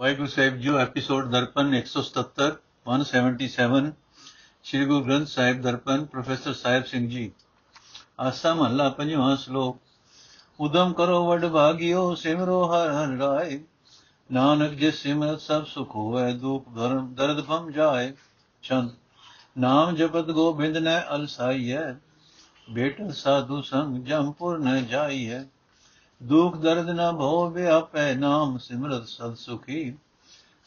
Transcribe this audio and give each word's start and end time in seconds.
Waheguru 0.00 0.28
Sahib 0.28 0.56
ji 0.56 0.68
episode 0.68 1.30
Darpan 1.30 1.74
177 1.74 2.54
177 2.86 3.92
Sri 4.64 4.86
Guru 4.86 5.04
Granth 5.04 5.28
Sahib 5.28 5.62
Darpan, 5.62 6.04
professor 6.04 6.52
Sahib 6.52 6.84
Singh 6.84 7.08
ji. 7.08 7.32
ਆਸਾ 8.20 8.54
ਮਹੱਲਾ 8.54 8.88
ਪੰਜਵਾਂ 8.88 9.36
ਸ਼ਲੋਕ, 9.36 9.78
ਉਦਮ 10.60 10.92
ਕਰੋ 10.92 11.26
ਵਡ 11.26 11.46
ਭਾਗਿਓ, 11.46 12.14
ਸਿਮਰੋ 12.14 12.66
ਹਰ 12.66 12.90
ਹਰ 12.90 13.08
ਰਾਏ। 13.08 13.60
ਨਾਨਕ 14.32 14.70
ਜਿਸ 14.70 14.94
ਸਿਮਰਤ 14.94 15.40
ਸਭ 15.40 15.64
ਸੁਖ 15.64 15.94
ਹੋਵੇ, 15.94 16.32
ਦੁਖ 16.32 16.74
ਧਰਮ 16.74 17.14
ਦਰਦ 17.14 17.44
ਭਮ 17.44 17.70
ਜਾਏ। 17.70 18.12
ਚੰਦ, 18.62 18.90
ਨਾਮ 19.58 19.94
ਜਪਤ 19.94 20.24
ਗੋਬਿੰਦ 20.24 20.76
ਨੇ 20.76 21.00
ਅਲਸਾਈਐ। 21.14 21.92
ਬੇਟ 22.70 23.10
ਸਾਧੂ 23.10 23.62
ਸੰਗ 23.62 24.04
ਜਮਪੁਰ 24.04 24.58
ਨ 24.58 24.86
ਜਾਈਐ। 24.86 25.53
ਦੁਖ 26.20 26.56
ਦਰਦ 26.56 26.90
ਨ 26.90 27.10
ਭਉ 27.12 27.48
ਵਿਆਪੈ 27.50 28.14
ਨਾਮ 28.14 28.56
ਸਿਮਰਤ 28.58 29.06
ਸਦ 29.08 29.34
ਸੁਖੀ। 29.34 29.94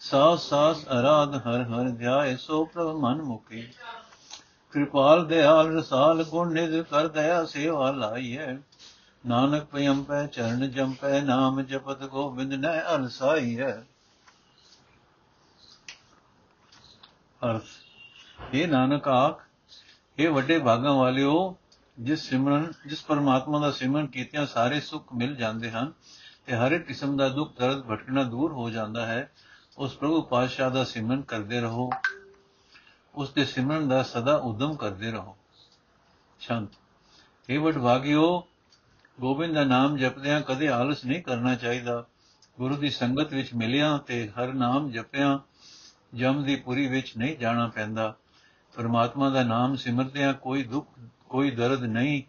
ਸਾਸ 0.02 0.50
ਸਾਸ 0.50 0.84
ਅਰਾਧ 0.89 1.35
ਹਰ 1.38 1.63
ਹਰ 1.63 1.90
ਧਿਆਏ, 1.90 2.35
ਸੋ 2.35 2.63
ਪ੍ਰਭ 2.66 2.95
ਮਨ 2.95 3.21
ਮੁਖੀ 3.21 3.62
ਕਿਰਪਾਲ 4.73 5.26
ਦਿਆਲ 5.26 5.77
ਰਸਾਲ 5.77 6.23
ਗੁਣ 6.23 6.54
ਨਿਧ 6.54 6.81
ਕਰ 6.81 7.07
ਦਇਆ 7.07 7.44
ਸੇਵਾ 7.45 7.91
ਲਾਈਐ। 7.91 8.55
ਨਾਨਕ 9.23 9.63
ਪਿਯੰ 9.66 10.04
ਪੈ 10.04 10.26
ਚਰਨ 10.27 10.70
ਜੰਪੈ 10.71 11.20
ਨਾਮ 11.21 11.62
ਜਪਤ 11.62 12.04
ਗੋਬਿੰਦ 12.04 12.54
ਨੈ 12.54 12.79
ਅਲਸਾਈਐ 12.95 13.71
ਅਰਥ 17.41 18.54
ਇਹ 18.54 18.68
ਨਾਨਕ 18.68 19.07
ਆਖ 19.07 19.41
ਇਹ 20.18 20.29
ਵੱਡੇ 20.29 20.59
ਭਾਗਾਂ 20.59 20.93
ਵਾਲਿਓ 20.93 21.34
ਜਿਸ 21.99 22.29
ਸਿਮਰਨ, 22.29 22.73
ਜਿਸ 22.85 23.03
ਪਰਮਾਤਮਾ 23.03 23.59
ਦਾ 23.59 23.71
ਸਿਮਰਨ 23.71 24.07
ਕੀਤਿਆਂ 24.07 24.45
ਸਾਰੇ 24.45 24.79
ਸੁੱਖ 24.79 25.13
ਮਿਲ 25.13 25.35
ਜਾਂਦੇ 25.35 25.71
ਹਨ 25.71 25.93
ਤੇ 26.45 26.55
ਹਰ 26.55 26.71
ਇੱਕ 26.71 26.85
ਕਿਸਮ 26.85 27.17
ਦਾ 27.17 27.29
ਦੁੱਖ 27.29 27.59
ਦਰਦ 27.59 27.81
ਭਟਕਣਾ 27.81 28.23
ਦੂਰ 28.23 28.51
ਹੋ 28.51 28.70
ਜਾਂਦਾ 28.70 29.05
ਹੈ, 29.05 29.31
ਉਸ 29.77 29.97
ਪ੍ਰਭੂ 29.97 30.21
ਪਾਤਸ਼ਾਹ 30.21 30.71
ਦਾ 30.71 30.83
ਸਿਮਰਨ 30.83 31.21
ਕਰਦੇ 31.21 31.61
ਰਹੋ। 31.61 31.89
ਉਸ 33.15 33.34
ਦੇ 33.34 33.45
ਸਿਮਰਨ 33.45 33.87
ਦਾ 33.87 34.04
ਸਦਾ 34.04 34.35
ਉਦਮ 34.35 34.76
ਕਰਦੇ 34.76 35.12
ਰਹੋ। 35.12 35.37
ਸ਼ਾਂਤ 36.39 36.70
ਇਹ 37.49 37.59
ਵਡ 37.59 37.77
ਭਾਗਿਓ 37.77 38.48
ਗੋਬਿੰਦ 39.20 39.55
ਦਾ 39.55 39.63
ਨਾਮ 39.63 39.98
ਜਪਦਿਆਂ 39.98 40.41
ਕਦੇ 40.41 40.67
ਆਲਸ 40.67 41.05
ਨਹੀਂ 41.05 41.23
ਕਰਨਾ 41.23 41.55
ਚਾਹੀਦਾ। 41.55 42.05
ਗੁਰੂ 42.57 42.76
ਦੀ 42.76 42.89
ਸੰਗਤ 42.89 43.34
ਵਿੱਚ 43.34 43.54
ਮਿਲਿਆ 43.54 43.98
ਤੇ 43.98 44.29
ਹਰ 44.29 44.54
ਨਾਮ 44.54 44.91
ਜਪਿਆਂ, 44.91 45.39
ਜਮ 46.13 46.43
ਦੀ 46.43 46.55
ਪੁਰੀ 46.55 46.87
ਵਿੱਚ 46.87 47.17
ਨਹੀਂ 47.17 47.37
ਜਾਣਾ 47.37 47.67
ਪੈਂਦਾ। 47.67 48.15
ਪਰਮਾਤਮਾ 48.76 49.29
ਦਾ 49.29 49.43
ਨਾਮ 49.43 49.76
ਸਿਮਰਦਿਆਂ 49.76 50.34
ਕੋਈ 50.34 50.63
ਦੁੱਖ 50.63 50.87
ਕੋਈ 51.29 51.51
ਦਰਦ 51.51 51.83
ਨਹੀਂ, 51.83 52.23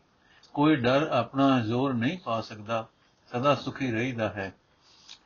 ਕੋਈ 0.54 0.76
ਡਰ 0.76 1.08
ਆਪਣਾ 1.12 1.60
ਜ਼ੋਰ 1.60 1.94
ਨਹੀਂ 1.94 2.18
ਪਾ 2.18 2.40
ਸਕਦਾ, 2.40 2.86
ਸਦਾ 3.32 3.54
ਸੁਖੀ 3.54 3.90
ਰਹੀਦਾ 3.90 4.28
ਹੈ। 4.28 4.54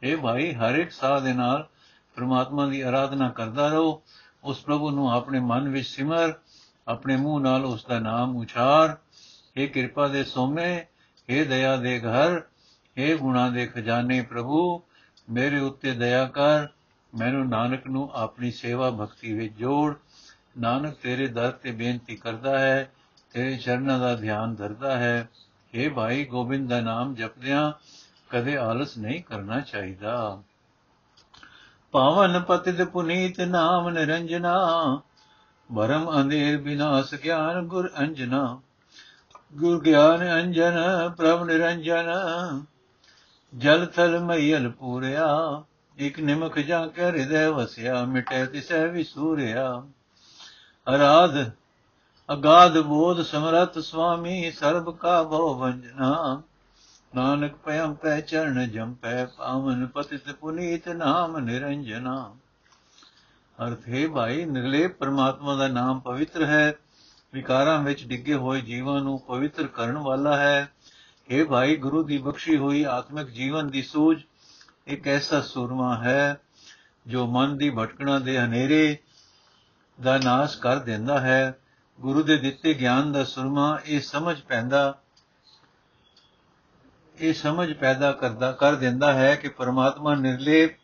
ਇਹ 0.03 0.17
ਭਾਈ, 0.17 0.55
ਹਰ 0.55 0.75
ਇੱਕ 0.75 0.91
ਸਾਹ 0.91 1.21
ਦੇ 1.21 1.33
ਨਾਲ 1.33 1.69
ਪ੍ਰਮਾਤਮਾ 2.15 2.67
ਦੀ 2.67 2.81
ਆਰਾਧਨਾ 2.81 3.29
ਕਰਦਾ 3.29 3.69
ਰਹੋ। 3.69 4.03
ਉਸ 4.45 4.63
ਪ੍ਰਭੂ 4.63 4.91
ਨੂੰ 4.91 5.13
ਆਪਣੇ 5.13 5.41
ਮਨ 5.41 5.69
ਵਿੱਚ 5.69 5.87
ਸਿਮਰ, 5.87 6.33
ਆਪਣੇ 6.89 7.17
ਮੂੰਹ 7.17 7.41
ਨਾਲ 7.41 7.65
ਉਸ 7.65 7.85
ਦਾ 7.85 7.99
ਨਾਮ 7.99 8.37
ਉਚਾਰ 8.37 8.97
ਇਹ 9.57 9.69
ਕਿਰਪਾ 9.69 10.09
ਦੇ 10.09 10.25
ਸੋਮੇ 10.25 10.87
ਇਹ 11.29 11.47
ਦਇਆ 11.47 11.77
ਦੇ 11.77 12.01
ਘਰ 12.01 12.43
ਇਹ 12.97 13.17
ਗੁਣਾ 13.17 13.49
ਦੇ 13.51 13.67
ਖਜ਼ਾਨੇ 13.67 14.21
ਪ੍ਰਭੂ, 14.23 14.83
ਮੇਰੇ 15.31 15.61
ਉੱਤੇ 15.61 15.93
ਦਇਆ 15.93 16.27
ਕਰ। 16.27 16.67
ਮੈਨੂੰ 17.19 17.49
ਨਾਨਕ 17.49 17.87
ਨੂੰ 17.87 18.11
ਆਪਣੀ 18.15 18.51
ਸੇਵਾ 18.51 18.91
ਭਗਤੀ 18.91 19.33
ਵਿੱਚ 19.33 19.55
ਜੋੜ। 19.55 19.95
ਨਾਨਕ 20.61 20.95
ਤੇਰੇ 20.95 21.27
ਦਰ 21.27 21.51
ਤੇ 21.51 21.71
ਬੇਨਤੀ 21.71 22.17
ਕਰਦਾ 22.17 22.59
ਹੈ 22.59 22.93
ਤੇਰੇ 23.33 23.57
ਚਰਨਾਂ 23.57 23.99
ਦਾ 23.99 24.15
ਧਿਆਨ 24.15 24.55
ਧਰਦਾ 24.55 24.97
ਹੈ। 24.97 25.29
हे 25.75 25.95
ਭਾਈ, 25.95 26.25
ਗੋਬਿੰਦ 26.25 26.71
ਦਾ 26.71 26.81
ਨਾਮ 26.81 27.15
ਜਪਦਿਆਂ 27.15 27.73
ਕਦੇ 28.31 28.57
ਆਲਸ 28.57 28.99
ਨਹੀਂ 28.99 29.23
ਕਰਨਾ 29.23 29.61
ਚਾਹੀਦਾ। 29.61 30.43
ਪਾਵਨ 31.93 32.41
ਪਤਿਤ 32.41 32.83
ਪੁਨੀਤ 32.83 33.41
ਨਾਮ 33.41 33.89
ਨਿਰੰਜਨਾ 33.89 34.57
ਭਰਮ 35.77 36.21
ਅੰਧੇਰ 36.21 36.59
ਬਿਨਾਸ਼ 36.59 37.15
ਗਿਆਨ 37.15 37.63
ਗੁਰ 37.63 37.91
ਅੰਜਨਾ। 38.01 38.61
ਗੁਰ 39.55 39.81
ਗਿਆਨ 39.81 40.41
ਅੰਜਨ, 40.41 40.73
ਪ੍ਰਭ 41.17 41.45
ਨਿਰੰਜਨ, 41.45 42.11
ਜਲ 43.59 43.87
ਥਲ 43.87 44.19
ਮਈਲ 44.21 44.71
ਪੂਰਿਆ। 44.71 45.63
ਇਕ 45.99 46.21
ਨਿਮਖ 46.21 46.59
ਜਾ 46.59 46.87
ਕੇ 46.87 47.05
ਹਿਰਦੈ 47.05 47.49
ਵਸਿਆ, 47.51 48.05
ਮਿਟੇ 48.05 48.47
ਤਿਸੈ 48.47 48.87
ਵਿਸੂਰਿਆ 48.87 49.83
ਅਰਾਧ 50.95 51.51
ਅਗਾਧ 52.29 52.79
ਬੋਧ 52.79 53.23
ਸਮਰਤ 53.23 53.79
ਸੁਆਮੀ 53.79 54.51
ਸਰਬ 54.51 54.97
ਕਾ 54.97 55.23
ਭਉ 55.23 55.55
ਵੰਜਨਾ। 55.55 56.43
ਨਾਨਕ 57.15 57.55
ਪਇਮ 57.55 57.95
ਪੈ 57.95 58.21
ਚਰਨ 58.21 58.71
ਜੰਪੈ 58.71 59.25
ਪਾਵਨ 59.25 59.87
ਪਤਿਤ 59.87 60.33
ਪੁਨੀਤ 60.33 60.89
ਨਾਮ 60.89 61.39
ਨਿਰੰਜਨਾ। 61.39 62.35
ਅਰਥ 63.59 63.89
ਹੈ 63.89 64.09
ਭਾਈ 64.09 64.45
ਨਿਰਲੇਪ 64.45 64.97
ਪਰਮਾਤਮਾ 64.99 65.55
ਦਾ 65.55 65.69
ਨਾਮ 65.69 66.01
ਪਵਿੱਤਰ 66.01 66.45
ਹੈ, 66.45 66.75
ਵਿਕਾਰਾਂ 67.35 67.79
ਵਿੱਚ 67.83 68.05
ਡਿੱਗੇ 68.07 68.35
ਹੋਏ 68.35 68.61
ਜੀਵਾਂ 68.61 69.01
ਨੂੰ 69.01 69.19
ਪਵਿੱਤਰ 69.21 69.67
ਕਰਨ 69.67 69.99
ਵਾਲਾ 69.99 70.37
ਹੈ। 70.37 70.73
ਇਹ 71.29 71.45
ਭਾਈ, 71.45 71.77
ਗੁਰੂ 71.77 72.03
ਦੀ 72.03 72.19
ਬਖਸ਼ੀ 72.19 72.57
ਹੋਈ 72.57 72.83
ਆਤਮਿਕ 72.85 73.31
ਜੀਵਨ 73.31 73.71
ਦੀ 73.71 73.83
ਸੂਝ, 73.83 74.23
ਇੱਕ 74.87 75.09
ਐਸਾ 75.09 75.41
ਸੂਰਮਾ 75.41 75.97
ਹੈ, 75.97 76.41
ਜੋ 77.07 77.27
ਮਨ 77.27 77.57
ਦੀ 77.57 77.71
ਭਟਕਣਾ 77.71 78.19
ਦੇ 78.19 78.39
ਹਨੇਰੇ 78.39 78.99
ਦਾ 80.03 80.19
ਨਾਸ਼ 80.19 80.59
ਕਰ 80.59 80.77
ਦਿੰਦਾ 80.77 81.21
ਹੈ। 81.21 81.59
ਗੁਰੂ 82.01 82.23
ਦੇ 82.23 82.37
ਦਿੱਤੇ 82.37 82.75
ਗਿਆਨ 82.75 83.13
ਦਾ 83.13 83.25
ਸੁਰਮਾ 83.25 83.79
ਇਹ 83.87 84.01
ਸਮਝ 84.01 84.41
ਪੈਂਦਾ, 84.41 84.99
ਇਹ 87.19 87.35
ਸਮਝ 87.35 87.73
ਪੈਦਾ 87.73 88.13
ਕਰਦਾ, 88.13 88.53
ਕਰ 88.53 88.75
ਦਿੰਦਾ 88.75 89.13
ਹੈ 89.13 89.35
ਕਿ 89.35 89.49
ਪਰਮਾਤਮਾ 89.49 90.15
ਨਿਰਲੇਪ 90.15 90.77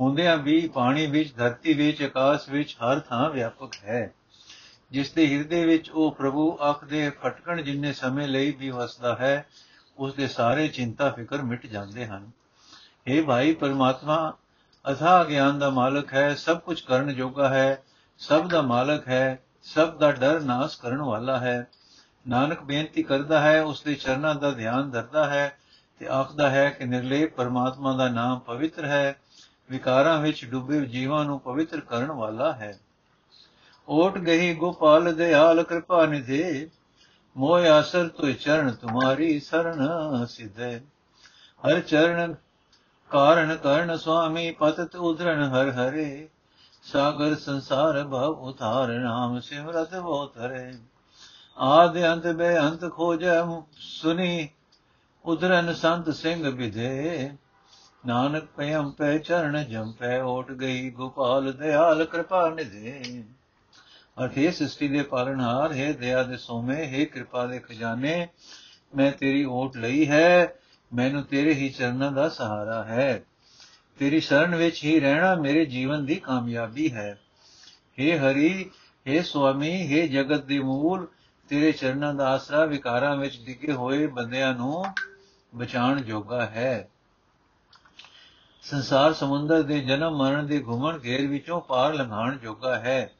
ਹੁੰਦਿਆਂ 0.00 0.36
ਵੀ 0.36 0.68
ਪਾਣੀ 0.68 1.06
ਵਿੱਚ, 1.06 1.34
ਧਰਤੀ 1.34 1.72
ਵਿੱਚ, 1.72 2.02
ਆਕਾਸ਼ 2.02 2.48
ਵਿੱਚ 2.48 2.76
ਹਰ 2.76 3.00
ਥਾਂ 3.00 3.30
ਵਿਆਪਕ 3.30 3.74
ਹੈ। 3.84 4.12
ਜਿਸ 4.90 5.12
ਦੇ 5.12 5.26
ਹਿਰਦੇ 5.26 5.64
ਵਿੱਚ 5.66 5.90
ਉਹ 5.90 6.12
ਪ੍ਰਭੂ 6.12 6.58
ਅੱਖ 6.70 6.84
ਦੇ 6.84 7.10
ਫਟਕਣ 7.10 7.62
ਜਿੰਨੇ 7.62 7.92
ਸਮੇਂ 7.92 8.28
ਲਈ 8.28 8.50
ਵੀ 8.50 8.70
ਵਸਦਾ 8.70 9.16
ਹੈ, 9.16 9.46
ਉਸ 9.98 10.14
ਦੇ 10.14 10.28
ਸਾਰੇ 10.28 10.68
ਚਿੰਤਾ 10.68 11.10
ਫਿਕਰ 11.10 11.42
ਮਿਟ 11.42 11.66
ਜਾਂਦੇ 11.66 12.06
ਹਨ। 12.06 12.30
ਇਹ 13.06 13.22
ਭਾਈ 13.22 13.54
ਪਰਮਾਤਮਾ 13.54 14.36
ਅਥਾ 14.92 15.24
ਗਿਆਨ 15.24 15.58
ਦਾ 15.58 15.70
ਮਾਲਕ 15.70 16.14
ਹੈ, 16.14 16.34
ਸਭ 16.34 16.58
ਕੁਝ 16.58 16.80
ਕਰਨ 16.80 17.14
ਜੋਗਾ 17.14 17.48
ਹੈ, 17.48 17.82
ਸਭ 18.18 18.48
ਦਾ 18.48 18.62
ਮਾਲਕ 18.62 19.08
ਹੈ 19.08 19.42
ਸਭ 19.74 19.98
ਦਾ 19.98 20.12
ਡਰ 20.12 20.40
ਨਾਸ 20.40 20.76
ਕਰਨ 20.76 21.02
ਵਾਲਾ 21.02 21.38
ਹੈ। 21.38 21.66
ਨਾਨਕ 22.28 22.62
ਬੇਨਤੀ 22.62 23.02
ਕਰਦਾ 23.02 23.40
ਹੈ 23.40 23.62
ਉਸ 23.62 23.82
ਦੇ 23.82 23.94
ਚਰਨਾਂ 23.94 24.34
ਦਾ 24.34 24.50
ਧਿਆਨ 24.50 24.90
ਧਰਦਾ 24.90 25.26
ਹੈ 25.30 25.58
ਤੇ 25.98 26.08
ਆਖਦਾ 26.08 26.50
ਹੈ 26.50 26.70
ਕਿ 26.70 26.84
ਨਿਰਲੇਪ 26.84 27.34
ਪਰਮਾਤਮਾ 27.36 27.96
ਦਾ 27.96 28.08
ਨਾਮ 28.08 28.38
ਪਵਿੱਤਰ 28.38 28.84
ਹੈ, 28.84 29.20
ਵਿਕਾਰਾਂ 29.70 30.18
ਵਿੱਚ 30.18 30.44
ਡੁੱਬੇ 30.44 30.80
ਜੀਵਾਂ 30.80 31.24
ਨੂੰ 31.24 31.40
ਪਵਿੱਤਰ 31.40 31.80
ਕਰਨ 31.80 32.12
ਵਾਲਾ 32.12 32.52
ਹੈ। 32.52 32.78
ਓਟ 33.88 34.18
ਗਈ 34.18 34.54
ਗੋਪਾਲ 34.54 35.14
ਦਿਆਲ 35.14 35.62
ਕਿਰਪਾ 35.62 36.06
ਨਿਧੇ, 36.06 36.70
ਮੋਹ 37.36 37.58
ਆਸਰ 37.58 38.08
ਤੁ 38.08 38.32
ਚਰਨ 38.32 38.70
ਤੁਮਾਰੀ 38.70 39.40
ਸਰਣ 39.40 39.86
ਸਿਧੇ। 40.24 40.80
ਹਰ 41.64 41.80
ਚਰਨ 41.80 42.34
ਕਾਰਨ 43.10 43.56
ਕਰਨ 43.56 43.96
ਸੁਆਮੀ, 43.96 44.50
ਪਤਤ 44.50 44.96
ਉਧਰਨ 44.96 45.42
ਹਰ 45.42 45.70
ਹਰੇ। 45.70 46.28
ਸਾਗਰ 46.92 47.34
ਸੰਸਾਰ 47.34 48.04
ਭਵ 48.04 48.38
ਉਤਾਰ, 48.40 48.88
ਨਾਮ 48.88 49.40
ਸਿਮਰਤ 49.40 49.94
ਬਹੁਤ 49.94 50.38
ਹਰੇ 50.38 50.72
ਆਦ 51.56 51.98
ਅੰਤ 52.04 52.26
ਬੇ 52.26 52.58
ਅੰਤ 52.58 52.92
ਖੋਜੈ 52.92 53.42
ਸੁਨੀ 53.76 54.48
ਉਧਰਨ 55.24 55.74
ਸੰਤ 55.74 56.10
ਸਿੰਘ 56.10 56.50
ਵਿਧੇ। 56.50 57.32
ਨਾਨਕ 58.06 58.44
ਪਇਮ 58.44 58.90
ਪੈ 58.90 59.18
ਚਰਨ 59.18 59.64
ਜੰਪੈ 59.64 60.20
ਓਟ 60.20 60.52
ਗਈ, 60.52 60.90
ਗੋਪਾਲ 60.90 61.52
ਦਿਆਲ 61.52 62.04
ਕਿਰਪਾ 62.04 62.48
ਨਿਧੇ। 62.48 63.24
ਅਰਥੇ 64.24 64.50
ਸ੍ਰਿਸ਼ਟੀ 64.50 64.88
ਦੇ 64.88 65.02
ਪਾਲਣਹਾਰ 65.02 65.72
ਹੈ 65.72 65.92
ਦਇਆ 65.92 66.22
ਦੇ 66.22 66.36
ਸੋਮੇ, 66.36 66.86
ਹੈ 66.86 67.04
ਕਿਰਪਾ 67.04 67.46
ਦੇ 67.46 67.58
ਖਜ਼ਾਨੇ, 67.58 68.28
ਮੈਂ 68.96 69.12
ਤੇਰੀ 69.12 69.44
ਓਟ 69.44 69.76
ਲਈ 69.76 70.08
ਹੈ, 70.08 70.54
ਮੈਨੂੰ 70.94 71.22
ਤੇਰੇ 71.22 71.54
ਹੀ 71.54 71.68
ਚਰਨਾਂ 71.68 72.12
ਦਾ 72.12 72.28
ਸਹਾਰਾ 72.28 72.84
ਹੈ। 72.84 73.22
ਤੇਰੀ 73.99 74.19
ਸ਼ਰਨ 74.19 74.55
ਵਿੱਚ 74.55 74.83
ਹੀ 74.83 74.99
ਰਹਿਣਾ 74.99 75.33
ਮੇਰੇ 75.35 75.65
ਜੀਵਨ 75.65 76.05
ਦੀ 76.05 76.15
ਕਾਮਯਾਬੀ 76.15 76.91
ਹੈ 76.93 77.11
हे 77.99 78.17
ਹਰੀ 78.19 78.69
हे 79.05 79.21
ਸੁਆਮੀ 79.23 79.71
हे 79.87 80.07
ਜਗਤ 80.07 80.45
ਦੇ 80.45 80.59
ਮੂਲ 80.59 81.07
ਤੇਰੇ 81.49 81.71
ਚਰਨਾਂ 81.71 82.13
ਦਾ 82.13 82.27
ਆਸਰਾ 82.27 82.65
ਵਿਕਾਰਾਂ 82.65 83.15
ਵਿੱਚ 83.17 83.39
ਡਿੱਗੇ 83.45 83.73
ਹੋਏ 83.73 84.07
ਬੰਦਿਆਂ 84.07 84.53
ਨੂੰ 84.53 84.83
ਬਚਾਉਣ 85.53 86.01
ਜੋਗਾ 86.01 86.45
ਹੈ 86.45 86.89
ਸੰਸਾਰ 88.63 89.13
ਸਮੁੰਦਰ 89.13 89.61
ਦੇ 89.61 89.79
ਜਨਮ 89.79 90.15
ਮਰਨ 90.17 90.45
ਦੇ 90.47 90.59
ਘੁਮਣ 90.59 90.99
ਘੇਰ 90.99 91.27
ਵਿੱਚੋਂ 91.27 91.59
ਪਾਰ 91.61 91.93
ਲੰਘਾਉਣ 91.93 92.37
ਜੋਗਾ 92.37 92.75
ਹੈ 92.79 93.13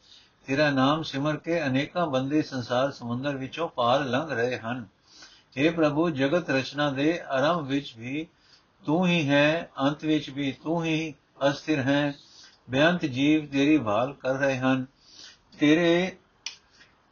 ਤੇਰਾ 0.48 0.70
ਨਾਮ 0.70 1.04
ਸਿਮਰ 1.04 1.38
ਕੇ 1.38 1.62
ਅਨੇਕਾਂ 1.64 2.06
ਬੰਦੇ 2.08 2.42
ਸੰਸਾਰ 2.42 2.92
ਸਮੁੰਦਰ 2.92 3.38
ਵਿੱਚੋਂ 3.38 3.68
ਪਾਰ 3.70 4.06
ਲੰਘ 4.06 4.32
ਰਹੇ 4.32 4.58
ਹਨ 4.58 4.86
हे 5.56 5.74
ਪ੍ਰਭੂ 5.76 6.10
ਜਗਤ 6.10 6.50
ਰਚਨਾ 6.50 6.90
ਦੇ 6.90 7.20
ਆਰੰਭ 7.30 7.68
ਵਿੱਚ 7.68 7.94
ਵੀ 7.98 8.28
ਤੂੰ 8.88 9.06
ਹੀ 9.08 9.28
ਹੈ 9.30 9.70
ਅੰਤ 9.80 10.04
ਵਿੱਚ 10.06 10.30
ਵੀ 10.30 10.52
ਤੂੰ 10.64 10.84
ਹੀ 10.86 11.14
ਅਸਥਿਰ 11.50 11.80
ਹੈ 11.80 12.14
ਬੇਅੰਤ 12.70 13.06
ਜੀਵ 13.06 13.46
ਤੇਰੀ 13.46 13.78
ਭਾਲ 13.78 14.14
ਕਰ 14.14 14.36
ਰਹੇ 14.36 14.58
ਹਨ 14.58 14.86
ਤੇਰੇ 15.60 16.18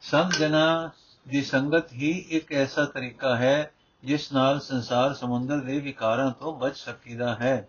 ਸੰਤ 0.02 0.38
ਜਨਾ 0.38 0.90
ਦੀ 1.26 1.42
ਸੰਗਤ 1.42 1.92
ਹੀ 1.92 2.10
ਇੱਕ 2.30 2.52
ਐਸਾ 2.52 2.84
ਤਰੀਕਾ 2.84 3.36
ਹੈ 3.36 3.72
ਜਿਸ 4.02 4.32
ਨਾਲ 4.32 4.60
ਸੰਸਾਰ 4.60 5.14
ਸਮੁੰਦਰ 5.14 5.60
ਦੇ 5.60 5.78
ਵਿਕਾਰਾਂ 5.80 6.30
ਤੋਂ 6.30 6.52
ਬਚ 6.58 6.76
ਸਕੀਦਾ 6.76 7.34
ਹੈ 7.34 7.68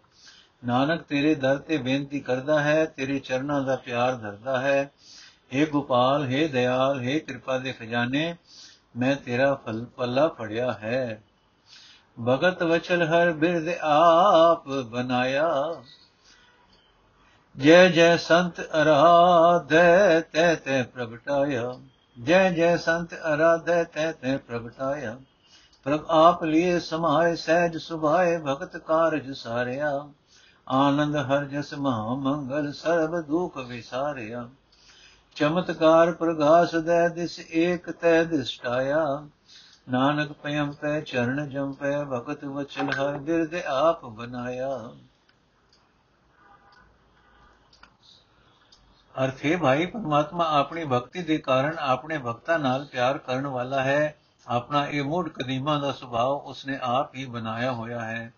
ਨਾਨਕ 0.63 1.01
ਤੇਰੇ 1.01 1.33
ਦਰ 1.35 1.57
ਤੇ 1.57 1.77
ਬੇਨਤੀ 1.77 2.19
ਕਰਦਾ 2.19 2.59
ਹੈ 2.61 2.85
ਤੇਰੇ 2.85 3.19
ਚਰਨਾਂ 3.19 3.61
ਦਾ 3.61 3.75
ਪਿਆਰ 3.75 4.15
ਧਰਦਾ 4.15 4.59
ਹੈ 4.61 4.91
हे 5.53 5.65
ਗੋਪਾਲ 5.71 6.25
हे 6.25 6.47
ਦਇਆਲ 6.47 6.99
हे 6.99 7.19
ਕਿਰਪਾ 7.19 7.57
ਦੇ 7.57 7.73
ਖਜ਼ਾਨੇ 7.73 8.35
ਮੈਂ 8.95 9.15
ਤੇਰਾ 9.15 9.53
ਫਲ 9.55 9.85
ਪੱਲਾ 9.95 10.27
ਫੜਿਆ 10.27 10.71
ਹੈ 10.71 11.21
ਭਗਤ 12.18 12.62
ਵਚਲ 12.62 13.02
ਹਰ 13.02 13.32
ਬਿਰਦ 13.32 13.68
ਆਪ 13.82 14.68
ਬਨਾਇਆ 14.68 15.50
ਜੈ 17.56 17.88
ਜੈ 17.88 18.16
ਸੰਤ 18.16 18.60
ਅਰਾਧੈ 18.60 20.20
ਤੈ 20.32 20.54
ਤੈ 20.54 20.82
ਪ੍ਰਗਟਾਇਆ 20.84 21.72
ਜੈ 22.16 22.50
ਜੈ 22.50 22.76
ਸੰਤ 22.76 23.14
ਅਰਾਧੈ 23.34 23.82
ਤੈ 23.84 24.10
ਤੈ 24.12 24.36
ਪ੍ਰਗਟਾਇਆ 24.36 25.16
ਪ੍ਰਭ 25.86 26.04
ਆਪ 26.08 26.44
ਲਿਏ 26.44 26.78
ਸਮਾਏ 26.78 27.34
ਸਹਿਜ 27.36 27.76
ਸੁਭਾਏ 27.76 28.36
ਭਗਤ 28.38 28.76
ਕਾਰਜ 28.76 29.30
ਸਾਰਿਆ 29.32 29.92
ਆਨੰਦ 30.66 31.16
ਹਰ 31.16 31.44
ਜਸ 31.44 31.74
ਮਹਾ 31.74 32.14
ਮੰਗਲ 32.14 32.72
ਸਰਬ 32.72 33.20
ਦੁਖ 33.20 33.58
ਵਿਸਾਰਿਆ 33.58 34.48
ਚਮਤਕਾਰ 35.36 36.12
ਪ੍ਰਗਾਸ 36.12 36.74
ਦੇ 36.76 37.08
ਦਿਸ 37.08 37.40
ਏਕ 37.40 37.90
ਤੈ 37.90 38.22
ਦਿਸਟਾਇਆ 38.24 39.06
ਨਾਨਕ 39.88 40.32
ਪਇਮ 40.32 40.72
ਪੈ 40.72 41.00
ਚਰਨ 41.00 41.48
ਜੰਪੈ 41.48 42.04
ਭਗਤ 42.04 42.44
ਵਚਲ 42.44 42.90
ਹਰ 42.90 43.18
ਬਿਰਦ 43.18 43.54
ਆਪ 43.54 44.04
ਬਨਾਇਆ। 44.04 44.90
ਅਰਥੇ 49.24 49.56
ਭਾਈ, 49.56 49.86
ਪਰਮਾਤਮਾ 49.86 50.50
ਆਪਣੀ 50.60 50.84
ਭਗਤੀ 50.84 51.22
ਦੇ 51.22 51.38
ਕਾਰਨ 51.38 51.76
ਆਪਣੇ 51.78 52.18
ਭਗਤਾਂ 52.18 52.58
ਨਾਲ 52.58 52.84
ਪਿਆਰ 52.84 53.18
ਕਰਨ 53.18 53.46
ਵਾਲਾ 53.46 53.82
ਹੈ। 53.82 54.16
ਆਪਣਾ 54.46 54.86
ਇਹ 54.86 55.02
ਮੂਡ 55.02 55.28
ਕਦੀਮਾ 55.28 55.78
ਦਾ 55.78 55.92
ਸੁਭਾਅ 55.92 56.26
ਉਸਨੇ 56.26 56.78
ਆਪ 56.82 57.14
ਹੀ 57.14 57.24
ਬਣਾਇਆ 57.26 57.72
ਹੋਇਆ 57.72 58.00
ਹੈ। 58.00 58.32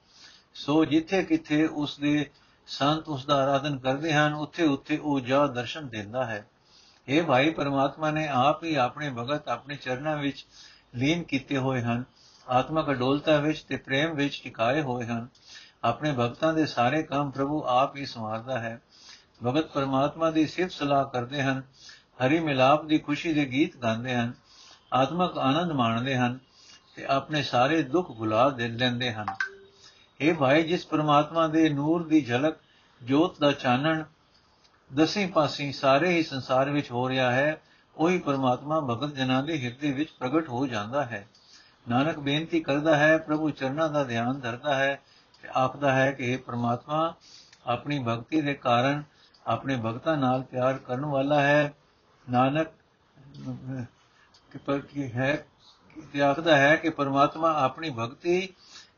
ਸੋ 0.55 0.85
ਜਿੱਥੇ 0.85 1.23
ਕਿਥੇ 1.23 1.67
ਉਸ 1.67 1.99
ਦੇ 1.99 2.31
ਸੰਤ 2.67 3.08
ਉਸ 3.08 3.26
ਦਾ 3.26 3.43
ਆਰਾਧਨ 3.43 3.79
ਕਰਦੇ 3.79 4.12
ਹਨ 4.12 4.35
ਉੱਥੇ 4.35 4.67
ਉੱਥੇ 4.67 4.96
ਉਹ 4.96 5.20
ਜਾ 5.20 5.46
ਦਰਸ਼ਨ 5.46 5.88
ਦਿੰਦਾ 5.88 6.25
ਹੈ। 6.25 6.46
ਇਹ 7.08 7.23
ਭਾਈ, 7.23 7.50
ਪਰਮਾਤਮਾ 7.50 8.11
ਨੇ 8.11 8.29
ਆਪ 8.29 8.64
ਹੀ 8.64 8.75
ਆਪਣੇ 8.75 9.11
ਭਗਤ 9.11 9.49
ਆਪਣੇ 9.49 9.76
ਚਰਨਾਂ 9.76 10.17
ਵਿੱਚ 10.17 10.46
ਲੀਨ 10.95 11.23
ਕੀਤੇ 11.23 11.57
ਹੋਏ 11.57 11.83
ਹਨ 11.83 12.05
ਆਤਮਕ 12.49 12.91
ਅਡੋਲਤਾ 12.91 13.39
ਵਿੱਚ 13.39 13.63
ਤੇ 13.63 13.77
ਪ੍ਰੇਮ 13.77 14.15
ਵਿੱਚ 14.15 14.41
ਟਿਕਾਏ 14.45 14.83
ਹੋਏ 14.83 15.07
ਹਨ। 15.07 15.29
ਆਪਣੇ 15.85 16.13
ਭਗਤਾਂ 16.13 16.55
ਦੇ 16.55 16.67
ਸਾਰੇ 16.67 17.03
ਕੰਮ 17.03 17.31
ਪ੍ਰਭੂ 17.31 17.65
ਆਪ 17.67 17.97
ਹੀ 17.97 18.07
ਸੰਵਾਰਦਾ 18.07 18.59
ਹੈ। 18.59 18.81
ਭਗਤ 19.47 19.67
ਪਰਮਾਤਮਾ 19.67 20.31
ਦੀ 20.31 20.47
ਸਿਫਤ 20.47 20.73
ਸਲਾਹ 20.73 21.05
ਕਰਦੇ 21.05 21.43
ਹਨ, 21.43 21.63
ਹਰੀ 22.27 22.41
ਮਿਲਾਪ 22.41 22.85
ਦੀ 22.85 22.99
ਖੁਸ਼ੀ 22.99 23.33
ਦੇ 23.33 23.45
ਗੀਤ 23.45 23.77
ਗਾਉਂਦੇ 23.77 24.15
ਹਨ, 24.15 24.33
ਆਤਮਕ 24.95 25.39
ਆਨੰਦ 25.39 25.73
ਮਾਣਦੇ 25.73 26.17
ਹਨ 26.17 26.39
ਤੇ 26.97 27.05
ਆਪਣੇ 27.05 27.43
ਸਾਰੇ 27.43 27.83
ਦੁੱਖ 27.83 28.13
ਭੁਲਾ 28.13 28.51
ਦੇ 28.51 28.69
ਲੈਂਦੇ 28.69 29.13
ਹਨ। 29.13 29.27
ਇਹ 30.21 30.35
ਭਾਈ, 30.35 30.63
ਜਿਸ 30.63 30.87
ਪਰਮਾਤਮਾ 30.87 31.47
ਦੇ 31.47 31.69
ਨੂਰ 31.69 32.09
ਦੀ 32.09 32.21
ਝਲਕ, 32.21 32.57
ਜੋਤ 33.03 33.41
ਦਾ 33.41 33.53
ਚਾਨਣ, 33.53 34.05
ਦਸੇ 34.97 35.27
ਪਾਸੇ 35.27 35.73
ਸਾਰੇ 35.73 36.11
ਹੀ 36.11 36.23
ਸੰਸਾਰ 36.23 36.71
ਵਿੱਚ 36.71 36.91
ਹੋ 36.91 37.09
ਰਿਹਾ 37.09 37.33
ਹੈ 37.33 37.63
ਉਹੀ 37.97 38.19
ਪਰਮਾਤਮਾ 38.19 38.81
ਭਗਤ 38.81 39.15
ਜਨਾਂ 39.15 39.43
ਦੇ 39.43 39.65
ਹਿਰਦੇ 39.65 39.93
ਵਿੱਚ 39.93 40.11
ਪ੍ਰਗਟ 40.11 40.49
ਹੋ 40.49 40.67
ਜਾਂਦਾ 40.67 41.05
ਹੈ। 41.05 41.29
ਨਾਨਕ 41.89 42.19
ਬੇਨਤੀ 42.19 42.61
ਕਰਦਾ 42.61 42.97
ਹੈ, 42.97 43.19
ਪ੍ਰਭੂ 43.19 43.51
ਚਰਨਾਂ 43.51 43.89
ਦਾ 43.89 44.05
ਧਿਆਨ 44.05 44.41
ਧਰਦਾ 44.41 44.75
ਹੈ 44.75 45.01
ਤੇ 45.43 45.49
ਆਖਦਾ 45.57 45.93
ਹੈ 45.93 46.13
ਕਿ 46.13 46.33
ਇਹ 46.33 46.39
ਪਰਮਾਤਮਾ, 46.39 47.15
ਆਪਣੀ 47.67 48.05
ਭਗਤੀ 48.09 48.41
ਦੇ 48.41 48.55
ਕਾਰਨ 48.55 49.03
ਆਪਣੇ 49.47 49.77
ਭਗਤਾਂ 49.77 50.17
ਨਾਲ 50.17 50.43
ਪਿਆਰ 50.43 50.79
ਕਰਨ 50.79 51.05
ਵਾਲਾ 51.05 51.41
ਹੈ। 51.41 51.73
ਨਾਨਕ 52.31 52.69
ਕਿ 54.53 54.59
ਪਰ 54.59 54.79
ਕੀ 54.79 55.13
ਹੈ 55.13 55.47
ਕਿ 56.13 56.23
ਆਖਦਾ 56.23 56.57
ਹੈ 56.57 56.77
ਕਿ 56.77 56.91
ਪਰਮਾਤਮਾ 56.91 57.53
ਆਪਣੀ 57.65 57.91
ਭਗਤੀ 57.91 58.49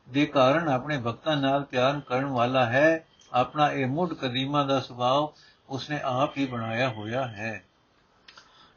ਦੇ 0.08 0.26
ਕਾਰਨ 0.26 0.68
ਆਪਣੇ 0.68 0.98
ਭਗਤਾਂ 0.98 1.36
ਨਾਲ 1.36 1.64
ਪਿਆਰ 1.64 2.00
ਕਰਨ 2.00 2.24
ਵਾਲਾ 2.24 2.66
ਹੈ। 2.66 3.06
ਆਪਣਾ 3.32 3.70
ਇਹ 3.72 3.86
ਮੁੱਢ 3.86 4.12
ਕਦੀਮਾ 4.12 4.64
ਦਾ 4.64 4.80
ਸੁਭਾਅ 4.80 5.38
ਉਸਨੇ 5.68 6.00
ਆਪ 6.04 6.36
ਹੀ 6.38 6.46
ਬਣਾਇਆ 6.46 6.88
ਹੋਇਆ 6.88 7.26
ਹੈ। 7.28 7.64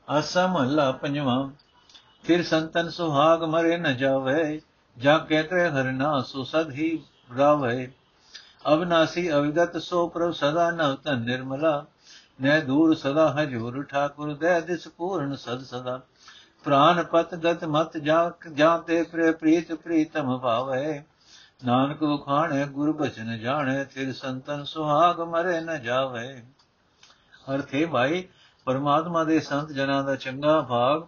ਆਸਾ 0.10 0.48
ਮਹੱਲਾ 0.48 0.92
ਪੰਜਵਾਂ। 0.92 1.50
ਫਿਰ 2.24 2.44
ਸੰਤਨ 2.44 2.90
ਸੁਹਾਗ 2.90 3.44
ਮਰੇ 3.44 3.78
ਨ 3.78 3.98
ਜਾਵੇ, 3.98 4.62
ਜਾ 4.98 5.18
ਕਹਤੇ 5.18 5.70
ਹਰਨਾ 5.70 6.22
ਸੋ 6.22 6.44
ਸਦ 6.44 6.72
ਹੀ 6.72 7.04
ਰਾਵੇ। 7.38 7.92
ਅਵਨਾਸੀ 8.74 9.34
ਅਵਿਗਤ 9.34 9.78
ਸੋ 9.78 10.08
ਪ੍ਰਭ 10.08 10.32
ਸਦਾ 10.32 10.72
ਨਵ 10.72 10.96
ਤਨ 10.96 11.20
ਨਿਰਮਲਾ, 11.20 11.86
ਨੈ 12.42 12.60
ਦੂਰ 12.60 12.96
ਸਦਾ 12.96 13.34
ਹਜੂਰ 13.34 13.84
ਠਾਕੁਰ, 13.84 14.34
ਦੇ 14.34 14.62
ਦਿਸ 14.62 14.88
ਪੂਰਨ 14.88 15.36
ਸਦ 15.36 15.62
ਸਦਾ। 15.62 16.02
ਪ੍ਰਾਨ 16.64 17.04
ਪਤ 17.04 17.36
ਗਤ 17.36 17.66
ਮਤ 17.66 17.98
ਜਾ, 17.98 18.32
ਜਾਂ 18.54 18.80
ਤੇ 18.80 19.04
ਪ੍ਰੇ 19.04 19.32
ਪ੍ਰੀਤ 19.32 19.74
ਪ੍ਰੀਤਮ 19.74 20.38
ਭਾਵੇ। 20.38 21.04
ਨਾਨਕ 21.66 22.04
ਵਖਾਣੇ 22.04 22.66
ਗੁਰ 22.66 22.92
ਬਚਨ 22.92 23.40
ਜਾਣੇ, 23.40 23.86
ਫਿਰ 23.86 24.14
ਸੰਤਨ 24.14 24.64
ਸੁਹਾਗ 24.64 25.22
ਮਰੇ 25.22 25.62
ਨ 25.62 25.82
ਜਾਵੇ। 25.82 26.44
ਅਰਥੇ 27.56 27.86
ਭਾਈ 27.86 28.28
ਪਰਮਾਤਮਾ 28.66 29.24
ਦੇ 29.24 29.40
ਸੰਤ 29.40 29.72
ਜਨਾਂ 29.72 30.04
ਦਾ 30.04 30.16
ਚੰਗਾ 30.16 30.62
ਭਾਗ 30.62 31.04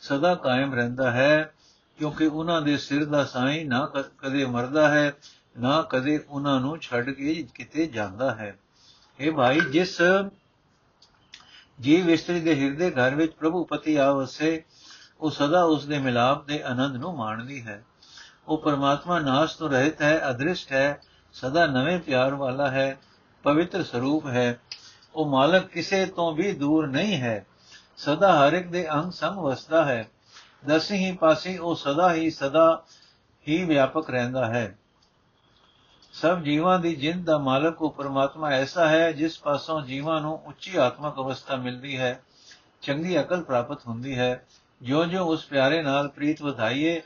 ਸਦਾ 0.00 0.34
ਕਾਇਮ 0.34 0.74
ਰਹਿੰਦਾ 0.74 1.10
ਹੈ, 1.10 1.54
ਕਿਉਂਕਿ 1.98 2.26
ਉਹਨਾਂ 2.26 2.60
ਦੇ 2.62 2.76
ਸਿਰ 2.76 3.04
ਦਾ 3.04 3.24
ਸਾਈਂ 3.24 3.64
ਨਾ 3.66 3.84
ਕਦੇ 4.18 4.44
ਮਰਦਾ 4.44 4.88
ਹੈ, 4.88 5.12
ਨਾ 5.58 5.82
ਕਦੇ 5.82 6.18
ਉਹਨਾਂ 6.28 6.60
ਨੂੰ 6.60 6.78
ਛੱਡ 6.78 7.10
ਕੇ 7.10 7.46
ਕਿਤੇ 7.54 7.86
ਜਾਂਦਾ 7.86 8.34
ਹੈ। 8.34 8.56
ਇਹ 9.20 9.32
ਭਾਈ, 9.32 9.60
ਜਿਸ 9.60 9.98
ਜੀਵ 11.80 12.10
ਇਸਤਰੀ 12.10 12.40
ਦੇ 12.40 12.54
ਹਿਰਦੇ 12.60 12.90
ਘਰ 12.90 13.14
ਵਿੱਚ 13.14 13.32
ਪ੍ਰਭੂ 13.32 13.64
ਪਤੀ 13.64 13.96
ਆਵਸੇ 13.96 14.62
ਉਹ 15.20 15.30
ਸਦਾ 15.30 15.62
ਉਸ 15.64 15.86
ਦੇ 15.86 15.98
ਮਿਲਾਪ 15.98 16.46
ਦੇ 16.46 16.62
ਆਨੰਦ 16.62 16.96
ਨੂੰ 16.96 17.16
ਮਾਣਦੀ 17.16 17.62
ਹੈ। 17.62 17.82
ਉਹ 18.48 18.58
ਪਰਮਾਤਮਾ 18.58 19.18
ਨਾਸ 19.18 19.54
ਤੋਂ 19.54 19.68
ਰਹਿਤ 19.70 20.02
ਹੈ, 20.02 20.30
ਅਦ੍ਰਿਸ਼ਟ 20.30 20.72
ਹੈ, 20.72 21.00
ਸਦਾ 21.32 21.66
ਨਵੇਂ 21.66 21.98
ਪਿਆਰ 21.98 22.34
ਵਾਲਾ 22.34 22.70
ਹੈ, 22.70 22.98
ਪਵਿੱਤਰ 23.44 23.82
ਸਰੂਪ 23.82 24.26
ਹੈ। 24.26 24.58
ਉਹ 25.14 25.26
ਮਾਲਕ 25.26 25.66
ਕਿਸੇ 25.66 26.06
ਤੋਂ 26.06 26.32
ਵੀ 26.32 26.52
ਦੂਰ 26.52 26.86
ਨਹੀਂ 26.86 27.20
ਹੈ। 27.20 27.46
ਸਦਾ 27.96 28.46
ਹਰ 28.46 28.52
ਇੱਕ 28.52 28.66
ਦੇ 28.66 28.92
ਅੰਗ 28.92 29.12
ਸੰਗ 29.12 29.38
ਵਸਦਾ 29.38 29.84
ਹੈ। 29.84 30.10
ਦਸੀ 30.66 30.94
ਹੀ 30.94 31.16
ਪਾਸੇ 31.16 31.58
ਉਹ 31.58 31.74
ਸਦਾ 31.74 32.12
ਹੀ 32.12 32.30
ਸਦਾ 32.30 32.84
ਹੀ 33.48 33.64
ਵਿਆਪਕ 33.64 34.10
ਰਹਿੰਦਾ 34.10 34.46
ਹੈ। 34.46 34.78
ਸਭ 36.12 36.40
ਜੀਵਾਂ 36.40 36.78
ਦੀ 36.78 36.96
ਜਿੰਦ 36.96 37.24
ਦਾ 37.24 37.38
ਮਾਲਕ 37.38 37.82
ਉਹ 37.82 37.90
ਪਰਮਾਤਮਾ 37.90 38.50
ਐਸਾ 38.50 38.88
ਹੈ 38.88 39.12
ਜਿਸ 39.12 39.40
ਪਾਸੋਂ 39.40 39.80
ਜੀਵਾਂ 39.80 40.20
ਨੂੰ 40.20 40.42
ਉੱਚੀ 40.46 40.76
ਆਤਮਕ 40.76 41.16
ਅਵਸਥਾ 41.16 41.56
ਮਿਲਦੀ 41.56 41.98
ਹੈ, 41.98 42.22
ਚੰਗੀ 42.82 43.20
ਅਕਲ 43.20 43.42
ਪ੍ਰਾਪਤ 43.42 43.86
ਹੁੰਦੀ 43.86 44.18
ਹੈ। 44.18 44.46
ਜਿਉਂ-ਜਿਉਂ 44.82 45.26
ਉਸ 45.26 45.44
ਪਿਆਰੇ 45.44 45.82
ਨਾਲ 45.82 46.08
ਪ੍ਰੀਤ 46.08 46.42
ਵਧਾਈਏ, 46.42 47.02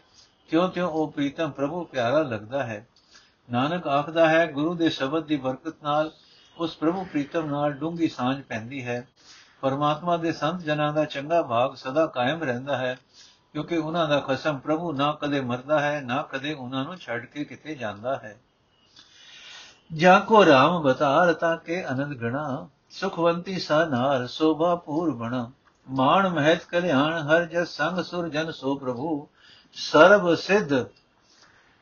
ਤਿਉਂ-ਤਿਉਂ 0.51 0.91
ਉਹ 0.91 1.13
ਪ੍ਰੀਤਮ 1.13 1.51
ਪ੍ਰਭੂ 1.51 1.85
ਪਿਆਰਾ 1.85 2.19
ਲੱਗਦਾ 2.19 2.63
ਹੈ। 2.63 2.89
ਨਾਨਕ 3.53 3.87
ਆਖਦਾ 3.87 4.29
ਹੈ, 4.29 4.53
ਗੁਰੂ 4.53 4.75
ਦੇ 4.75 4.91
ਸ਼ਬਦ 4.91 5.25
ਦੀ 5.25 5.37
ਬਰਕਤ 5.37 5.75
ਨਾਲ 5.83 6.13
ਉਸ 6.62 6.76
ਪ੍ਰਭੂ 6.76 7.05
ਪ੍ਰੀਤਮ 7.05 7.47
ਨਾਲ 7.47 7.73
ਡੂੰਗੀ 7.73 8.09
ਸਾਂਝ 8.09 8.43
ਪੈਂਦੀ 8.43 8.85
ਹੈ। 8.85 9.06
ਪਰਮਾਤਮਾ 9.60 10.17
ਦੇ 10.17 10.32
ਸੰਤ 10.32 10.60
ਜਨਾਂ 10.60 10.93
ਦਾ 10.93 11.05
ਚੰਗਾ 11.05 11.43
ਭਾਗ 11.43 11.75
ਸਦਾ 11.75 12.06
ਕਾਇਮ 12.06 12.43
ਰਹਿੰਦਾ 12.43 12.77
ਹੈ, 12.77 12.96
ਕਿਉਂਕਿ 13.53 13.77
ਉਹਨਾਂ 13.77 14.08
ਦਾ 14.08 14.20
ਖਸਮ 14.20 14.58
ਪ੍ਰਭੂ 14.58 14.93
ਨਾ 14.93 15.13
ਕਦੇ 15.13 15.41
ਮਰਦਾ 15.41 15.81
ਹੈ, 15.81 16.01
ਨਾ 16.01 16.22
ਕਦੇ 16.22 16.53
ਉਹਨਾਂ 16.53 16.84
ਨੂੰ 16.84 16.96
ਛੱਡ 16.96 17.25
ਕੇ 17.25 17.44
ਕਿਤੇ 17.44 17.75
ਜਾਂਦਾ 17.75 18.17
ਹੈ। 18.17 18.37
ਜਾ 19.93 20.19
ਕੋ 20.19 20.44
ਰਾਮ 20.46 20.82
ਬਤਾਰ 20.82 21.32
ਤਾ 21.32 21.56
ਕੇ 21.56 21.84
ਅਨੰਦ 21.89 22.15
ਗਣਾ, 22.15 22.69
ਸੁਖਵੰਤੀ 22.91 23.58
ਸਾ 23.58 23.84
ਨਾਰ 23.84 24.27
ਸੋਭਾ 24.27 24.75
ਪੂਰ 24.77 25.10
ਬਣਾ। 25.10 25.51
ਮਾਨ 25.87 26.29
ਮਹਿਤ 26.29 26.65
ਕਲਿਆਣ 26.65 27.13
ਹਰ 27.22 27.44
ਜਸ 27.44 27.69
ਸੰਗ 27.69 27.98
ਸੁਰ 28.01 28.29
ਜਨ 28.29 28.51
ਸੋ 28.51 28.75
ਪ੍ਰਭੂ, 28.75 29.29
ਸਰਬ 29.72 30.34
ਸਿਧ 30.34 30.72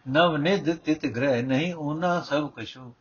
ਨਵ 0.06 0.36
ਨਿਧ 0.36 0.74
ਤਿਤ 0.76 1.06
ਗ੍ਰਹਿ 1.06 1.42
ਨਹੀਂ 1.42 1.74
ਉਹਨਾਂ 1.74 2.20
ਸਭ 2.20 2.50
ਕਛੂ। 2.50 2.92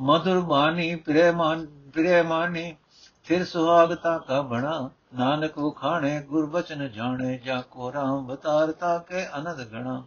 ਮధుਰ 0.00 0.40
ਬਾਣੀ, 0.40 0.96
ਪ੍ਰੇ 0.96 1.30
ਮਾਨ, 1.30 1.66
ਪ੍ਰੇ 1.66 2.22
ਮਾਨੀ, 2.22 2.76
ਫਿਰ 3.24 3.44
ਸੁਹਾਗਤਾ 3.44 4.18
ਕਾ 4.18 4.42
ਬਣਾ, 4.42 4.90
ਨਾਨਕ 5.14 5.58
ਵਖਾਣੇ, 5.58 6.20
ਗੁਰ 6.20 6.46
ਬਚਨ 6.46 6.88
ਜਾਣੇ, 6.88 7.38
ਜਾ 7.38 7.60
ਕੋ 7.60 7.92
ਰਾਮ 7.92 8.26
ਬਤਾਰਤਾ 8.26 8.98
ਕੇ 8.98 9.26
ਅਨੰਦ 9.26 9.64
ਗਣਾ। 9.64 10.06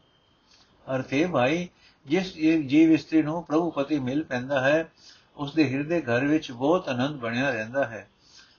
ਅਰਥੇ 0.95 1.25
ਭਾਈ, 1.25 1.69
ਜਿਸ 2.05 2.33
ਜੀਵ 2.67 2.91
ਇਸਤਰੀ 2.91 3.21
ਨੂੰ 3.21 3.43
ਪ੍ਰਭੂ 3.43 3.71
ਪਤੀ 3.71 3.99
ਮਿਲ 3.99 4.23
ਪੈਂਦਾ 4.23 4.61
ਹੈ 4.61 4.91
ਉਸ 5.37 5.53
ਦੇ 5.53 5.73
ਹਿਰਦੇ 5.73 6.01
ਘਰ 6.01 6.25
ਵਿੱਚ 6.25 6.51
ਬਹੁਤ 6.51 6.89
ਆਨੰਦ 6.89 7.15
ਬਣਿਆ 7.19 7.49
ਰਹਿੰਦਾ 7.49 7.83
ਹੈ। 7.83 8.09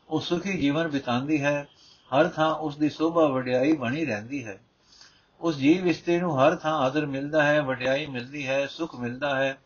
ਉਹ 0.09 0.21
ਸੁਖੀ 0.21 0.61
ਜੀਵਨ 0.61 0.89
ਬਿਤਾਉਂਦੀ 0.89 1.43
ਹੈ, 1.45 1.69
ਹਰ 2.15 2.29
ਥਾਂ 2.29 2.55
ਉਸ 2.55 2.77
ਦੀ 2.77 2.91
ਸੋਭਾ 2.91 3.27
ਵਡਿਆਈ 3.27 3.73
ਬਣੀ 3.73 4.05
ਰਹਿੰਦੀ 4.05 4.47
ਹੈ। 4.47 4.61
ਉਸ 5.41 5.57
ਜੀਵ 5.57 5.87
ਇਸਤਰੀ 5.87 6.19
ਨੂੰ 6.21 6.41
ਹਰ 6.41 6.57
ਥਾਂ 6.57 6.75
ਆਦਰ 6.75 7.07
ਮਿਲਦਾ 7.07 7.43
ਹੈ, 7.43 7.63
ਵਡਿਆਈ 7.63 8.07
ਮਿਲਦੀ 8.07 8.47
ਹੈ, 8.47 8.67
ਸੁਖ 8.67 8.95
ਮਿਲਦਾ 8.95 9.37
ਹੈ। 9.37 9.59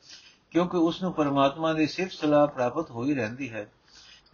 ਕਿਉਂਕਿ 0.52 0.76
ਉਸ 0.76 1.02
ਨੂੰ 1.02 1.12
ਪਰਮਾਤਮਾ 1.12 1.72
ਦੀ 1.72 1.86
ਸਿਫਤ 1.86 2.12
ਸਲਾਹ 2.12 2.46
ਪ੍ਰਾਪਤ 2.46 2.90
ਹੋਈ 2.90 3.14
ਰਹਿੰਦੀ 3.14 3.52
ਹੈ। 3.52 3.72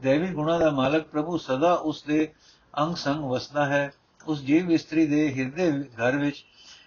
ਦੇਵੀ 0.01 0.33
ਗੁਣਾ 0.33 0.59
ਦਾ 0.59 0.71
ਮਾਲਕ 0.71 1.07
ਪ੍ਰਭੂ 1.07 1.37
ਸਦਾ 1.37 1.75
ਉਸ 1.75 2.03
ਦੇ 2.03 2.33
ਅੰਗ 2.79 2.97
ਸੰਗ 2.97 3.25
ਵਸਦਾ 3.25 3.67
ਹੈ। 3.67 3.93
ਉਸ 4.27 4.41
ਜੀਵ 4.41 4.73
ਇਸਤਰੀ 4.73 5.07
ਦੇ 5.07 5.35
ਹਿਰਦੇ 5.35 5.83
ਘਰ 5.83 6.17
ਵਿੱਚ 6.17 6.45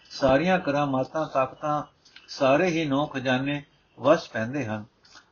ਸਾਰੀਆਂ 0.09 0.59
ਕਰਾਮਾਤਾਂ, 0.59 1.25
ਤਾਕਤਾਂ, 1.27 1.83
ਸਾਰੇ 2.27 2.67
ਹੀ 2.67 2.85
ਨੌ 2.85 3.05
ਖਜ਼ਾਨੇ 3.05 3.63
ਵਸ 4.00 4.29
ਪੈਂਦੇ 4.29 4.65
ਹਨ। 4.65 4.85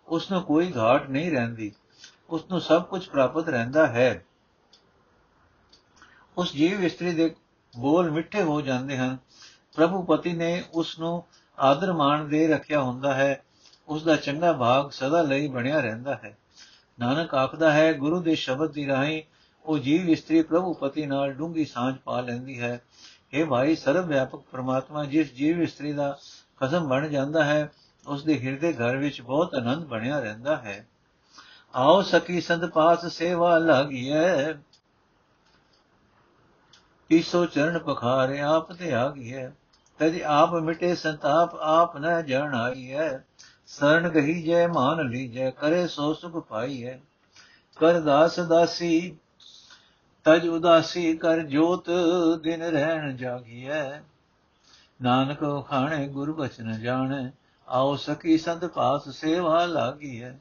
ਉਸ 0.07 0.31
ਨੂੰ 0.31 0.41
ਕੋਈ 0.41 0.73
ਘਾਟ 0.77 1.09
ਨਹੀਂ 1.09 1.31
ਰਹਿੰਦੀ। 1.31 1.71
ਉਸ 2.29 2.45
ਨੂੰ 2.51 2.61
ਸਭ 2.61 2.83
ਕੁਝ 2.83 3.09
ਪ੍ਰਾਪਤ 3.09 3.49
ਰਹਿੰਦਾ 3.49 3.87
ਹੈ। 3.87 4.25
ਉਸ 6.37 6.53
ਜੀਵ 6.53 6.83
ਇਸਤਰੀ 6.83 7.13
ਦੇ 7.13 7.35
ਬੋਲ 7.79 8.11
ਮਿੱਠੇ 8.11 8.43
ਹੋ 8.43 8.61
ਜਾਂਦੇ 8.61 8.97
ਹਨ। 8.97 9.17
ਪ੍ਰਭੂ 9.75 10.01
ਪਤੀ 10.01 10.33
ਨੇ 10.33 10.63
ਉਸ 10.73 10.99
ਨੂੰ 10.99 11.23
ਆਦਰ 11.59 11.93
ਮਾਣ 11.93 12.25
ਦੇ 12.25 12.47
ਰੱਖਿਆ 12.47 12.81
ਹੁੰਦਾ 12.81 13.13
ਹੈ। 13.13 13.43
ਉਸ 13.89 14.03
ਦਾ 14.03 14.15
ਚੰਗਾ 14.15 14.53
ਭਾਗ 14.53 14.89
ਸਦਾ 14.89 15.22
ਲਈ 15.22 15.48
ਬਣਿਆ 15.48 15.79
ਰਹਿੰਦਾ 15.79 16.15
ਹੈ। 16.15 16.38
ਨਾਨਕ 17.00 17.36
ਆਖਦਾ 17.36 17.72
ਹੈ, 17.72 17.93
ਗੁਰੂ 17.93 18.22
ਦੇ 18.22 18.36
ਸ਼ਬਦ 18.36 18.72
ਦੀ 18.72 18.88
ਰਾਹੀਂ 18.88 19.24
ਉਹ 19.65 19.79
ਜੀਵ 19.79 20.10
ਇਸਤਰੀ 20.10 20.41
ਪ੍ਰਭੂ 20.41 20.74
ਪਤੀ 20.74 21.05
ਨਾਲ 21.05 21.31
ਡੂੰਗੀ 21.31 21.65
ਸਾਂਝ 21.65 21.96
ਪਾ 22.05 22.22
ਲੈਂਦੀ 22.22 22.62
ਹੈ। 22.62 22.81
ਇਹ 23.34 23.46
ਭਾਈ 23.46 23.75
ਸਰਵ 23.75 24.08
ਵਿਆਪਕ 24.08 24.39
ਪ੍ਰਮਾਤਮਾ, 24.51 25.05
ਜਿਸ 25.05 25.34
ਜੀਵ 25.34 25.62
ਇਸਤਰੀ 25.62 25.93
ਦਾ 25.93 26.17
ਖਸਮ 26.60 26.88
ਬਣ 26.88 27.08
ਜਾਂਦਾ 27.08 27.43
ਹੈ 27.43 27.72
ਉਸ 28.08 28.24
ਦੇ 28.24 28.39
ਹਿਰਦੇ 28.39 28.74
ਘਰ 28.74 28.98
ਵਿੱਚ 28.98 29.22
ਬਹੁਤ 29.22 29.55
ਆਨੰਦ 29.55 29.86
ਬਣਿਆ 29.86 30.19
ਰਹਿੰਦਾ 30.19 30.58
ਹੈ। 30.58 30.88
ਆਓ 31.75 32.01
ਸਕੀ 32.01 32.41
ਸੰਤ 32.41 32.65
ਪਾਸ 32.65 33.05
ਸੇਵਾ 33.05 33.58
ਲਾਗੀਐ। 33.58 34.53
ਈਸੋ 37.12 37.46
ਚਰਨ 37.46 37.79
ਪਖਾਰੇ, 37.79 38.41
ਆਪ 38.41 38.72
ਤੇ 38.72 38.93
ਆ 38.93 39.10
ਗਈ 39.10 39.34
ਹੈ 39.34 39.55
ਤਜ 40.00 40.22
ਆਪ 40.22 40.53
ਮਿਟੇ 40.53 40.96
ਸੰਤਾਪ, 40.96 41.55
ਆਪ 41.55 41.98
ਨ 41.98 42.25
ਜਣ 42.25 42.55
ਆਈ 42.55 42.91
ਹੈ 42.91 43.25
ਸਰਣ 43.69 44.09
ਗਹੀ 44.09 44.41
ਜੈ 44.43 44.67
ਮਾਨ 44.67 45.09
ਲੀਜੈ, 45.09 45.49
ਕਰੇ 45.49 45.88
ਸੋ 45.88 46.13
ਸੁਖ 46.13 46.47
ਪਾਈ 46.47 46.85
ਹੈ 46.85 47.01
ਕਰ 47.77 47.99
ਦਾਸ 47.99 48.39
ਦਾਸੀ, 48.39 49.17
ਤਜ 50.23 50.47
ਉਦਾਸੀ, 50.47 51.17
ਕਰ 51.17 51.39
ਜੋਤ 51.39 51.89
ਦਿਨ 52.41 52.63
ਰਹਿਣ 52.63 53.17
ਜਾਗੀਐ। 53.17 53.99
ਨਾਨਕ 55.01 55.67
ਖਾਣੇ, 55.69 56.07
ਗੁਰ 56.07 56.31
ਬਚਨ 56.31 56.79
ਜਾਣੈ, 56.79 57.29
ਆਓ 57.67 57.95
ਸਕੀ 57.95 58.38
ਸੰਤ 58.38 58.65
ਪਾਸ 58.65 59.09
ਸੇਵਾ 59.09 59.65
ਲਾਗੀ 59.65 60.23
ਹੈ 60.23 60.39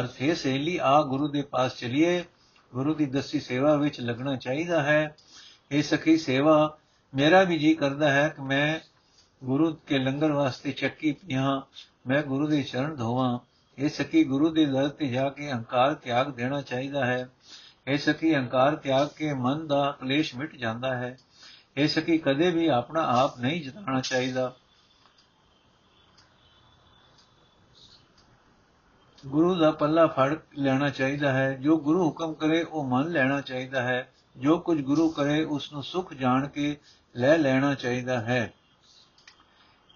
ਅਰਥ 0.00 0.22
ਹੈ 0.22 0.34
ਸੇਲੀ, 0.34 0.78
ਆ 0.82 1.02
ਗੁਰੂ 1.02 1.28
ਦੇ 1.28 1.42
ਪਾਸ 1.42 1.76
ਚਲਿਏ। 1.76 2.24
ਗੁਰੂ 2.72 2.94
ਦੀ 2.94 3.06
ਦਸੀ 3.06 3.40
ਸੇਵਾ 3.40 3.76
ਵਿੱਚ 3.76 4.00
ਲੱਗਣਾ 4.00 4.36
ਚਾਹੀਦਾ 4.36 4.82
ਹੈ। 4.82 5.16
ਇਹ 5.70 5.82
ਸਖੀ 5.82 6.16
ਸੇਵਾ, 6.16 6.78
ਮੇਰਾ 7.14 7.42
ਵੀ 7.42 7.58
ਜੀ 7.58 7.74
ਕਰਦਾ 7.74 8.10
ਹੈ 8.10 8.28
ਕਿ 8.28 8.42
ਮੈਂ 8.42 8.93
ਗੁਰੂ 9.44 9.74
ਕੇ 9.74 9.98
ਲੰਗਰ 9.98 10.32
ਵਾਸਤੇ 10.32 10.72
ਚੱਕੀ 10.72 11.12
ਪੀਆਂ 11.12 11.60
ਮੈਂ 12.06 12.22
ਗੁਰੂ 12.22 12.46
ਦੇ 12.46 12.62
ਚਰਨ 12.62 12.96
ਧੋਵਾਂ। 12.96 13.38
ਇਹ 13.78 13.88
ਸਖੀ, 13.88 14.24
ਗੁਰੂ 14.24 14.50
ਦੇ 14.50 14.66
ਦਰ 14.66 14.88
ਤੇ 14.88 15.08
ਜਾ 15.08 15.28
ਕੇ 15.28 15.50
ਹੰਕਾਰ 15.50 15.94
ਤਿਆਗ 15.94 16.32
ਦੇਣਾ 16.32 16.60
ਚਾਹੀਦਾ 16.60 17.06
ਹੈ। 17.06 17.28
ਇਹ 17.88 17.98
ਸਖੀ, 17.98 18.34
ਹੰਕਾਰ 18.34 18.76
ਤਿਆਗ 18.76 19.08
ਕੇ 19.16 19.32
ਮਨ 19.32 19.66
ਦਾ 19.66 19.96
ਕਲੇਸ਼ 20.00 20.36
ਮਿਟ 20.36 20.56
ਜਾਂਦਾ 20.56 20.96
ਹੈ। 20.96 21.18
ਇਹ 21.76 21.88
ਸਖੀ, 21.88 22.18
ਕਦੇ 22.18 22.50
ਵੀ 22.50 22.66
ਆਪਣਾ 22.66 23.00
ਆਪ 23.06 23.40
ਨਹੀਂ 23.40 23.62
ਜਤਾਉਣਾ 23.62 24.00
ਚਾਹੀਦਾ। 24.00 24.56
ਗੁਰੂ 29.26 29.54
ਦਾ 29.54 29.70
ਪੱਲਾ 29.70 30.06
ਫੜ 30.06 30.36
ਲੈਣਾ 30.58 30.90
ਚਾਹੀਦਾ 30.90 31.32
ਹੈ। 31.32 31.52
ਜੋ 31.52 31.78
ਗੁਰੂ 31.78 32.06
ਹੁਕਮ 32.06 32.34
ਕਰੇ, 32.34 32.62
ਉਹ 32.62 32.84
ਮੰਨ 32.84 33.08
ਲੈਣਾ 33.08 33.40
ਚਾਹੀਦਾ 33.40 33.82
ਹੈ। 33.82 34.12
ਜੋ 34.36 34.58
ਕੁਝ 34.58 34.82
ਗੁਰੂ 34.82 35.10
ਕਰੇ 35.10 35.44
ਉਸ 35.44 35.72
ਨੂੰ 35.72 35.82
ਸੁਖ 35.82 36.14
ਜਾਣ 36.14 36.48
ਕੇ 36.48 36.76
ਲੈ 37.16 37.38
ਲੈਣਾ 37.38 37.74
ਚਾਹੀਦਾ 37.74 38.20
ਹੈ। 38.20 38.52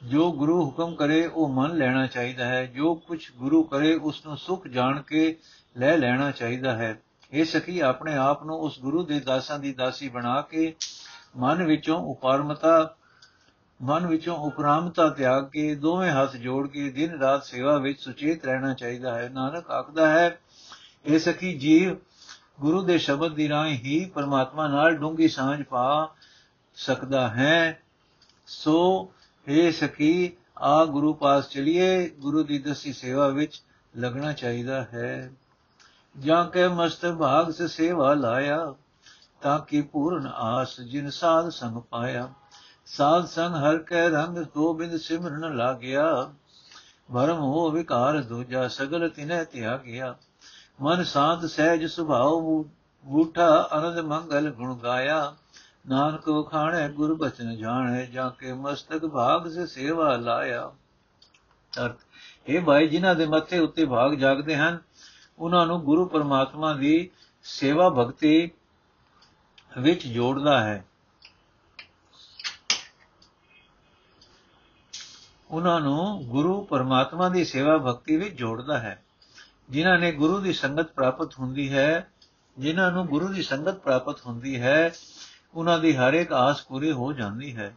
ਜੋ 0.03 0.33
ਗੁਰੂ 0.33 0.65
ਹੁਕਮ 0.67 0.95
ਕਰੇ 0.95 1.27
ਉਹ 1.27 1.49
ਮੰਨ 1.49 1.77
ਲੈਣਾ 1.77 2.07
ਚਾਹੀਦਾ 2.07 2.45
ਹੈ, 2.45 2.67
ਜੋ 2.67 2.95
ਕੁਝ 2.95 3.33
ਗੁਰੂ 3.37 3.63
ਕਰੇ 3.63 3.95
ਉਸ 3.95 4.27
ਨੂੰ 4.27 4.37
ਸੁਖ 4.37 4.67
ਜਾਣ 4.67 5.03
ਕੇ 5.03 5.37
ਲੈ 5.77 5.97
ਲੈਣਾ 5.97 6.31
ਚਾਹੀਦਾ 6.31 6.77
ਹੈ। 6.77 7.01
ਇਹ 7.33 7.45
ਸਖੀ, 7.45 7.81
ਆਪਣੇ 7.81 8.17
ਆਪ 8.17 8.45
ਨੂੰ 8.45 8.57
ਉਸ 8.57 8.81
ਗੁਰੂ 8.81 9.05
ਦੇ 9.05 9.21
ਦਾਸਾਂ 9.21 9.59
ਦੀ 9.59 9.73
ਦਾਸੀ 9.73 10.09
ਬਣਾ 10.09 10.41
ਕੇ 10.41 10.75
ਮਨ 11.37 11.63
ਵਿੱਚੋਂ 11.63 11.99
ਉਪਰਮਤਾ, 12.01 12.95
ਮਨ 13.83 14.07
ਵਿੱਚੋਂ 14.07 14.37
ਉਪਰਾਮਤਾ 14.37 15.09
ਤਿਆਗ 15.09 15.51
ਕੇ 15.51 15.75
ਦੋਵੇਂ 15.75 16.11
ਹੱਥ 16.11 16.37
ਜੋੜ 16.37 16.69
ਕੇ 16.69 16.91
ਦਿਨ 16.91 17.11
ਰਾਤ 17.11 17.45
ਸੇਵਾ 17.45 17.79
ਵਿੱਚ 17.79 18.01
ਸੁਚੇਤ 18.01 18.45
ਰਹਿਣਾ 18.45 18.75
ਚਾਹੀਦਾ 18.75 19.19
ਹੈ। 19.19 19.29
ਨਾਨਕ 19.29 19.71
ਆਖਦਾ 19.71 20.11
ਹੈ 20.11 20.41
ਇਹ 21.05 21.19
ਸਖੀ, 21.19 21.59
ਜੀਵ, 21.59 21.97
ਗੁਰੂ 22.61 22.83
ਦੇ 22.83 22.99
ਸ਼ਬਦ 22.99 23.35
ਦੀ 23.35 23.49
ਰਾਹੀਂ 23.49 23.79
ਹੀ 23.79 24.11
ਪਰਮਾਤਮਾ 24.15 24.69
ਨਾਲ 24.69 24.97
ਡੂੰਗੀ 24.97 25.29
ਸਾਂਝ 25.29 25.63
ਪਾ 25.63 26.15
ਸਕਦਾ 26.75 27.29
ਹੈ। 27.29 27.83
ਸੋ 28.47 29.09
ਇਹ 29.49 29.73
ਸਖੀ, 29.73 30.33
ਆ 30.59 30.85
ਗੁਰੂ 30.85 31.15
ਪਾਸ 31.15 31.49
ਚਲਿਏ, 31.49 32.09
ਗੁਰੂ 32.09 32.43
ਦੀ 32.43 32.59
ਦਸੀ 32.59 32.93
ਸੇਵਾ 32.93 33.29
ਵਿੱਚ 33.29 33.63
ਲੱਗਣਾ 33.97 34.33
ਚਾਹੀਦਾ 34.33 34.81
ਹੈ। 34.81 35.33
ਜਾਂ 36.19 36.51
ਕੇ 36.51 36.69
ਮਸਤ 36.69 37.07
ਭਾਗ 37.07 37.51
ਸੇ 37.51 37.69
ਸੇਵਾ 37.69 38.15
ਲਾਇਆ, 38.15 38.75
ਤਾਂ 39.43 39.59
ਕਿ 39.61 39.83
ਪੂਰਨ 39.83 40.27
ਆਸ 40.27 40.81
ਜਿਨ 40.81 41.11
ਸਾਧ 41.11 41.49
ਸੰਗ 41.49 41.77
ਪਾਇਆ। 41.77 42.33
ਸਾਧ 42.87 43.25
ਸੰਗ 43.27 43.55
ਹਰ 43.55 43.79
ਕੈ 43.79 44.09
ਰੰਗ 44.09 44.39
ਗੋਬਿੰਦ 44.39 44.97
ਸਿਮਰਨ 44.97 45.57
ਲਾਗਿਆ। 45.57 46.33
ਭਰਮ 47.15 47.39
ਹੋ 47.39 47.71
ਵਿਕਾਰ 47.71 48.23
ਦੂਜਾ 48.23 48.69
ਸਗਲ 48.69 49.09
ਤਿਨੈ 49.09 49.45
ਤਿਆਗਿਆ। 49.45 50.17
ਮਨ 50.81 51.05
ਸਾਧ 51.05 51.47
ਸਹਿਜ 51.47 51.87
ਸੁਭਾਉ 51.87 52.65
ਬੂਠਾ 53.05 53.69
ਅਨੰਦ 53.79 53.99
ਮੰਗਲ 53.99 54.51
ਗੁਣ 54.51 54.75
ਗਾਇਆ। 54.75 55.35
ਨਾਨਕ 55.89 56.29
ਵਖਾਣੈ 56.29 56.89
ਗੁਰ 56.89 57.15
ਬਚਨ 57.15 57.57
ਜਾਣੈ, 57.57 58.05
ਜਾਂ 58.05 58.31
ਕੇ 58.31 58.53
ਮਸਤਕ 58.53 59.07
ਭਾਗ 59.07 59.49
ਸੇ 59.49 59.67
ਸੇਵਾ 59.67 60.17
ਲਾਇਆ। 60.17 60.73
ਅਰਥ 61.85 61.97
ਇਹ 62.47 62.61
ਭਾਈ, 62.61 62.89
ਜਿਨ੍ਹਾਂ 62.89 63.15
ਦੇ 63.15 63.27
ਮੱਥੇ 63.27 63.59
ਉੱਤੇ 63.59 63.85
ਭਾਗ 63.85 64.15
ਜਾਗਦੇ 64.15 64.57
ਹਨ, 64.57 64.79
ਉਹਨਾਂ 65.39 65.67
ਨੂੰ 65.67 65.81
ਗੁਰੂ 65.81 66.07
ਪਰਮਾਤਮਾ 66.07 66.75
ਦੀ 66.75 67.11
ਸੇਵਾ 67.43 67.91
ਭਗਤੀ 67.91 68.51
ਵਿੱਚ 69.79 70.07
ਜੋੜਦਾ 70.07 70.61
ਹੈ। 70.61 70.85
ਉਹਨਾਂ 75.51 75.81
ਨੂੰ 75.81 76.25
ਗੁਰੂ 76.25 76.65
ਪਰਮਾਤਮਾ 76.65 77.29
ਦੀ 77.29 77.45
ਸੇਵਾ 77.45 77.79
ਭਗਤੀ 77.79 78.17
ਵਿੱਚ 78.17 78.35
ਜੋੜਦਾ 78.35 78.79
ਹੈ। 78.79 79.05
ਜਿਨ੍ਹਾਂ 79.71 79.99
ਨੇ 79.99 80.13
ਗੁਰੂ 80.13 80.41
ਦੀ 80.41 80.53
ਸੰਗਤ 80.53 80.93
ਪ੍ਰਾਪਤ 80.93 81.39
ਹੁੰਦੀ 81.39 81.73
ਹੈ, 81.73 82.11
ਜਿਨ੍ਹਾਂ 82.59 82.93
ਨੂੰ 82.93 83.07
ਗੁਰੂ 83.07 83.29
ਦੀ 83.29 83.43
ਸੰਗਤ 83.43 83.75
ਪ੍ਰਾਪਤ 83.75 84.27
ਹੁੰਦੀ 84.27 84.61
ਹੈ 84.61 84.93
ਉਹਨਾਂ 85.55 85.79
ਦੀ 85.79 85.97
ਹਰ 85.97 86.15
ਇੱਕ 86.15 86.33
ਆਸ 86.33 86.63
ਪੂਰੀ 86.63 86.93
ਹੋ 86.93 87.13
ਜਾਂਦੀ 87.13 87.57
ਹੈ। 87.57 87.77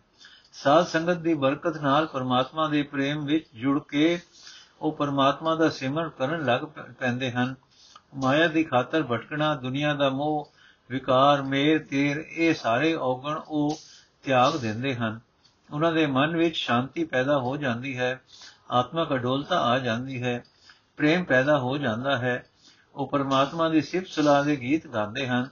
ਸਾਧ 0.53 0.85
ਸੰਗਤ 0.85 1.17
ਦੀ 1.17 1.33
ਬਰਕਤ 1.33 1.77
ਨਾਲ 1.77 2.05
ਪਰਮਾਤਮਾ 2.05 2.67
ਦੇ 2.67 2.83
ਪ੍ਰੇਮ 2.83 3.25
ਵਿੱਚ 3.25 3.45
ਜੁੜ 3.55 3.79
ਕੇ 3.89 4.19
ਉਹ 4.81 4.91
ਪਰਮਾਤਮਾ 4.91 5.55
ਦਾ 5.55 5.69
ਸਿਮਰਨ 5.69 6.09
ਕਰਨ 6.09 6.45
ਲੱਗ 6.45 6.61
ਪੈਂਦੇ 6.99 7.31
ਹਨ। 7.31 7.55
ਮਾਇਆ 8.15 8.47
ਦੀ 8.47 8.63
ਖਾਤਰ 8.63 9.03
ਭਟਕਣਾ, 9.03 9.55
ਦੁਨੀਆ 9.55 9.93
ਦਾ 9.93 10.09
ਮੋਹ, 10.09 10.51
ਵਿਕਾਰ, 10.89 11.41
ਮੇਰ, 11.41 11.79
ਤੇਰ, 11.79 12.25
ਇਹ 12.37 12.53
ਸਾਰੇ 12.53 12.95
ਔਗਣ 12.95 13.39
ਉਹ 13.47 13.79
ਤਿਆਗ 14.23 14.57
ਦਿੰਦੇ 14.57 14.95
ਹਨ। 14.95 15.19
ਉਹਨਾਂ 15.73 15.91
ਦੇ 15.91 16.07
ਮਨ 16.07 16.37
ਵਿੱਚ 16.37 16.55
ਸ਼ਾਂਤੀ 16.55 17.03
ਪੈਦਾ 17.03 17.39
ਹੋ 17.39 17.57
ਜਾਂਦੀ 17.57 17.97
ਹੈ। 17.97 18.21
ਆਤਮਕ 18.71 19.13
ਅਡੋਲਤਾ 19.13 19.61
ਆ 19.61 19.79
ਜਾਂਦੀ 19.79 20.23
ਹੈ। 20.23 20.43
ਪ੍ਰੇਮ 20.97 21.23
ਪੈਦਾ 21.23 21.59
ਹੋ 21.59 21.77
ਜਾਂਦਾ 21.77 22.17
ਹੈ। 22.17 22.45
ਉਹ 22.95 23.07
ਪਰਮਾਤਮਾ 23.07 23.69
ਦੀ 23.69 23.81
ਸਿਫਤ 23.81 24.07
ਸਲਾਹ 24.07 24.43
ਦੇ 24.43 24.55
ਗੀਤ 24.55 24.87
ਗਾਉਂਦੇ 24.87 25.27
ਹਨ। 25.27 25.49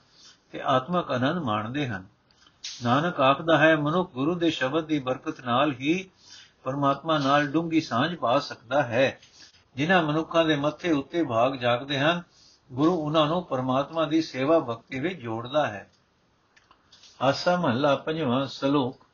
ਤੇ 0.51 0.61
ਆਤਮਕ 0.61 1.11
ਆਨੰਦ 1.11 1.37
ਮਾਣਦੇ 1.37 1.87
ਹਨ। 1.87 2.05
ਨਾਨਕ 2.83 3.19
ਆਖਦਾ 3.19 3.57
ਹੈ, 3.57 3.75
ਮਨੁੱਖ 3.75 4.11
ਗੁਰੂ 4.11 4.35
ਦੇ 4.35 4.51
ਸ਼ਬਦ 4.51 4.85
ਦੀ 4.85 4.99
ਬਰਕਤ 4.99 5.41
ਨਾਲ 5.41 5.71
ਹੀ 5.71 6.09
ਪਰਮਾਤਮਾ 6.63 7.17
ਨਾਲ 7.17 7.47
ਡੂੰਗੀ 7.47 7.81
ਸਾਂਝ 7.81 8.15
ਪਾ 8.15 8.39
ਸਕਦਾ 8.39 8.83
ਹੈ। 8.83 9.19
ਜਿਨ੍ਹਾਂ 9.75 10.03
ਮਨੁੱਖਾਂ 10.03 10.45
ਦੇ 10.45 10.55
ਮੱਥੇ 10.55 10.91
ਉੱਤੇ 10.91 11.23
ਭਾਗ 11.23 11.55
ਜਾਗਦੇ 11.55 11.99
ਹਨ, 11.99 12.23
ਗੁਰੂ 12.71 12.95
ਉਹਨਾਂ 12.95 13.27
ਨੂੰ 13.27 13.43
ਪਰਮਾਤਮਾ 13.43 14.05
ਦੀ 14.05 14.21
ਸੇਵਾ 14.21 14.59
ਭਗਤੀ 14.59 14.99
ਵਿੱਚ 14.99 15.19
ਜੋੜਦਾ 15.19 15.67
ਹੈ। 15.67 15.89
ਆਸਾ 17.21 17.55
ਮਹੱਲਾ 17.55 17.95
ਪੰਜਵਾਂ 17.95 18.47
ਸ਼ਲੋਕ। 18.47 19.05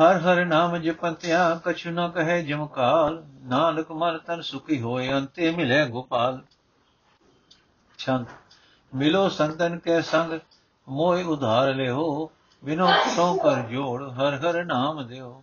ਹਰ 0.00 0.18
ਹਰ 0.18 0.44
ਨਾਮ 0.44 0.76
ਜਪੰਤਿਆ, 0.76 1.60
ਕਛੁ 1.64 1.90
ਨ 1.90 2.08
ਕਹੇ 2.08 2.42
ਜਮਕਾਲ 2.42 3.24
ਨਾਨਕ 3.42 3.92
ਮਨ 3.92 4.18
ਤਨ 4.18 4.40
ਸੁਖੀ 4.40 4.80
ਹੋਏ, 4.80 5.12
ਅੰਤੇ 5.12 5.50
ਮਿਲੇ 5.50 5.86
ਗੋਪਾਲ। 5.86 6.42
ਛੰਦ। 7.98 8.26
ਮਿਲੋ 8.94 9.28
ਸੰਤਨ 9.28 9.78
ਕੇ 9.78 10.02
ਸੰਗ, 10.02 10.40
ਮੋਹਿ 10.88 11.24
ਉਧਾਰ 11.24 11.74
ਲਿਓ, 11.74 12.30
ਬਿਨੋ 12.64 12.88
ਤੋਂ 13.16 13.38
ਕਰ 13.38 13.62
ਜੋੜ, 13.62 14.10
ਹਰ 14.10 14.36
ਹਰ 14.36 14.64
ਨਾਮ 14.64 15.06
ਦਿਓ। 15.06 15.42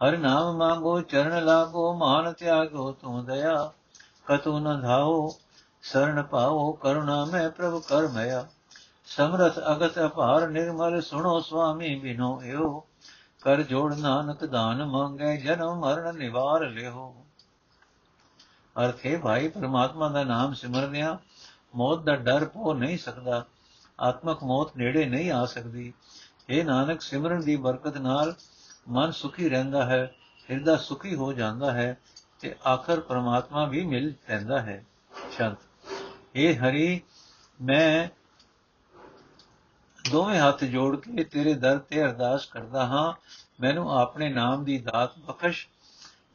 ਹਰ 0.00 0.18
ਨਾਮ 0.18 0.56
ਮੰਗੋ, 0.56 1.00
ਚਰਨ 1.00 1.44
ਲਾਗੋ, 1.44 1.94
ਮਾਨ 1.94 2.32
ਤਿਆਗੋ, 2.32 2.92
ਤੂੰ 2.92 3.24
ਦਇਆ, 3.24 3.72
ਕਤੂ 4.26 4.58
ਨ 4.58 4.80
ਧਾਓ 4.80 5.34
ਸਰਣ 5.82 6.22
ਪਾਓ, 6.22 6.72
ਕਰੁਣਾ 6.72 7.24
ਮੈਂ 7.24 7.50
ਪ੍ਰਭ 7.50 7.82
ਕਰ 7.82 8.08
ਮਇਆ। 8.08 8.46
ਸਮਰਥ 9.06 9.58
ਅਗਤ 9.58 10.04
ਅਪਾਰ 10.06 10.48
ਨਿਰਮਲ, 10.48 11.00
ਸੁਣੋ 11.00 11.40
ਸੁਆਮੀ 11.40 11.94
ਬਿਨੋ 11.94 12.42
ਏਓ 12.42 12.84
ਕਰ 13.42 13.62
ਜੋੜ 13.62 13.94
ਨਾਨਕ 13.94 14.44
ਦਾਨ 14.44 14.84
ਮੰਗੇ, 14.84 15.36
ਜਨਮ 15.36 15.78
ਮਰਨ 15.78 16.16
ਨਿਵਾਰ 16.16 16.60
ਲਿਓ। 16.60 17.14
ਅਰਥੇ 18.76 19.16
ਭਾਈ, 19.16 19.48
ਪ੍ਰਮਾਤਮਾ 19.48 20.08
ਦਾ 20.08 20.24
ਨਾਮ 20.24 20.54
ਸਿਮਰਦਿਆਂ 20.54 21.16
ਮੌਤ 21.76 22.02
ਦਾ 22.02 22.16
ਡਰ 22.16 22.44
ਪੋ 22.44 22.74
ਨਹੀਂ 22.74 22.98
ਸਕਦਾ, 22.98 23.44
ਆਤਮਕ 24.00 24.44
ਮੌਤ 24.44 24.76
ਨੇੜੇ 24.76 25.04
ਨਹੀਂ 25.04 25.30
ਆ 25.30 25.44
ਸਕਦੀ। 25.44 25.92
ਇਹ 26.48 26.64
ਨਾਨਕ, 26.64 27.00
ਸਿਮਰਨ 27.00 27.40
ਦੀ 27.40 27.56
ਬਰਕਤ 27.56 27.96
ਨਾਲ 27.96 28.34
ਮਨ 28.88 29.10
ਸੁਖੀ 29.10 29.48
ਰਹਿੰਦਾ 29.48 29.86
ਹੈ, 29.86 30.14
ਹਿਰਦਾ 30.50 30.76
ਸੁਖੀ 30.76 31.14
ਹੋ 31.14 31.32
ਜਾਂਦਾ 31.32 31.72
ਹੈ 31.72 31.98
ਤੇ 32.40 32.54
ਆਖਰ 32.66 33.00
ਪ੍ਰਮਾਤਮਾ 33.00 33.64
ਵੀ 33.64 33.84
ਮਿਲ 33.84 34.14
ਪੈਂਦਾ 34.26 34.62
ਹੈ। 34.62 34.84
ਸ਼ੰਤ। 35.30 35.58
ਇਹ 36.34 36.58
ਹਰੀ, 36.58 37.00
ਮੈਂ 37.62 38.08
ਦੋਵੇਂ 40.10 40.40
ਹੱਥ 40.40 40.64
ਜੋੜ 40.64 40.96
ਕੇ 40.96 41.24
ਤੇਰੇ 41.24 41.54
ਦਰ 41.54 41.78
ਤੇ 41.78 42.02
ਅਰਦਾਸ 42.02 42.46
ਕਰਦਾ 42.46 42.86
ਹਾਂ। 42.86 43.12
ਮੈਨੂੰ 43.60 43.90
ਆਪਣੇ 43.98 44.28
ਨਾਮ 44.28 44.64
ਦੀ 44.64 44.78
ਦਾਤ 44.78 45.18
ਬਖਸ਼, 45.18 45.68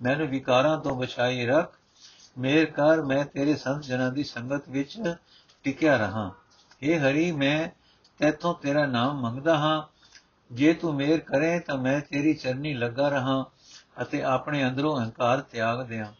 ਮੈਨੂੰ 0.01 0.27
ਵਿਕਾਰਾਂ 0.27 0.77
ਤੋਂ 0.77 0.95
ਬਚਾਈ 0.95 1.45
ਰੱਖ 1.45 1.77
ਮੇਰ 2.37 2.64
ਕਰ 2.66 3.02
ਮੈਂ 3.02 3.25
ਤੇਰੇ 3.25 3.54
ਸੰਤ 3.56 3.85
ਜਨਾਂ 3.85 4.11
ਦੀ 4.12 4.23
ਸੰਗਤ 4.25 4.68
ਵਿੱਚ 4.68 4.99
ਟਿਕਿਆ 5.64 5.97
ਰਹਾ 5.97 6.30
हे 6.83 6.99
ਹਰੀ 7.00 7.30
ਮੈਂ 7.33 7.68
ਤੇਥੋਂ 8.21 8.54
ਤੇਰਾ 8.54 8.87
ਨਾਮ 8.87 9.21
ਮੰਗਦਾ 9.21 9.56
ਹਾਂ 9.59 9.83
ਜੇ 10.50 10.73
ਤੂੰ 10.75 10.95
ਮੇਰ 10.95 11.21
ਕਰੇ 11.21 11.59
ਤਾਂ 11.59 11.76
ਮੈਂ 11.78 12.00
ਤੇਰੀ 12.00 12.35
ਚਰਨੀ 12.35 12.75
ਲੱਗਾ 12.75 13.09
ਰਹਾ 13.09 13.45
ਅਤੇ 14.02 14.23
ਆਪਣੇ 14.25 14.64
ਅੰਦਰੋਂ 14.68 14.97
ਹੰਕਾਰ 15.00 15.40
ਤਿਆਗ 15.42 15.87
ਦਿਆਂ 15.87 16.12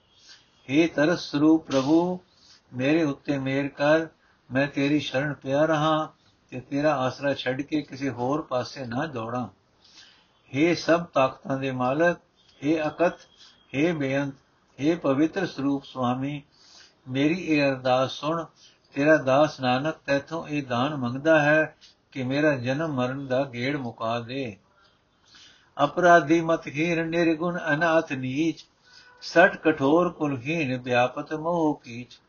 हे 0.69 0.89
ਤਰਸ 0.95 1.31
ਸਰੂਪ 1.31 1.67
ਪ੍ਰਭੂ 1.67 2.19
ਮੇਰੇ 2.73 3.03
ਉੱਤੇ 3.03 3.39
ਮੇਰ 3.39 3.69
ਕਰ 3.69 4.07
ਮੈਂ 4.51 4.67
ਤੇਰੀ 4.67 4.99
ਸ਼ਰਨ 5.01 5.33
ਪਿਆ 5.35 5.65
ਰਹਾ 5.67 6.13
ਤੇ 6.53 6.61
ਤੇਰਾ 6.61 6.95
ਆਸਰਾ 6.97 7.35
ਛੱਡ 7.35 7.61
ਕੇ 7.63 7.81
ਕਿਸੇ 7.83 8.11
ਹੋਰ 8.11 8.43
ਪਾਸੇ 8.43 8.85
ਨਾ 8.87 9.07
ਦੌੜਾਂ 9.07 9.47
हे 10.53 10.75
ਸਭ 10.77 11.05
ਤਾਕਤਾਂ 11.15 11.59
ਦੇ 11.59 11.71
ਮਾਲਕ 11.75 12.19
हे 12.63 12.77
ਅਕਤ 12.87 13.27
हे 13.75 13.93
ਬੇਅੰਤ 13.99 14.35
हे 14.82 15.00
ਪਵਿੱਤਰ 15.00 15.46
ਸਰੂਪ 15.46 15.84
ਸੁਆਮੀ, 15.84 16.44
ਮੇਰੀ 17.10 17.42
ਇਹ 17.42 17.70
ਅਰਦਾਸ 17.70 18.12
ਸੁਣ। 18.12 18.46
ਤੇਰਾ 18.94 19.18
ਦਾਸ 19.18 19.60
ਨਾਨਕ 19.60 19.96
ਤੇਥੋਂ 20.06 20.48
ਇਹ 20.48 20.64
ਦਾਨ 20.64 20.96
ਮੰਗਦਾ 20.96 21.42
ਹੈ 21.42 21.78
ਕਿ 22.12 22.24
ਮੇਰਾ 22.24 22.58
ਜਨਮ 22.58 22.92
ਮਰਨ 22.92 23.28
ਦਾ 23.28 23.44
ਗੇੜ 23.44 23.78
ਮੁਕਾ 23.78 24.20
ਦੇ। 24.20 24.58
ਅਪਰਾਧੀ 25.84 26.42
ਮਤ 26.42 26.68
ਹੀਰ 26.68 27.06
ਨਿਰਗੁਣ 27.06 27.60
ਅਨਾਥ 27.74 28.12
ਨੀਚ, 28.12 28.66
ਸਟ 29.22 29.58
ਕਠੋਰ 29.58 30.10
ਕੁਲਹੀਨ 30.10 30.78
ਵਿਆਪਤ 30.78 31.34
ਮੋਹ 31.34 31.82
ਕੀਚ। 31.84 32.20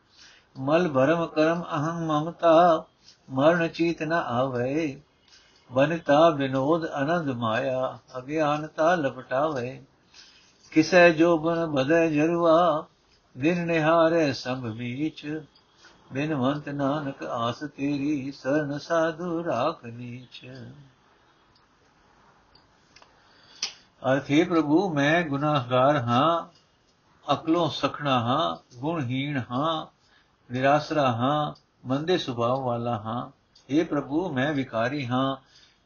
ਮਲ 0.58 0.88
ਭਰਮ 0.88 1.26
ਕਰਮ 1.26 1.62
ਅਹੰ 1.62 2.06
ਮਮਤਾ, 2.06 2.84
ਮਰਨ 3.30 3.68
ਚੀਤ 3.68 4.02
ਨ 4.02 4.12
ਆਵੇ। 4.12 5.00
ਬਨਤਾ 5.72 6.30
ਬਿਨੋਦ 6.30 6.84
ਆਨੰਦ 6.84 7.30
ਮਾਇਆ, 7.30 7.98
ਅਗਿਆਨਤਾ 8.18 8.94
ਲਪਟਾਵੇ। 8.94 9.82
ਕਿਸੈ 10.72 11.10
ਜੋਬਨ 11.10 11.66
ਬਦੈ 11.66 12.08
ਜਰਵਾ 12.08 12.86
ਦਿਨ 13.38 13.66
ਨਿਹਾਰੇ 13.66 14.32
ਸੰਭ 14.32 14.64
ਮੀਚ। 14.64 15.42
ਬਿਨਵੰਤ 16.12 16.68
ਨਾਨਕ 16.68 17.22
ਆਸ 17.22 17.60
ਤੇਰੀ, 17.60 18.32
ਸਰਨ 18.32 18.78
ਸਾਧੂ 18.78 19.44
ਰਾਖ 19.44 19.84
ਨੀਚ। 19.84 20.46
ਅਰਥੇ 24.12 24.44
ਪ੍ਰਭੂ, 24.44 24.94
ਮੈਂ 24.94 25.24
ਗੁਨਾਹਗਾਰ 25.24 25.96
ਹਾਂ, 25.96 26.48
ਅਕਲੋਂ 27.32 27.70
ਸਖਣਾ 27.70 28.20
ਹਾਂ, 28.20 28.76
ਗੁਣਹੀਣ 28.78 29.40
ਹਾਂ, 29.50 29.86
ਨਿਰਾਸਰਾ 30.52 31.12
ਹਾਂ, 31.12 31.54
ਮੰਦੇ 31.88 32.18
ਸੁਭਾਅ 32.18 32.56
ਵਾਲਾ 32.56 32.98
ਹਾਂ। 32.98 33.30
हे 33.74 33.86
ਪ੍ਰਭੂ, 33.86 34.32
ਮੈਂ 34.32 34.52
ਵਿਕਾਰੀ 34.52 35.06
ਹਾਂ, 35.06 35.36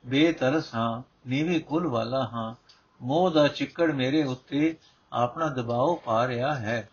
ਬੇਤਰਸ 0.09 0.75
ਹਾਂ, 0.75 1.03
ਨੀਵੀਂ 1.29 1.61
ਕੁਲ 1.61 1.87
ਵਾਲਾ 1.87 2.23
ਹਾਂ। 2.25 2.66
ਮੋਹ 3.03 3.31
ਦਾ 3.31 3.49
ਚਿੱਕੜ 3.49 3.93
ਮੇਰੇ 3.93 4.25
ਉੱਤੇ 4.25 4.77
ਆਪਣਾ 5.13 5.49
ਦਬਾਅ 5.49 6.05
ਪਾ 6.05 6.29
ਰਿਹਾ 6.29 6.55
ਹੈ। 6.55 6.89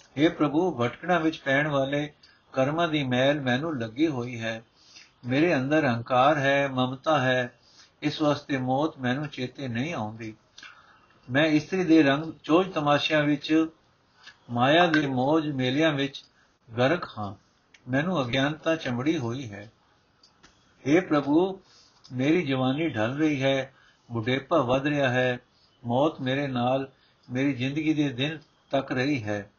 हे 0.00 0.32
ਪ੍ਰਭੂ, 0.34 0.78
ਭਟਕਣਾ 0.80 1.18
ਵਿੱਚ 1.18 1.38
ਪੈਣ 1.38 1.68
ਵਾਲੇ 1.68 2.12
ਕਰਮਾਂ 2.52 2.88
ਦੀ 2.88 3.04
ਮੈਲ 3.04 3.40
ਮੈਨੂੰ 3.40 3.80
ਲੱਗੀ 3.80 4.08
ਹੋਈ 4.08 4.40
ਹੈ। 4.40 4.64
ਮੇਰੇ 5.26 5.56
ਅੰਦਰ 5.56 5.86
ਹੰਕਾਰ 5.86 6.38
ਹੈ, 6.38 6.68
ਮਮਤਾ 6.68 7.20
ਹੈ। 7.20 7.58
ਇਸ 8.02 8.22
ਵਾਸਤੇ 8.22 8.56
ਮੌਤ 8.56 8.98
ਮੈਨੂੰ 8.98 9.28
ਚੇਤੇ 9.28 9.68
ਨਹੀਂ 9.68 9.94
ਆਉਂਦੀ। 9.94 10.34
ਮੈਂ 11.30 11.46
ਇਸਤਰੀ 11.46 11.84
ਦੇ 11.84 12.02
ਰੰਗ, 12.02 12.32
ਚੋਜ 12.44 12.72
ਤਮਾਸ਼ਿਆਂ 12.72 13.22
ਵਿੱਚ, 13.22 13.66
ਮਾਇਆ 14.50 14.86
ਦੇ 14.86 15.06
ਮੋਜ 15.06 15.50
ਮੇਲਿਆਂ 15.50 15.92
ਵਿੱਚ 15.92 16.24
ਗਰਕ 16.78 17.08
ਹਾਂ। 17.18 17.34
ਮੈਨੂੰ 17.90 18.22
ਅਗਿਆਨਤਾ 18.22 18.76
ਚਮੜੀ 18.76 19.18
ਹੋਈ 19.18 19.50
ਹੈ। 19.50 19.72
हे 20.88 21.06
ਪ੍ਰਭੂ, 21.06 21.60
ਮੇਰੀ 22.12 22.46
ਜਵਾਨੀ 22.46 22.88
ਢਲ 22.88 23.18
ਰਹੀ 23.18 23.42
ਹੈ। 23.42 23.74
ਬੁਢੇਪਾ 24.12 24.58
ਵੱਧ 24.58 24.86
ਰਿਹਾ 24.86 25.08
ਹੈ, 25.08 25.38
ਮੌਤ 25.84 26.20
ਮੇਰੇ 26.20 26.46
ਨਾਲ 26.46 26.90
ਮੇਰੀ 27.32 27.52
ਜ਼ਿੰਦਗੀ 27.52 27.94
ਦੇ 27.94 28.08
ਦਿਨ 28.08 28.38
ਤੱਕ 28.70 28.92
ਰਹੀ 28.92 29.22
ਹੈ। 29.22 29.50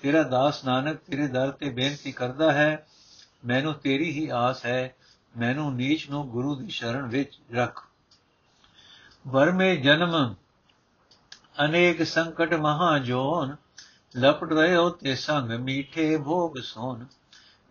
ਤੇਰਾ 0.00 0.22
ਦਾਸ 0.22 0.64
ਨਾਨਕ 0.64 0.96
ਤੇਰੇ 0.96 1.26
ਦਰ 1.26 1.50
ਤੇ 1.50 1.70
ਬੇਨਤੀ 1.70 2.12
ਕਰਦਾ 2.12 2.52
ਹੈ, 2.52 2.86
ਮੈਨੂੰ 3.46 3.74
ਤੇਰੀ 3.74 4.10
ਹੀ 4.10 4.28
ਆਸ 4.28 4.66
ਹੈ, 4.66 4.94
ਮੈਨੂੰ 5.38 5.74
ਨੀਚ 5.74 6.10
ਨੂੰ 6.10 6.28
ਗੁਰੂ 6.28 6.54
ਦੀ 6.54 6.68
ਸ਼ਰਨ 6.68 7.06
ਵਿੱਚ 7.06 7.40
ਰੱਖ। 7.54 7.86
ਵਰਮੇ 9.28 9.76
ਜਨਮ, 9.76 10.34
ਅਨੇਕ 11.64 12.06
ਸੰਕਟ 12.06 12.54
ਮਹਾ 12.54 12.98
ਜੋਨ, 12.98 13.56
ਲਪਟ 14.18 14.52
ਰਹਿਓ 14.52 14.88
ਤੇ 14.88 15.14
ਸੰਗ 15.14 15.50
ਮੀਠੇ 15.50 16.16
ਭੋਗ 16.16 16.56
ਸੋਨ। 16.62 17.06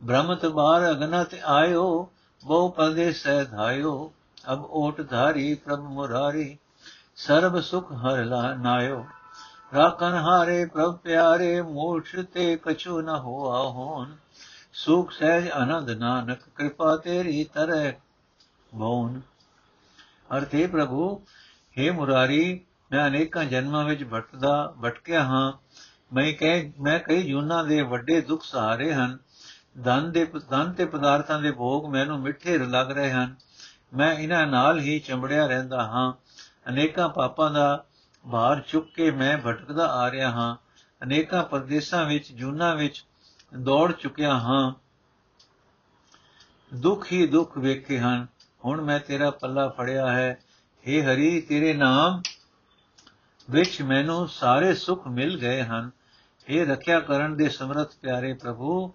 ਬ੍ਰਹਮਤ 0.04 0.46
ਬਾਰ 0.46 0.92
ਅਗਨਤ 0.92 1.36
ਆਇਓ, 1.46 2.12
ਬਹੁ 2.44 2.70
ਪਦੇ 2.70 3.12
ਸਹਿ 3.12 3.46
ਧਾਇਓ 3.46 4.14
ਅਬ 4.54 4.68
ਓਟ 4.70 5.02
ਧਾਰੀ 5.10 5.56
ਪ੍ਰਭ 5.56 5.80
ਮੁਰਾਰੀ, 5.80 6.58
ਸਰਬ 7.16 7.60
ਸੁਖ 7.60 7.92
ਹਰ 7.92 8.26
ਲਾ 8.26 8.54
ਨਾਇਓ। 8.54 9.06
ਰਾਖਨ 9.76 10.14
ਹਾਰੇ 10.14 10.66
ਪ੍ਰਭ 10.66 10.98
ਪਿਆਰੇ 10.98 11.62
ਮੂਰਛ 11.62 12.16
ਤੇ 12.34 12.58
ਕਛੂ 12.58 13.02
ਨ 13.02 13.10
ਹੋਆ 13.10 13.62
ਹੋਨ 13.62 14.16
ਸੁਖ 14.74 15.12
ਸਹਿਜ 15.12 15.50
ਆਨੰਦ 15.50 15.90
ਨਾਨਕ, 15.90 16.40
ਕਿਰਪਾ 16.56 16.98
ਤੇਰੀ 16.98 17.44
ਤਰੈ 17.44 17.92
ਬੋਨ 18.76 19.22
ਅਰਥੇ 20.38 20.68
ਪ੍ਰਭੂ 20.68 21.22
हे 21.78 21.94
ਮੁਰਾਰੀ, 21.94 22.62
ਮੈਂ 22.92 23.08
ਅਨੇਕਾਂ 23.08 23.46
ਜਨਮਾਂ 23.46 23.84
ਵਿੱਚ 23.84 24.04
ਭਟਕਦਾ 24.04 24.74
ਭਟਕਿਆ 24.84 25.24
ਹਾਂ। 25.24 25.54
ਮੈਂ 26.14 26.34
ਕਹੇ, 26.34 26.74
ਮੈਂ 26.80 27.00
ਕਈ 27.00 27.24
ਜੂਨਾਂ 27.24 27.64
ਦੇ 27.64 27.82
ਵੱਡੇ 27.82 28.22
ਦੁੱਖ 28.22 28.44
ਸਹਾਰੇ 28.44 28.94
ਹਨ। 28.94 29.18
ਧਨ 29.84 30.12
ਦੇ, 30.12 30.26
ਧਨ 30.50 30.74
ਤੇ 30.74 30.86
ਪਦਾਰਥਾਂ 30.86 31.42
ਦੇ 31.42 31.52
ਭੋਗ 31.52 31.92
ਮੈਨੂੰ 31.92 32.20
ਮਿੱਠੇ 32.20 32.58
ਲੱਗ 32.58 32.92
ਰਹੇ 32.92 33.12
ਹਨ। 33.12 33.36
ਮੈਂ 33.94 34.16
ਇਹਨਾਂ 34.16 34.48
ਨਾਲ 34.48 34.80
ਹੀ 34.80 35.00
ਚੰਬੜਿਆ 35.00 35.48
ਰਹਿੰਦਾ 35.48 35.84
ਹਾਂ। 35.84 36.14
ਅਨੇਕਾਂ 36.70 37.10
ਪਾਪਾਂ 37.10 37.52
ਦਾ 37.52 37.86
ਭਾਰ 38.32 38.60
ਚੁੱਕ 38.60 38.94
ਕੇ 38.94 39.12
ਮੈਂ 39.12 39.38
ਭਟਕਦਾ 39.38 39.88
ਆ 39.88 40.12
ਰਿਹਾ 40.12 40.32
ਹਾਂ। 40.32 40.56
ਅਨੇਕਾਂ 41.04 41.44
ਪਰਦੇਸਾਂ 41.44 42.06
ਵਿੱਚ, 42.06 42.32
ਜੂਨਾਂ 42.32 42.76
ਵਿੱਚ 42.76 43.06
ਦੌੜ 43.60 43.92
ਚੁੱਕਿਆ 43.92 44.40
ਹਾਂ। 44.40 44.74
ਦੁੱਖ 46.74 47.12
ਹੀ 47.12 47.28
ਦੁੱਖ 47.28 47.58
ਵੇਖੇ 47.58 48.00
ਹਨ। 48.00 48.28
ਹੁਣ 48.66 48.82
ਮੈਂ 48.82 49.00
ਤੇਰਾ 49.00 49.32
ਪੱਲਾ 49.32 49.68
ਫੜਿਆ 49.68 50.12
ਹੈ। 50.12 50.40
हे 50.78 51.06
ਹਰੀ, 51.06 51.42
ਤੇਰੇ 51.42 51.74
ਨਾਮ 51.74 52.22
ਵਿੱਚ 53.50 53.82
ਮੈਨੂੰ 53.82 54.28
ਸਾਰੇ 54.28 54.74
ਸੁੱਖ 54.74 55.08
ਮਿਲ 55.08 55.40
ਗਏ 55.40 55.64
ਹਨ। 55.64 55.92
ਇਹ 56.48 56.68
ਰੱਖਿਆ 56.68 57.00
ਕਰਨ 57.00 57.38
ਦੇ 57.38 57.50
ਸਮਰੱਥ 57.50 57.92
ਪਿਆਰੇ 58.02 58.34
ਪ੍ਰਭੂ, 58.34 58.94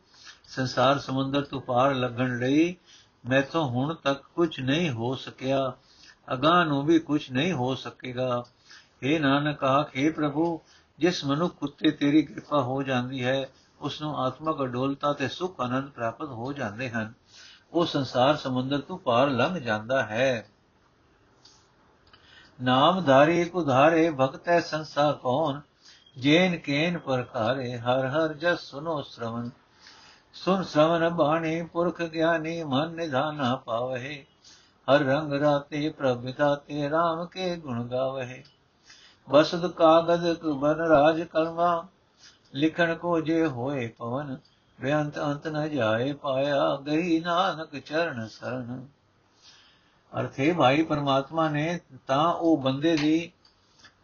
ਸੰਸਾਰ 0.49 0.99
ਸਮੁੰਦਰ 0.99 1.43
ਤੋਂ 1.43 1.61
ਪਾਰ 1.61 1.95
ਲੱਗਣ 1.95 2.39
ਲਈ 2.39 2.77
ਮੈਥੋਂ 3.29 3.69
ਹੁਣ 3.69 3.95
ਤੱਕ 3.95 4.23
ਕੁਝ 4.35 4.61
ਨਹੀਂ 4.61 4.91
ਹੋ 4.91 5.15
ਸਕਿਆ। 5.15 5.73
ਅਗਾਹ 6.33 6.65
ਨੂੰ 6.65 6.85
ਵੀ 6.85 6.99
ਕੁਝ 6.99 7.31
ਨਹੀਂ 7.31 7.53
ਹੋ 7.53 7.75
ਸਕੇਗਾ। 7.75 8.45
हे 8.79 9.23
ਨਾਨਕ, 9.23 9.65
ਆਖੇ 9.65 10.11
ਪ੍ਰਭੂ, 10.11 10.61
ਜਿਸ 10.99 11.25
ਮਨੁੱਖ 11.25 11.63
ਉੱਤੇ 11.63 11.91
ਤੇਰੀ 11.91 12.23
ਕਿਰਪਾ 12.23 12.63
ਹੋ 12.63 12.83
ਜਾਂਦੀ 12.83 13.25
ਹੈ 13.25 13.49
ਉਸ 13.81 14.03
ਨੂੰ 14.03 14.19
ਆਤਮਕ 14.19 14.63
ਅਡੋਲਤਾ 14.63 15.13
ਤੇ 15.13 15.29
ਸੁਖ 15.29 15.61
ਆਨੰਦ 15.61 15.91
ਪ੍ਰਾਪਤ 15.91 16.29
ਹੋ 16.29 16.53
ਜਾਂਦੇ 16.53 16.91
ਹਨ। 16.91 17.13
ਉਹ 17.73 17.87
ਸੰਸਾਰ 17.87 18.37
ਸਮੁੰਦਰ 18.37 18.81
ਤੋਂ 18.81 18.99
ਪਾਰ 18.99 19.31
ਲੰਘ 19.31 19.59
ਜਾਂਦਾ 19.59 20.03
ਹੈ। 20.03 20.49
ਨਾਮ 22.63 23.05
ਧਾਰੀ 23.05 23.45
ਕੁਧਾਰੇ 23.45 24.11
ਭਗਤੈ 24.11 24.61
ਸੰਸਾ 24.61 25.13
ਕੌਣ? 25.13 25.61
ਜੇਨ 26.19 26.57
ਕੇਨ 26.57 26.99
ਪ੍ਰਕਾਰੇ, 26.99 27.79
ਹਰ 27.79 28.07
ਹਰ 28.07 28.33
ਜਸ 28.33 28.61
ਸੁਨੋ 28.61 29.03
ਸ਼ਰਵਨ 29.03 29.51
ਸੁਨ 30.35 30.63
ਸ਼ਰਵਨ 30.63 31.09
ਬਾਣੀ, 31.09 31.63
ਪੁਰਖ 31.63 32.03
ਗਿਆਨੀ, 32.03 32.65
ਮਨ 32.65 32.89
ਨਿਧਾਨਾ 32.89 33.57
ਪਾਵਹਿ। 33.57 34.23
ਹਰ 34.89 34.99
ਰੰਗ 34.99 35.33
ਰਾਤੇ 35.33 35.89
ਪ੍ਰਭਿਤਾ 35.91 36.55
ਤੇ 36.55 36.89
RAM 36.89 37.27
ਕੇ 37.27 37.57
ਗੁਣ 37.57 37.89
ਗਾਵਹਿ। 37.89 38.43
ਬਸਦ 39.31 39.71
ਕਾਗਦ 39.71 40.41
ਬਨ 40.41 40.75
ਰਾਜ 40.75 41.23
ਕਲਮਾ, 41.23 41.87
ਲਿਖਣ 42.55 42.95
ਕੋ 42.95 43.21
ਜੇ 43.21 43.47
ਹੋਏ 43.47 43.89
ਪਵਨ। 43.89 44.37
ਬੇਅੰਤ 44.81 45.19
ਅੰਤ 45.19 45.49
ਨ 45.49 45.71
ਜਾਏ 45.71 46.13
ਪਾਇਆ, 46.13 46.77
ਗਈ 46.77 47.21
ਨਾਨਕ 47.21 47.79
ਚਰਨ 47.79 48.29
ਸਰਨ। 48.29 48.87
ਅਰਥੇ 50.21 50.53
ਭਾਈ, 50.53 50.83
ਪਰਮਾਤਮਾ 50.83 51.49
ਨੇ 51.49 51.81
ਤਾਂ 52.07 52.35
ਉਹ 52.35 52.57
ਬੰਦੇ 52.57 52.97
ਦੀ 52.97 53.33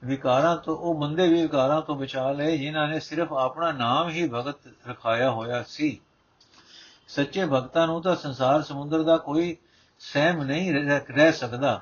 ਵਿਕਾਰਾਂ 0.05 0.57
ਤੋਂ, 0.57 0.77
ਉਹ 0.77 0.95
ਬੰਦੇ 0.95 1.29
ਵੀ 1.29 1.43
ਵਿਕਾਰਾਂ 1.43 1.83
ਤੋਂ 1.83 1.97
ਬਚਾ 1.97 2.33
ਲਏ, 2.33 2.59
ਜਿਨ੍ਹਾਂ 2.59 2.89
ਨੇ 2.89 3.01
ਸਿਰਫ 3.01 3.33
ਆਪਣਾ 3.33 3.73
ਨਾਮ 3.73 4.09
ਹੀ 4.09 4.29
ਭਗਤ 4.29 4.89
ਰਖਾਇਆ 4.89 5.31
ਹੋਇਆ 5.31 5.63
ਸੀ। 5.63 6.01
ਸੱਚੇ 7.09 7.47
ਭਗਤਾਂ 7.47 7.87
ਨੂੰ 7.87 8.03
ਤਾਂ 8.03 8.17
ਸੰਸਾਰ 8.17 8.63
ਸਮੁੰਦਰ 8.63 9.03
ਦਾ 9.03 9.17
ਕੋਈ 9.17 9.57
ਸਹਿਮ 9.99 10.43
ਨਹੀਂ 10.43 10.75
ਰਹਿ 11.11 11.33
ਸਕਦਾ। 11.33 11.81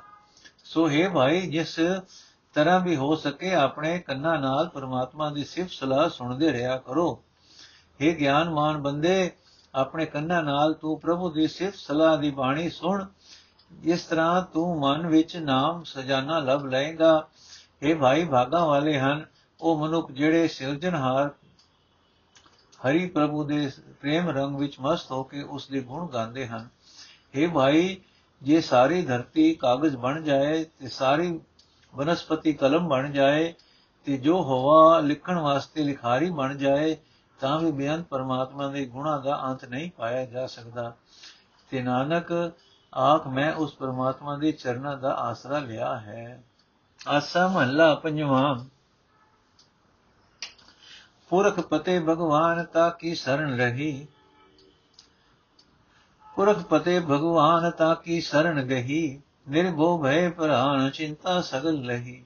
ਸੋ 0.65 0.91
ਹੈ 0.91 1.09
ਭਾਈ, 1.09 1.41
ਜਿਸ 1.41 1.81
ਤਰ੍ਹਾਂ 2.55 2.81
ਵੀ 2.81 2.97
ਹੋ 2.97 3.15
ਸਕੇ 3.15 3.55
ਆਪਣੇ 3.55 3.99
ਕੰਨਾਂ 3.99 4.39
ਨਾਲ 4.39 4.69
ਪਰਮਾਤਮਾ 4.69 5.31
ਦੀ 5.31 5.45
ਸਿਫਤ 5.45 5.71
ਸਲਾਹ 5.71 6.09
ਸੁਣਦੇ 6.09 6.53
ਰਿਹਾ 6.53 6.77
ਕਰੋ। 6.77 7.23
हे 8.03 8.19
ਗਿਆਨਮਾਨ 8.19 8.79
ਬੰਦੇ, 8.79 9.33
ਆਪਣੇ 9.75 10.07
ਕੰਨਾਂ 10.07 10.43
ਨਾਲ 10.43 10.75
ਤੂੰ 10.75 11.01
ਪ੍ਰਭੂ 11.01 11.31
ਦੀ 11.31 11.49
ਸਿਫਤ 11.49 11.77
ਸਲਾਹ 11.77 12.19
ਦੀ 12.19 12.31
ਬਾਣੀ 12.31 12.71
ਸੁਣ। 12.71 13.05
ਇਸ 13.85 14.03
ਤਰ੍ਹਾਂ 14.03 14.43
ਤੂੰ 14.43 14.81
ਮਨ 14.81 15.07
ਵਿੱਚ 15.07 15.37
ਨਾਮ 15.37 15.83
ਸਜਾਨਾ 15.83 16.39
ਲਭ 16.39 16.67
ਲਏਗਾ। 16.67 17.29
ਇਹ 17.83 17.97
ਭਾਈ, 17.97 18.25
ਭਾਗਾ 18.25 18.65
ਵਾਲੇ 18.65 18.99
ਹਨ। 18.99 19.27
ਉਹ 19.61 19.87
ਮਨੁੱਖ 19.87 20.13
ਜਿਹੜੇ 20.13 20.49
ਸਿਰਜਣਹਾਰ 20.49 21.31
ਹਰੀ 22.87 23.07
ਪ੍ਰਭੂ 23.07 23.45
ਦੇ 23.45 23.71
ਪ੍ਰੇਮ 24.01 24.29
ਰੰਗ 24.29 24.57
ਵਿੱਚ 24.57 24.81
ਮਸਤ 24.81 25.11
ਹੋ 25.11 25.23
ਕੇ 25.23 25.43
ਉਸ 25.43 25.69
ਦੇ 25.69 25.81
ਗੁਣ 25.81 26.07
ਗਾਉਂਦੇ 26.07 26.47
ਹਨ। 26.47 26.69
ਇਹ 27.35 27.49
ਭਾਈ, 27.49 28.01
ਜੇ 28.43 28.61
ਸਾਰੀ 28.61 29.03
ਧਰਤੀ 29.03 29.55
ਕਾਗਜ਼ 29.55 29.97
ਬਣ 29.97 30.23
ਜਾਏ, 30.23 30.65
ਤੇ 30.65 30.89
ਸਾਰੀ 30.89 31.41
ਬਨਸਪਤੀ 31.97 32.53
ਕਲਮ 32.53 32.89
ਬਣ 32.89 33.11
ਜਾਏ, 33.11 33.55
ਤੇ 34.05 34.17
ਜੋ 34.17 34.39
ਹਵਾ 34.39 35.01
ਲਿਖਣ 35.01 35.39
ਵਾਸਤੇ 35.39 35.85
ਲਿਖਾਰੀ 35.85 36.31
ਬਣ 36.31 36.57
ਜਾਏ, 36.57 36.97
ਤਾਂ 37.41 37.61
ਵੀ 37.61 37.73
ਬੇਅੰਤ 37.73 38.07
ਪਰਮਾਤਮਾ 38.07 38.69
ਦੇ 38.69 38.85
ਗੁਣਾ 38.85 39.19
ਦਾ 39.19 39.43
ਅੰਤ 39.43 39.65
ਨਹੀਂ 39.65 39.91
ਪਾਇਆ 39.97 40.25
ਜਾ 40.25 40.47
ਸਕਦਾ। 40.47 40.95
ਤੇ 41.71 41.83
ਨਾਨਕ, 41.83 42.53
ਆਖ 42.99 43.27
ਮੈਂ 43.27 43.53
ਉਸ 43.53 43.75
ਪਰਮਾਤਮਾ 43.75 44.37
ਦੇ 44.37 44.53
ਚਰਨਾਂ 44.53 44.97
ਦਾ 44.97 45.15
ਆਸਰਾ 45.15 45.59
ਲਿਆ 45.59 45.97
ਹੈ। 45.97 46.45
ਆਸਾ 47.09 47.49
ਮਹੱਲਾ 47.49 47.95
ਪੰਜਵਾਂ। 47.95 48.65
ਪੁਰਖ 51.31 51.59
ਪਤੇ 51.61 51.99
ਭਗਵਾਨ 51.99 52.65
ਤਾ 52.65 52.89
ਕੀ 52.91 53.15
ਸਰਣ 53.15 53.57
ਰਹੀ 53.57 54.07
ਪੁਰਖ 56.37 56.59
ਪਤੇ 56.63 56.99
ਭਗਵਾਨ 57.01 57.71
ਤਾ 57.71 57.93
ਕੀ 57.95 58.21
ਸਰਣ 58.21 58.63
ਗਹੀ 58.63 59.21
ਨਿਰਭਉ 59.49 59.99
ਭੈ 60.03 60.29
ਪ੍ਰਾਨ 60.31 60.91
ਚਿੰਤਾ 60.91 61.41
ਸਗਲ 61.41 61.81
ਲਹੀ 61.83 62.23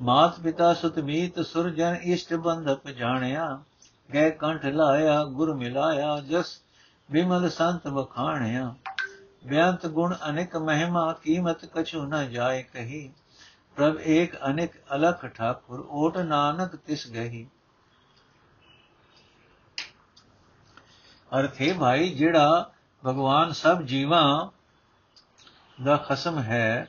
ਮਾਤ 0.00 0.38
ਪਿਤਾ 0.40 0.72
ਸੁਤ 0.74 0.98
ਮੀਤ 1.00 1.40
ਸੁਰਜਨ 1.40 1.96
ਇਸ਼ਟ 2.04 2.34
ਬੰਧਪ 2.36 2.88
ਜਾਣਿਆ 2.90 3.46
ਗੈ 4.10 4.28
ਕੰਠ 4.30 4.64
ਲਾਇਆ 4.66 5.22
ਗੁਰ 5.26 5.54
ਮਿਲਾਇਆ 5.54 6.18
ਜਸ 6.20 6.60
ਵਿਮਲ 7.08 7.48
ਸੰਤ 7.50 7.86
ਵਖਾਣਿਆ 7.88 8.74
ਬਿਆੰਤ 9.44 9.86
ਗੁਣ 9.88 10.14
ਅਨੇਕ 10.28 10.56
ਮਹਿਮਾ 10.58 11.12
ਕੀਮਤ 11.22 11.64
ਕਛੂ 11.74 12.04
ਨ 12.04 12.28
ਜਾਏ 12.30 12.62
ਕਹੀ 12.64 13.10
ਪ੍ਰਭ 13.76 13.98
ਏਕ 14.06 14.36
ਅਨੇਕ 14.46 14.76
ਅਲਖ 14.94 15.24
ਠਾਕੁਰ 15.26 15.86
ਓਟ 15.92 16.18
ਨਾਨਕ 16.18 16.76
ਤਿਸ 16.76 17.06
ਗਹੀ 17.10 17.46
ਅਰਥੇ 21.38 21.72
ਭਾਈ, 21.72 22.08
ਜਿਹੜਾ 22.08 22.70
ਭਗਵਾਨ 23.06 23.52
ਸਭ 23.52 23.82
ਜੀਵਾਂ 23.82 24.50
ਦਾ 25.84 25.96
ਖਸਮ 25.96 26.38
ਹੈ, 26.38 26.88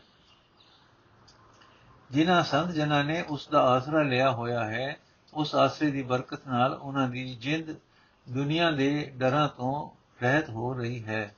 ਜਿਨ੍ਹਾਂ 2.12 2.44
ਸੰਤ 2.44 2.72
ਜਨਾਂ 2.72 3.04
ਨੇ 3.04 3.22
ਉਸ 3.22 3.48
ਦਾ 3.48 3.62
ਆਸਰਾ 3.62 4.02
ਲਿਆ 4.02 4.32
ਹੋਇਆ 4.32 4.64
ਹੈ, 4.64 4.98
ਉਸ 5.34 5.56
ਆਸਰੇ 5.56 5.92
ਦੀ 5.92 6.02
ਬਰਕਤ 6.02 6.48
ਨਾਲ 6.48 6.74
ਉਹਨਾਂ 6.74 7.10
ਦੀ 7.10 7.36
ਜਿੰਦ 7.36 7.76
ਦੁਨੀਆ 8.30 8.72
ਦੇ 8.72 9.14
ਡਰਾਂ 9.18 9.48
ਤੋਂ 9.48 9.90
ਰਹਿਤ 10.24 10.50
ਹੋ 10.50 10.74
ਰਹੀ 10.74 11.06
ਹੈ, 11.06 11.36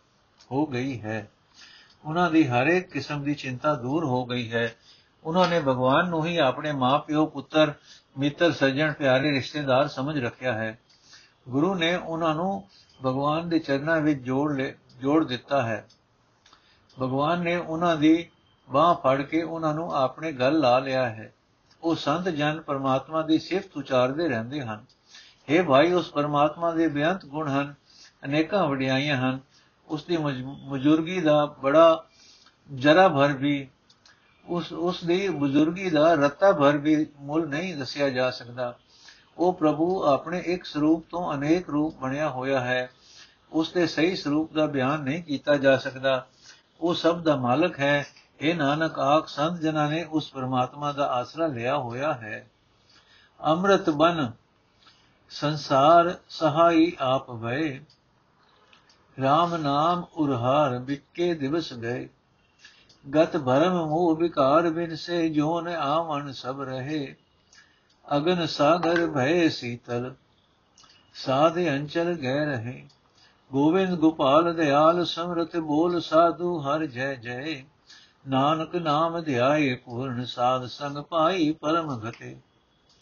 ਹੋ 0.51 0.65
ਗਈ 0.65 1.01
ਹੈ। 1.01 1.31
ਉਹਨਾਂ 2.05 2.31
ਦੀ 2.31 2.47
ਹਰ 2.47 2.67
ਇੱਕ 2.67 2.91
ਕਿਸਮ 2.91 3.23
ਦੀ 3.23 3.35
ਚਿੰਤਾ 3.35 3.75
ਦੂਰ 3.75 4.05
ਹੋ 4.05 4.25
ਗਈ 4.25 4.51
ਹੈ। 4.51 4.75
ਉਹਨਾਂ 5.23 5.47
ਨੇ 5.47 5.59
ਭਗਵਾਨ 5.59 6.09
ਨੂੰ 6.09 6.25
ਹੀ 6.25 6.37
ਆਪਣੇ 6.37 6.71
ਮਾਪਿਓ, 6.71 7.25
ਪੁੱਤਰ, 7.25 7.73
ਮਿੱਤਰ, 8.17 8.51
ਸੱਜਣ, 8.51 8.93
ਪਿਆਰੇ 8.93 9.31
ਰਿਸ਼ਤੇਦਾਰ 9.31 9.87
ਸਮਝ 9.87 10.19
ਰੱਖਿਆ 10.19 10.53
ਹੈ। 10.53 10.79
ਗੁਰੂ 11.49 11.75
ਨੇ 11.75 11.95
ਉਹਨਾਂ 11.95 12.35
ਨੂੰ 12.35 12.63
ਭਗਵਾਨ 13.05 13.49
ਦੇ 13.49 13.59
ਚਰਨਾਂ 13.59 14.01
ਵਿੱਚ 14.01 14.19
ਜੋੜ 14.19 14.55
ਲੈ, 14.55 14.71
ਜੋੜ 15.01 15.25
ਦਿੱਤਾ 15.25 15.61
ਹੈ। 15.61 15.87
ਭਗਵਾਨ 17.01 17.39
ਨੇ 17.39 17.55
ਉਹਨਾਂ 17.55 17.97
ਦੀ 17.97 18.29
ਬਾਹ 18.69 18.95
ਫੜ 18.95 19.21
ਕੇ 19.21 19.43
ਉਹਨਾਂ 19.43 19.73
ਨੂੰ 19.73 19.95
ਆਪਣੇ 19.95 20.31
ਗਲ 20.31 20.59
ਲਾ 20.59 20.79
ਲਿਆ 20.79 21.09
ਹੈ। 21.09 21.33
ਉਹ 21.83 21.95
ਸੰਤ 21.95 22.29
ਜਨ 22.29 22.61
ਪਰਮਾਤਮਾ 22.61 23.21
ਦੀ 23.21 23.39
ਸਿਫਤ 23.39 23.77
ਉਚਾਰਦੇ 23.77 24.27
ਰਹਿੰਦੇ 24.27 24.61
ਹਨ। 24.61 24.85
हे 25.51 25.65
ਭਾਈ, 25.65 25.91
ਉਸ 25.91 26.11
ਪਰਮਾਤਮਾ 26.11 26.71
ਦੇ 26.71 26.87
ਬੇਅੰਤ 26.87 27.25
ਗੁਣ 27.25 27.47
ਹਨ, 27.47 27.73
ਅਨੇਕਾਂ 28.25 28.67
ਵਡਿਆਈਆਂ 28.67 29.17
ਹਨ। 29.17 29.39
ਉਸ 29.87 30.03
ਦੀ 30.03 30.17
ਮਜੂਰਗੀ 30.67 31.21
ਦਾ 31.21 31.45
ਬੜਾ 31.45 32.05
ਜਰਾ 32.75 33.07
ਭਰ 33.07 33.33
ਵੀ, 33.33 33.67
ਉਸ 34.45 34.73
ਉਸ 34.73 35.03
ਦੀ 35.03 35.29
ਬਜ਼ੁਰਗੀ 35.29 35.89
ਦਾ 35.89 36.13
ਰੱਤਾ 36.13 36.51
ਭਰ 36.51 36.77
ਵੀ 36.77 37.07
ਮੁੱਲ 37.19 37.49
ਨਹੀਂ 37.49 37.75
ਦੱਸਿਆ 37.75 38.09
ਜਾ 38.09 38.31
ਸਕਦਾ। 38.31 38.77
ਉਹ 39.37 39.53
ਪ੍ਰਭੂ 39.53 40.03
ਆਪਣੇ 40.05 40.39
ਇੱਕ 40.39 40.65
ਸਰੂਪ 40.65 41.05
ਤੋਂ 41.09 41.33
ਅਨੇਕ 41.33 41.69
ਰੂਪ 41.69 41.95
ਬਣਿਆ 41.97 42.29
ਹੋਇਆ 42.29 42.59
ਹੈ। 42.59 42.89
ਉਸ 43.51 43.73
ਦੇ 43.73 43.87
ਸਹੀ 43.87 44.15
ਸਰੂਪ 44.15 44.53
ਦਾ 44.53 44.65
ਬਿਆਨ 44.65 45.01
ਨਹੀਂ 45.01 45.23
ਕੀਤਾ 45.23 45.57
ਜਾ 45.57 45.77
ਸਕਦਾ। 45.77 46.27
ਉਹ 46.81 46.93
ਸਭ 46.93 47.21
ਦਾ 47.21 47.35
ਮਾਲਕ 47.35 47.79
ਹੈ। 47.79 48.07
ਇਹ 48.41 48.55
ਨਾਨਕ, 48.55 48.99
ਆਖ, 48.99 49.27
ਸੰਤ 49.27 49.59
ਜਨਾਂ 49.59 49.89
ਨੇ 49.89 50.03
ਉਸ 50.03 50.31
ਪਰਮਾਤਮਾ 50.31 50.91
ਦਾ 50.91 51.07
ਆਸਰਾ 51.07 51.47
ਲਿਆ 51.47 51.77
ਹੋਇਆ 51.77 52.13
ਹੈ। 52.13 52.49
ਅੰਮ੍ਰਿਤ 53.45 53.89
ਬਨ, 53.89 54.31
ਸੰਸਾਰ 55.29 56.17
ਸਹਾਈ 56.29 56.97
ਆਪ 56.99 57.31
ਭਏ 57.31 57.79
RAM 59.19 59.57
ਨਾਮ 59.57 60.05
ਉਰਹਾਰ 60.13 60.79
ਬਿਕੇ 60.79 61.33
ਦਿਵਸ 61.33 61.73
ਗਏ। 61.73 62.09
ਗਤ 63.15 63.37
ਭਰਮ 63.37 63.85
ਮੋਹ 63.85 64.15
ਵਿਕਾਰ 64.15 64.69
ਬਿਨ 64.69 64.95
ਸੇ 64.95 65.29
ਜੋਨ 65.29 65.67
ਆਵਣ 65.67 66.31
ਸਭ 66.31 66.61
ਰਹੇ। 66.61 67.15
ਅਗਨ 68.07 68.45
ਸਾਗਰ 68.45 69.05
ਭਏ 69.07 69.47
ਸੀਤਲ, 69.49 70.13
ਸਾਧੇ 71.15 71.69
ਅੰਚਲ 71.69 72.13
ਗਏ 72.13 72.45
ਰਹੇ। 72.45 72.83
ਗੋਵਿੰਦ 73.51 73.95
ਗੋਪਾਲ 73.95 74.53
ਦਿਆਲ 74.55 75.03
ਸਮਰਤ 75.05 75.57
ਬੋਲ 75.57 75.99
ਸਾਧੂ 76.01 76.59
ਹਰ 76.61 76.85
ਜੈ 76.85 77.13
ਜੈ। 77.15 77.63
ਨਾਨਕ 78.27 78.75
ਨਾਮ 78.75 79.19
ਧਿਆਏ 79.21 79.73
ਪੂਰਨ 79.75 80.23
ਸਾਧ 80.25 80.65
ਸੰਗ 80.65 80.97
ਪਾਈ 81.03 81.51
ਪਰਮ 81.51 81.95
ਗਤੇ। 81.99 82.35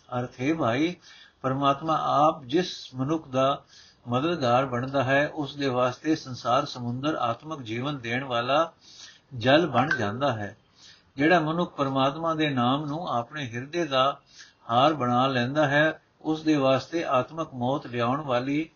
ਅਰਥੇ 0.10 0.54
ਭਾਈ, 0.54 0.96
ਪਰਮਾਤਮਾ 1.42 1.98
ਆਪ 2.26 2.44
ਜਿਸ 2.46 2.74
ਮਨੁੱਖ 2.96 3.28
ਦਾ 3.28 3.64
ਮਦਦਗਾਰ 4.08 4.66
ਬਣਦਾ 4.66 5.04
ਹੈ, 5.04 5.28
ਉਸ 5.28 5.56
ਦੇ 5.56 5.68
ਵਾਸਤੇ 5.68 6.16
ਸੰਸਾਰ 6.16 6.66
ਸਮੁੰਦਰ 6.66 7.16
ਆਤਮਿਕ 7.16 7.62
ਜੀਵਨ 7.62 7.98
ਦੇਣ 8.00 8.24
ਵਾਲਾ 8.24 8.72
ਜਲ 9.36 9.68
ਬਣ 9.68 9.98
ਜਾਂਦਾ 9.98 10.32
ਹੈ, 10.34 10.56
ਜਿਹੜਾ 11.18 11.40
ਮਨੁੱਖ 11.40 11.76
ਪਰਮਾਤਮਾ 11.76 12.34
ਦੇ 12.34 12.50
ਨਾਮ 12.50 12.86
ਨੂੰ 12.86 13.08
ਆਪਣੇ 13.10 13.50
ਹਿਰਦੇ 13.54 13.86
ਦਾ 13.86 14.20
ਹਾਰ 14.70 14.94
ਬਣਾ 14.94 15.28
ਲੈਂਦਾ 15.28 15.68
ਹੈ 15.68 16.02
ਉਸ 16.22 16.44
ਦੇ 16.44 16.56
ਵਾਸਤੇ 16.56 17.06
ਆਤਮਿਕ 17.06 17.48
ਮੌਤ 17.54 17.88
ਲਿਆਉਣ 17.88 18.22
ਵਾਲੀ 18.22 18.70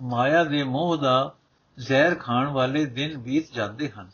ਮਾਇਆ 0.00 0.44
ਦੇ 0.44 0.64
ਮੋਹ 0.64 0.96
ਦਾ 0.96 1.34
ਜ਼ਹਿਰ 1.78 2.14
ਖਾਣ 2.14 2.48
ਵਾਲੇ 2.48 2.84
ਦਿਨ 2.84 3.18
ਬੀਤ 3.18 3.52
ਜਾਂਦੇ 3.52 3.90
ਹਨ। 3.90 4.10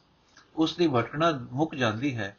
ਉਸ 0.56 0.76
ਦੀ 0.76 0.88
ਭਟਕਣਾ 0.88 1.48
ਮੁੱਕ 1.52 1.74
ਜਾਂਦੀ 1.74 2.16
ਹੈ। 2.16 2.36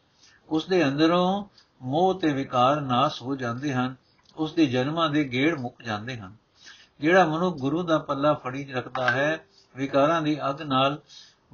ਉਸ 0.50 0.68
ਦੇ 0.68 0.88
ਅੰਦਰੋਂ 0.88 1.46
ਮੋਹ 1.82 2.20
ਤੇ 2.20 2.34
ਵਿਕਾਰ 2.34 2.82
ਨਾਸ 2.82 3.22
ਹੋ 3.22 3.36
ਜਾਂਦੇ 3.36 3.74
ਹਨ। 3.74 3.96
ਉਸ 4.36 4.54
ਦੇ 4.54 4.66
ਜਨਮਾਂ 4.66 5.10
ਦੇ 5.10 5.24
ਗੇੜ 5.24 5.60
ਮੁੱਕ 5.60 5.82
ਜਾਂਦੇ 5.82 6.18
ਹਨ। 6.18 6.34
ਜਿਹੜਾ 7.00 7.26
ਮਨੁੱਖ 7.26 7.58
ਗੁਰੂ 7.58 7.84
ਦਾ 7.84 7.98
ਪੱਲਾ 7.98 8.34
ਫੜੀ 8.34 8.66
ਰੱਖਦਾ 8.66 9.12
ਹੈ, 9.12 9.46
ਵਿਕਾਰਾਂ 9.76 10.22
ਦੀ 10.22 10.50
ਅੱਗ 10.50 10.62
ਨਾਲ 10.62 11.02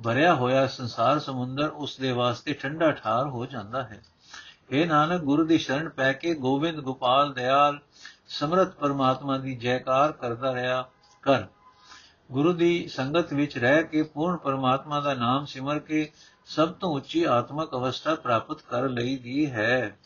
ਭਰਿਆ 0.04 0.36
ਹੋਇਆ 0.36 0.68
ਸੰਸਾਰ 0.68 1.20
ਸਮੁੰਦਰ 1.20 1.70
ਉਸ 1.70 1.98
ਦੇ 1.98 2.12
ਵਾਸਤੇ 2.12 2.54
ਠੰਡਾ 2.54 2.92
ਠਾਰ 2.92 3.28
ਹੋ 3.28 3.46
ਜਾਂਦਾ 3.46 3.84
ਹੈ। 3.84 4.02
ਇਹ 4.72 4.88
ਨਾਨਕ, 4.88 5.22
ਗੁਰੂ 5.22 5.46
ਦੀ 5.46 5.58
ਸ਼ਰਨ 5.58 5.90
ਪੈ 5.90 6.14
ਕੇ 6.14 6.34
ਗੋਬਿੰਦ, 6.34 6.80
ਗੋਪਾਲ, 6.80 7.34
ਦਿਆਲ, 7.34 7.80
ਸਮਰਤ 8.28 8.76
ਪਰਮਾਤਮਾ 8.76 9.38
ਦੀ 9.38 9.56
ਜੈਕਾਰ 9.56 10.12
ਕਰਦਾ 10.12 10.54
ਰਿਹਾ 10.54 10.90
ਕਰ। 11.22 11.44
ਗੁਰੂ 12.32 12.54
ਦੀ 12.54 12.88
ਸੰਗਤ 12.88 13.34
ਵਿੱਚ 13.34 13.58
ਰਹਿ 13.58 13.84
ਕੇ 13.84 14.04
ਪੂਰਨ 14.04 14.38
ਪਰਮਾਤਮਾ 14.38 15.00
ਦਾ 15.00 15.14
ਨਾਮ 15.14 15.46
ਸਿਮਰ 15.46 15.80
ਕੇ 15.80 16.12
ਸਭ 16.46 16.72
ਤੋਂ 16.72 16.96
ਉੱਚੀ 16.96 17.24
ਆਤਮਿਕ 17.24 17.70
ਅਵਸਥਾ 17.70 18.16
ਪ੍ਰਾਪਤ 18.16 18.62
ਕਰ 18.62 18.90
ਲਈ 18.90 19.18
ਦੀ 19.18 19.52
ਹੈ। 19.52 19.98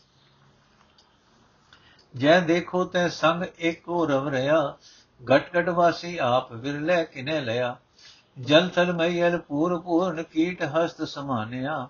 ਜੈ 2.16 2.40
ਦੇਖੋ 2.40 2.84
ਤੇ 2.84 3.08
ਸੰਗ 3.08 3.42
ਏਕੋ 3.60 4.06
ਰਵ 4.06 4.28
ਰਿਆ 4.28 4.76
ਘਟ 5.32 5.50
ਘਟ 5.58 5.68
ਵਾਸੀ 5.68 6.18
ਆਪ 6.18 6.52
ਵਿਰਲੇ 6.52 7.04
ਕਿਨੇ 7.04 7.40
ਲਿਆ। 7.40 7.76
ਜਲ 8.40 8.68
ਥਲ 8.68 8.92
ਮਈਲ 8.92 9.38
ਪੂਰ 9.38 9.80
ਪੂਰਨ 9.80 10.22
ਕੀਟ 10.22 10.62
ਹਸਤ 10.62 11.02
ਸਮਾਨਿਆ 11.02 11.88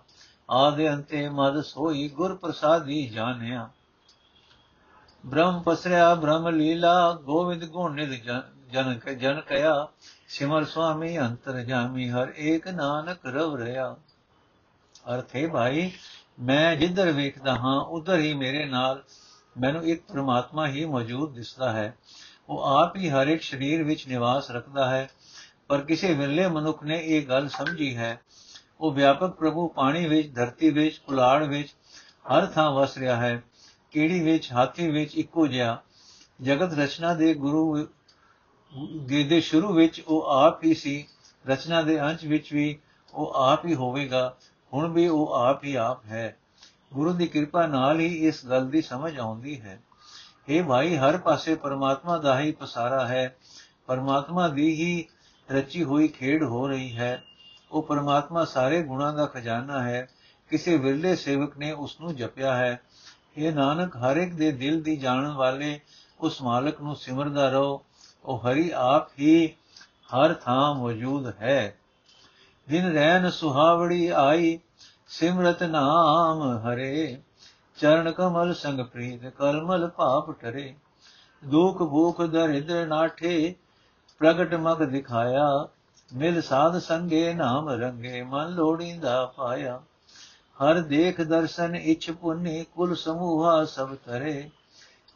ਆਦੇ 0.51 0.95
ਅੰਤੇ 0.95 1.29
ਮਦ 1.29 1.61
ਸੋਈ 1.61 2.09
ਗੁਰ 2.09 2.35
ਪ੍ਰਸਾਦੀ 2.37 3.09
ਜਾਣਿਆ। 3.09 3.71
ਬ੍ਰਹਮ 5.27 5.63
ਪਸਰਿਆ, 5.63 6.15
ਬ੍ਰਹਮ 6.15 6.49
ਲੀਲਾ, 6.49 7.13
ਗੋਵਿੰਦ 7.13 7.65
ਗੁਣ 7.65 7.95
ਨਿਧ 7.95 8.11
ਜਨ 8.73 9.01
ਜਨ 9.19 9.41
ਕਇਆ। 9.41 9.89
ਸਿਮਰ 10.29 10.65
ਸੁਆਮੀ 10.65 11.19
ਅੰਤਰ 11.19 11.61
ਜਾਮੀ, 11.61 12.11
ਹਰ 12.11 12.33
ਏਕ 12.37 12.69
ਨਾਨਕ 12.69 13.27
ਰਵ 13.27 13.57
ਰਿਆ 13.57 13.97
ਅਰਥ 15.15 15.37
ਹੈ 15.37 15.49
ਭਾਈ, 15.49 15.91
ਮੈਂ 16.41 16.77
ਜਿੱਧਰ 16.77 17.13
ਵੇਖਦਾ 17.13 17.55
ਹਾਂ, 17.55 17.81
ਉਧਰ 17.81 18.19
ਹੀ 18.19 18.35
ਮੇਰੇ 18.35 18.65
ਨਾਲ 18.65 19.03
ਮੈਨੂੰ 19.61 19.85
ਇੱਕ 19.85 20.13
ਪ੍ਰਮਾਤਮਾ 20.13 20.67
ਹੀ 20.67 20.85
ਮੌਜੂਦ 20.85 21.35
ਦਿਸਦਾ 21.35 21.73
ਹੈ। 21.73 21.97
ਉਹ 22.49 22.63
ਆਪ 22.63 22.97
ਹੀ 22.97 23.11
ਹਰ 23.11 23.27
ਇੱਕ 23.27 23.43
ਸਰੀਰ 23.43 23.83
ਵਿੱਚ 23.83 24.09
ਨਿਵਾਸ 24.09 24.51
ਰੱਖਦਾ 24.51 24.91
ਹੈ। 24.91 25.11
ਪਰ 25.69 25.81
ਕਿਸੇ 25.81 26.15
ਵਿਰਲੇ 26.15 26.49
ਮਨੁੱਖ 26.49 26.83
ਨੇ 26.83 27.01
ਇਹ 27.05 27.27
ਗੱਲ 27.27 27.49
ਸਮਝੀ 27.49 27.97
ਹੈ 27.97 28.21
ਉਹ 28.81 28.93
ਵਿਆਪਕ 28.93 29.31
ਪ੍ਰਭੂ 29.31 29.69
ਪਾਣੀ 29.69 30.09
ਵਿੱਚ, 30.09 30.35
ਧਰਤੀ 30.35 30.71
ਵਿੱਚ, 30.71 30.99
ਕੁਲਾੜ 30.99 31.45
ਵਿੱਚ, 31.45 31.69
ਹਰ 32.37 32.47
ਥਾਂ 32.47 32.73
ਵਸ 32.73 32.99
ਰਿਹਾ 32.99 33.17
ਹੈ। 33.17 33.43
ਕੀੜੀ 33.91 34.21
ਵਿੱਚ, 34.21 34.53
ਹਾਥੀ 34.53 34.91
ਵਿੱਚ 34.91 35.15
ਇੱਕੋ 35.15 35.47
ਜਿਹਾ। 35.47 35.83
ਜਗਤ 36.43 36.79
ਰਚਨਾ 36.79 37.15
ਦੇ 37.15 37.35
ਗੁਰੂ 37.35 37.87
ਦੇ 39.07 39.41
ਸ਼ੁਰੂ 39.41 39.73
ਵਿੱਚ 39.73 40.03
ਉਹ 40.09 40.23
ਆਪ 40.23 40.65
ਹੀ 40.65 40.75
ਸੀ। 40.75 41.07
ਰਚਨਾ 41.47 41.83
ਦੇ 41.83 42.01
ਅੰਤ 42.01 42.25
ਵਿੱਚ 42.25 42.53
ਵੀ 42.53 42.79
ਉਹ 43.15 43.33
ਆਪ 43.35 43.67
ਹੀ 43.67 43.75
ਹੋਵੇਗਾ। 43.75 44.37
ਹੁਣ 44.73 44.93
ਵੀ 44.93 45.09
ਉਹ 45.09 45.33
ਆਪ 45.33 45.65
ਹੀ 45.65 45.75
ਆਪ 45.75 46.05
ਹੈ। 46.05 46.37
ਗੁਰੂ 46.95 47.12
ਦੀ 47.12 47.27
ਕਿਰਪਾ 47.27 47.67
ਨਾਲ 47.67 48.01
ਹੀ 48.01 48.27
ਇਸ 48.27 48.47
ਗੱਲ 48.47 48.69
ਦੀ 48.69 48.83
ਸਮਝ 48.83 49.19
ਆਉਂਦੀ 49.19 49.61
ਹੈ। 49.61 49.83
ਇਹ 50.49 50.65
ਭਾਈ, 50.65 50.97
ਹਰ 50.97 51.19
ਪਾਸੇ 51.19 51.55
ਪਰਮਾਤਮਾ 51.55 52.19
ਦਾ 52.19 52.41
ਹੀ 52.41 52.53
ਪਸਾਰਾ 52.53 53.07
ਹੈ। 53.07 53.37
ਪਰਮਾਤਮਾ 53.87 54.49
ਦੀ 54.49 54.75
ਹੀ 54.75 55.05
ਰਚੀ 55.51 55.85
ਹੋਈ 55.85 56.09
ਖੇਡ 56.09 56.43
ਹੋ 56.43 56.69
ਰਹੀ 56.69 56.97
ਹੈ। 56.97 57.23
ਉਹ 57.72 57.83
ਪਰਮਾਤਮਾ 57.83 58.44
ਸਾਰੇ 58.44 58.83
ਗੁਣਾਂ 58.83 59.12
ਦਾ 59.12 59.26
ਖਜ਼ਾਨਾ 59.26 59.83
ਹੈ, 59.83 60.09
ਕਿਸੇ 60.48 60.79
ਵਿਰਲੇ 60.79 61.16
ਸੇਵਕ 61.16 61.57
ਨੇ 61.57 61.72
ਉਸ 61.72 62.00
ਨੂੰ 62.00 62.16
ਜਪਿਆ 62.16 62.57
ਹੈ। 62.57 62.81
ਇਹ 63.37 63.52
ਨਾਨਕ, 63.52 63.96
ਹਰ 63.96 64.16
ਇੱਕ 64.16 64.35
ਦੇ 64.35 64.52
ਦਿਲ 64.52 64.83
ਦੀ 64.83 64.96
ਜਾਣਨ 64.96 65.33
ਵਾਲੇ 65.33 65.81
ਉਸ 66.20 66.42
ਮਾਲਕ 66.42 66.81
ਨੂੰ 66.81 66.96
ਸਿਮਰਦਾ 66.96 67.48
ਰਹੋ। 67.48 67.85
ਉਹ 68.24 68.38
ਹਰੀ 68.38 68.70
ਆਪ 68.74 69.09
ਹੀ 69.18 69.55
ਹਰ 69.87 70.35
ਥਾਂ 70.35 70.74
ਮੌਜੂਦ 70.74 71.26
ਹੈ। 71.26 71.76
ਦਿਨ 72.68 72.92
ਰਹਿਨ 72.92 73.31
ਸੁਹਾਵੜੀ 73.31 74.09
ਆਈ, 74.09 74.59
ਸਿਮਰਤ 75.09 75.62
ਨਾਮ 75.62 76.59
ਹਰੇ। 76.59 77.22
ਚਰਨ 77.79 78.11
ਕਮਲ 78.11 78.55
ਸੰਗ 78.55 78.81
ਪ੍ਰੀਤ 78.81 79.26
ਕਲਮਲ 79.26 79.88
ਪਾਪ 79.88 80.31
ਟਰੇ। 80.31 80.74
ਦੁਖ 81.44 81.79
ਭੂਖ 81.79 82.22
ਦਰਿਦਰ 82.22 82.87
ਨਾਠੇ, 82.87 83.55
ਪ੍ਰਗਟ 84.18 84.55
ਮਗ 84.55 84.83
ਦਿਖਾਇਆ। 84.83 85.68
ਮਿਲ 86.14 86.42
ਸਾਧ 86.42 86.79
ਸੰਗੇ 86.79 87.35
ਨਾਮ 87.35 87.69
ਰੰਗੇ, 87.69 88.23
ਮਨ 88.23 88.49
ਲੋੜੀਂਦਾ 88.49 89.27
ਪਾਇਆ। 89.27 89.83
ਹਰ 90.62 90.81
ਦੇਖ 90.81 91.21
ਦਰਸ਼ਨ 91.21 91.77
ਇਛ 91.77 92.11
ਪੁੰਨੀ, 92.11 92.64
ਕੁਲ 92.75 92.95
ਸਮੂਹਾ 92.97 93.64
ਸਭ 93.64 93.95
ਤਰੇ 93.95 94.51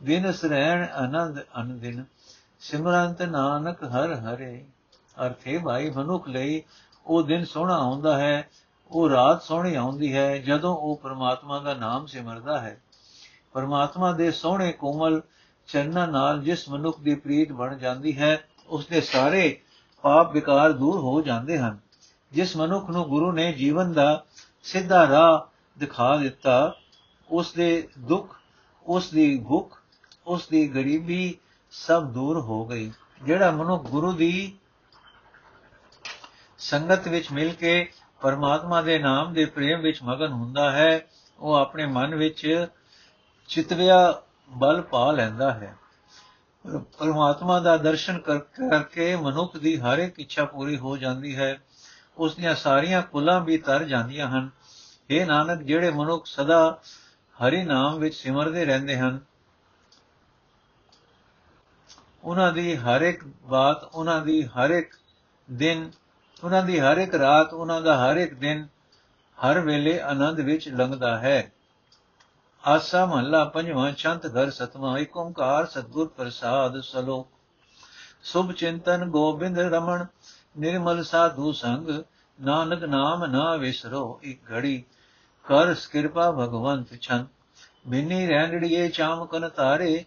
ਦਿਨਸ 0.02 0.44
ਰਹਿਣ 0.44 0.84
ਆਨੰਦ 0.84 1.40
ਅਨੰਦਿਨ, 1.60 2.04
ਸਿਮਰੰਤ 2.60 3.22
ਨਾਨਕ 3.22 3.84
ਹਰ 3.84 4.14
ਹਰੇ। 4.14 4.64
ਅਰਥੇ 5.26 5.58
ਭਾਈ, 5.58 5.90
ਮਨੁੱਖ 5.90 6.28
ਲਈ 6.28 6.62
ਉਹ 7.06 7.22
ਦਿਨ 7.22 7.44
ਸੋਹਣਾ 7.44 7.76
ਆਉਂਦਾ 7.76 8.18
ਹੈ, 8.18 8.50
ਉਹ 8.90 9.10
ਰਾਤ 9.10 9.42
ਸੋਹਣੀ 9.42 9.74
ਆਉਂਦੀ 9.74 10.16
ਹੈ, 10.16 10.38
ਜਦੋਂ 10.38 10.76
ਉਹ 10.76 11.00
ਪਰਮਾਤਮਾ 11.02 11.58
ਦਾ 11.58 11.74
ਨਾਮ 11.74 12.06
ਸਿਮਰਦਾ 12.06 12.60
ਹੈ। 12.60 12.80
ਪਰਮਾਤਮਾ 13.52 14.12
ਦੇ 14.12 14.30
ਸੋਹਣੇ 14.30 14.72
ਕੋਮਲ 14.72 15.22
ਚਰਨਾਂ 15.66 16.08
ਨਾਲ 16.08 16.40
ਜਿਸ 16.40 16.68
ਮਨੁੱਖ 16.68 17.00
ਦੀ 17.00 17.14
ਪ੍ਰੀਤ 17.14 17.52
ਬਣ 17.52 17.78
ਜਾਂਦੀ 17.78 18.18
ਹੈ 18.18 18.44
ਉਸ 18.68 18.86
ਦੇ 18.86 19.00
ਸਾਰੇ 19.00 19.60
ਪਾਪ 20.02 20.32
ਵਿਕਾਰ 20.32 20.72
ਦੂਰ 20.72 20.98
ਹੋ 20.98 21.20
ਜਾਂਦੇ 21.22 21.58
ਹਨ। 21.58 21.78
ਜਿਸ 22.32 22.56
ਮਨੁੱਖ 22.56 22.90
ਨੂੰ 22.90 23.04
ਗੁਰੂ 23.04 23.32
ਨੇ 23.32 23.52
ਜੀਵਨ 23.52 23.92
ਦਾ 23.92 24.24
ਸਿੱਧਾ 24.62 25.08
ਰਾਹ 25.08 25.40
ਦਿਖਾ 25.78 26.16
ਦਿੱਤਾ 26.16 26.76
ਉਸ 27.30 27.52
ਦੇ 27.52 27.88
ਦੁੱਖ 27.98 28.36
ਉਸ 28.86 29.10
ਦੀ 29.10 29.38
ਭੁੱਖ 29.48 29.78
ਉਸ 30.26 30.48
ਦੀ 30.48 30.68
ਗਰੀਬੀ 30.68 31.38
ਸਭ 31.70 32.04
ਦੂਰ 32.04 32.40
ਹੋ 32.40 32.64
ਗਈ। 32.66 32.92
ਜਿਹੜਾ 33.22 33.50
ਮਨੁੱਖ 33.50 33.82
ਗੁਰੂ 33.82 34.12
ਦੀ 34.12 34.56
ਸੰਗਤ 36.58 37.08
ਵਿੱਚ 37.08 37.32
ਮਿਲ 37.32 37.52
ਕੇ 37.52 37.90
ਪਰਮਾਤਮਾ 38.20 38.82
ਦੇ 38.82 38.98
ਨਾਮ 38.98 39.32
ਦੇ 39.32 39.44
ਪ੍ਰੇਮ 39.44 39.80
ਵਿੱਚ 39.80 40.02
ਮਗਨ 40.02 40.32
ਹੁੰਦਾ 40.32 40.70
ਹੈ, 40.70 41.06
ਉਹ 41.38 41.54
ਆਪਣੇ 41.54 41.86
ਮਨ 41.86 42.14
ਵਿੱਚ 42.14 42.66
ਚਿਤਵਿਆ 43.48 44.22
ਬਲ 44.50 44.82
ਪਾ 44.82 45.12
ਲੈਂਦਾ 45.12 45.50
ਹੈ। 45.54 45.76
ਪਰਮਾਤਮਾ 46.64 47.58
ਦਾ 47.60 47.76
ਦਰਸ਼ਨ 47.76 48.18
ਕਰਕੇ 48.18 49.14
ਮਨੁੱਖ 49.16 49.56
ਦੀ 49.56 49.76
ਹਰ 49.80 49.98
ਇੱਕ 49.98 50.18
ਇੱਛਾ 50.18 50.44
ਪੂਰੀ 50.44 50.76
ਹੋ 50.76 50.96
ਜਾਂਦੀ 50.96 51.36
ਹੈ। 51.36 51.58
ਉਸ 52.18 52.34
ਦੀਆਂ 52.36 52.54
ਸਾਰੀਆਂ 52.54 53.02
ਕੁਲਾਂ 53.02 53.40
ਵੀ 53.40 53.58
ਤਰ 53.58 53.84
ਜਾਂਦੀਆਂ 53.84 54.28
ਹਨ। 54.28 54.50
ਇਹ 55.10 55.26
ਨਾਨਕ, 55.26 55.62
ਜਿਹੜੇ 55.62 55.90
ਮਨੁੱਖ 55.90 56.26
ਸਦਾ 56.26 56.80
ਹਰੀ 57.36 57.62
ਨਾਮ 57.64 57.98
ਵਿੱਚ 57.98 58.14
ਸਿਮਰਦੇ 58.14 58.64
ਰਹਿੰਦੇ 58.64 58.96
ਹਨ, 58.98 59.18
ਉਹਨਾਂ 62.24 62.52
ਦੀ 62.52 62.76
ਹਰ 62.76 63.02
ਇੱਕ 63.02 63.24
ਬਾਤ, 63.44 63.84
ਉਹਨਾਂ 63.84 64.20
ਦੀ 64.22 64.42
ਹਰ 64.46 64.70
ਇੱਕ 64.70 64.94
ਦਿਨ, 65.48 65.90
ਉਹਨਾਂ 66.44 66.62
ਦੀ 66.62 66.78
ਹਰ 66.80 66.96
ਇੱਕ 66.96 67.14
ਰਾਤ, 67.14 67.52
ਉਹਨਾਂ 67.52 67.80
ਦਾ 67.82 67.96
ਹਰ 67.98 68.16
ਇੱਕ 68.16 68.34
ਦਿਨ 68.34 68.66
ਹਰ 69.38 69.60
ਵੇਲੇ 69.60 69.98
ਆਨੰਦ 70.00 70.40
ਵਿੱਚ 70.40 70.68
ਲੰਘਦਾ 70.68 71.18
ਹੈ। 71.18 71.52
ਆਸਾ 72.64 73.06
ਮਹੱਲਾ 73.06 73.44
ਪੰਜਵਾਂ, 73.44 73.92
ਚੰਤ 73.92 74.26
ਘਰ 74.26 74.50
ਸਤਵਾਂ 74.50 74.98
ਏਕ 74.98 75.16
ਓੰਕਾਰ 75.16 75.66
ਸਤਗੁਰ 75.66 76.08
ਪ੍ਰਸਾਦ 76.08 76.80
ਸਲੋਕ 76.80 77.28
ਸੁਭ 78.22 78.52
ਚਿੰਤਨ 78.52 79.04
ਗੋਬਿੰਦ 79.10 79.58
ਰਮਣ, 79.58 80.04
ਨਿਰਮਲ 80.58 81.02
ਸਾਧੂ 81.02 81.52
ਸੰਗ, 81.52 81.88
ਨਾਨਕ 82.38 82.84
ਨਾਮ 82.84 83.24
ਨਾ 83.24 83.56
ਵਿਸਰੋ 83.56 84.20
ਇੱਕ 84.22 84.52
ਘੜੀ। 84.52 84.84
ਕਰ 85.44 85.74
ਕਿਰਪਾ 85.92 86.30
ਭਗਵੰਤ 86.30 87.00
ਛੰਤ 87.00 87.28
ਬਿਨੀ 87.88 88.26
ਰਹਿਣੜੀਏ 88.26 88.88
ਚਾਮਕਨ 88.88 89.48
ਤਾਰੇ, 89.48 90.04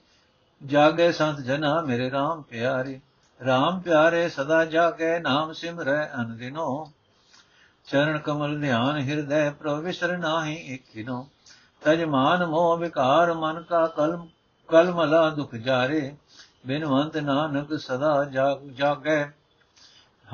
ਜਾਗੇ 0.66 1.12
ਸੰਤ 1.12 1.40
ਜਨਾ 1.40 1.82
ਮੇਰੇ 1.82 2.10
RAM 2.10 2.42
ਪਿਆਰੇ। 2.42 3.02
RAM 3.42 3.80
ਪਿਆਰੇ 3.80 4.30
ਸਦਾ 4.30 4.66
ਜਾਗੇ, 4.66 5.20
ਨਾਮ 5.20 5.54
ਸਿਮਰੈ 5.54 6.10
ਅਨਦਿਨੋ 6.16 6.92
ਚਰਨ 7.86 8.18
ਕਮਲ 8.18 8.60
ਧਿਆਨ 8.60 8.98
ਹਿਰਦੈ 8.98 9.50
ਪ੍ਰਵਿਸਰ 9.50 10.18
ਨਾਹੀ 10.18 10.56
ਇਕਿਨੋ 10.56 11.28
ਤਜਮਾਨ 11.86 12.46
ਮੋਹ 12.46 12.78
ਵਿਕਾਰ 12.78 13.34
ਮਨ 13.34 13.64
ਕਾ 13.64 13.88
ਕਲਮ, 13.88 14.28
ਕਲਮਲਾ 14.68 15.30
ਦੁਖ 15.30 15.56
ਜਾਰੇ, 15.56 16.16
ਬਿਨਵੰਤ 16.68 17.18
ਨਾਨਕ 17.18 17.80
ਸਦਾ 17.80 18.24
ਜਾਗ, 18.24 18.70
ਜਾਗੈ। 18.70 19.26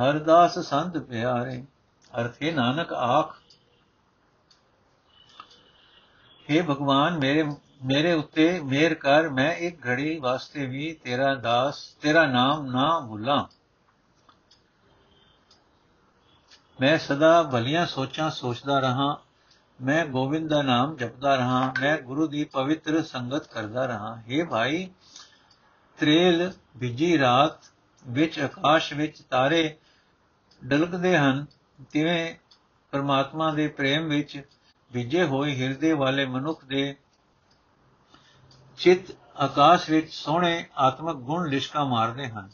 ਹਰਦਾਸ 0.01 0.59
ਸੰਤ 0.59 0.97
ਪਿਆਰੇ, 0.97 1.65
ਅਰਥੇ 2.21 2.51
ਨਾਨਕ 2.51 2.93
ਆਖ। 2.93 3.37
हे 6.49 6.63
ਭਗਵਾਨ, 6.63 7.17
ਮੇਰੇ 7.17 7.51
ਮੇਰੇ 7.85 8.13
ਉੱਤੇ 8.13 8.59
ਮਿਹਰ 8.59 8.93
ਕਰ, 8.93 9.29
ਮੈਂ 9.29 9.55
ਇੱਕ 9.55 9.87
ਘੜੀ 9.87 10.19
ਵਾਸਤੇ 10.19 10.65
ਵੀ 10.65 10.93
ਤੇਰਾ 11.03 11.35
ਦਾਸ, 11.35 11.95
ਤੇਰਾ 12.01 12.25
ਨਾਮ 12.25 12.65
ਨਾ 12.65 12.99
ਭੁੱਲਾਂ। 12.99 13.45
ਮੈਂ 16.81 16.97
ਸਦਾ 16.97 17.43
ਭਲੀਆਂ 17.43 17.85
ਸੋਚਾਂ 17.85 18.29
ਸੋਚਦਾ 18.29 18.79
ਰਹਾ 18.79 19.17
ਮੈਂ 19.81 20.05
ਗੋਬਿੰਦ 20.05 20.49
ਦਾ 20.49 20.61
ਨਾਮ 20.61 20.95
ਜਪਦਾ 20.95 21.35
ਰਹਾ, 21.35 21.73
ਮੈਂ 21.81 21.97
ਗੁਰੂ 21.97 22.27
ਦੀ 22.27 22.43
ਪਵਿੱਤਰ 22.43 23.03
ਸੰਗਤ 23.03 23.47
ਕਰਦਾ 23.47 23.85
ਰਹਾ। 23.85 24.21
हे 24.29 24.49
ਭਾਈ, 24.49 24.89
ਤ੍ਰੇਲ 25.97 26.53
ਬਿਜ਼ੀ 26.77 27.17
ਰਾਤ 27.19 27.71
ਵਿੱਚ, 28.07 28.39
ਆਕਾਸ਼ 28.39 28.93
ਵਿੱਚ 28.93 29.21
ਤਾਰੇ 29.21 29.77
ਡਲਕਦੇ 30.65 31.17
ਹਨ, 31.17 31.45
ਤਿਵੇਂ 31.91 32.35
ਪਰਮਾਤਮਾ 32.91 33.51
ਦੇ 33.51 33.67
ਪ੍ਰੇਮ 33.67 34.07
ਵਿੱਚ 34.07 34.41
ਵਿਜੇ 34.91 35.23
ਹੋਏ 35.23 35.55
ਹਿਰਦੇ 35.55 35.93
ਵਾਲੇ 35.93 36.25
ਮਨੁੱਖ 36.25 36.65
ਦੇ 36.65 36.95
ਚਿੱਤ 38.77 39.15
ਆਕਾਸ਼ 39.37 39.89
ਵਿੱਚ 39.89 40.13
ਸੋਹਣੇ 40.13 40.65
ਆਤਮਿਕ 40.77 41.15
ਗੁਣ 41.15 41.49
ਲਿਸ਼ਕਾ 41.49 41.83
ਮਾਰਦੇ 41.83 42.27
ਹਨ। 42.27 42.49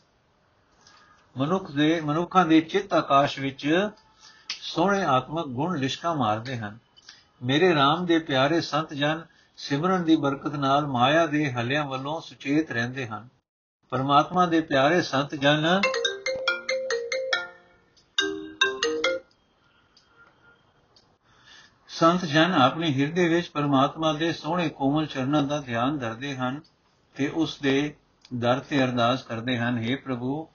ਮਨੁੱਖ 1.38 1.72
ਦੇ, 1.72 2.02
ਮਨੁੱਖਾਂ 2.02 2.46
ਦੇ 2.46 2.62
ਚਿੱਤ 2.62 2.94
ਆਕਾਸ਼ 2.94 3.40
ਵਿੱਚ 3.40 3.90
ਸੋਹਣੇ 4.50 5.04
ਆਤਮਿਕ 5.04 5.46
ਗੁਣ 5.46 5.78
ਲਿਸ਼ਕਾ 5.78 6.14
ਮਾਰਦੇ 6.14 6.58
ਹਨ। 6.58 6.85
ਮੇਰੇ 7.42 7.74
RAM 7.74 8.06
ਦੇ 8.06 8.20
ਪਿਆਰੇ 8.20 8.62
ਸੰਤ 8.62 8.94
ਜਨ, 8.94 9.22
ਸਿਮਰਨ 9.58 10.04
ਦੀ 10.04 10.16
ਬਰਕਤ 10.16 10.56
ਨਾਲ 10.56 10.88
ਮਾਇਆ 10.88 11.26
ਦੇ 11.26 11.52
ਹਲਿਆਂ 11.52 11.86
ਵੱਲੋਂ 11.86 12.22
ਸੁਚੇਤ 12.22 12.72
ਰਹਿੰਦੇ 12.72 13.08
ਹਨ। 13.08 13.28
ਪਰਮਾਤਮਾ 13.90 14.46
ਦੇ 14.46 14.62
ਪਿਆਰੇ 14.62 15.02
ਸੰਤ 15.02 15.36
ਜਨ 15.36 15.82
ਸੰਤ 21.90 22.26
ਜਨ 22.26 22.54
ਆਪਣੇ 22.54 22.94
ਹਿਰਦੇ 22.94 23.28
ਵਿੱਚ 23.28 23.50
ਪਰਮਾਤਮਾ 23.50 24.14
ਦੇ 24.14 24.34
ਸੋਹਣੇ 24.34 24.70
ਕੋਮਲ 24.70 25.06
ਚਰਨਾਂ 25.06 25.44
ਦਾ 25.44 25.60
ਧਿਆਨ 25.62 25.98
ਧਰਦੇ 25.98 26.36
ਹਨ 26.36 26.62
ਤੇ 27.16 27.28
ਉਸ 27.28 27.60
ਦੇ 27.62 27.96
ਦਰ 28.34 28.60
ਤੇ 28.60 28.84
ਅਰਦਾਸ 28.84 29.24
ਕਰਦੇ 29.24 29.58
ਹਨ 29.58 29.84
हे 29.84 29.98
ਪ੍ਰਭੂ, 30.06 30.48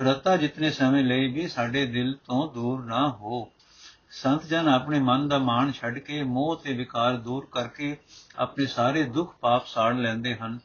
ਰਤਾ 0.00 0.36
ਜਿਤਨੇ 0.36 0.70
ਸਮੇਂ 0.70 1.04
ਲਈ 1.04 1.32
ਵੀ 1.32 1.48
ਸਾਡੇ 1.48 1.86
ਦਿਲ 1.86 2.14
ਤੋਂ 2.14 2.52
ਦੂਰ 2.52 2.84
ਨਾ 2.84 3.08
ਹੋ। 3.08 3.48
ਸੰਤ 4.10 4.44
ਜਨ 4.44 4.68
ਆਪਣੇ 4.68 5.00
ਮਨ 5.00 5.28
ਦਾ 5.28 5.38
ਮਾਣ 5.38 5.72
ਛੱਡ 5.72 5.98
ਕੇ 5.98 6.22
ਮੋਹ 6.22 6.60
ਤੇ 6.64 6.72
ਵਿਕਾਰ 6.72 7.16
ਦੂਰ 7.16 7.48
ਕਰਕੇ 7.52 7.96
ਆਪਣੇ 8.36 8.66
ਸਾਰੇ 8.66 9.02
ਦੁੱਖ 9.02 9.34
ਪਾਪ 9.40 9.66
ਸਾੜ 9.66 9.94
ਲੈਂਦੇ 9.94 10.34
ਹਨ। 10.34 10.58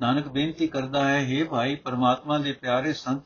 ਨਾਨਕ 0.00 0.28
ਬੇਨਤੀ 0.28 0.66
ਕਰਦਾ 0.66 1.08
ਹੈ 1.08 1.26
हे 1.26 1.48
ਭਾਈ, 1.48 1.74
ਪਰਮਾਤਮਾ 1.74 2.38
ਦੇ 2.38 2.52
ਪਿਆਰੇ 2.52 2.92
ਸੰਤ, 2.92 3.22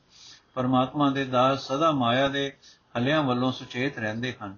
ਪਰਮਾਤਮਾ 0.54 1.10
ਦੇ 1.10 1.24
ਦਾਸ 1.24 1.66
ਸਦਾ 1.68 1.90
ਮਾਇਆ 1.90 2.28
ਦੇ 2.28 2.56
ਹਲਿਆਂ 2.98 3.22
ਵੱਲੋਂ 3.22 3.52
ਸੁਚੇਤ 3.52 3.98
ਰਹਿੰਦੇ 3.98 4.34
ਹਨ। 4.42 4.56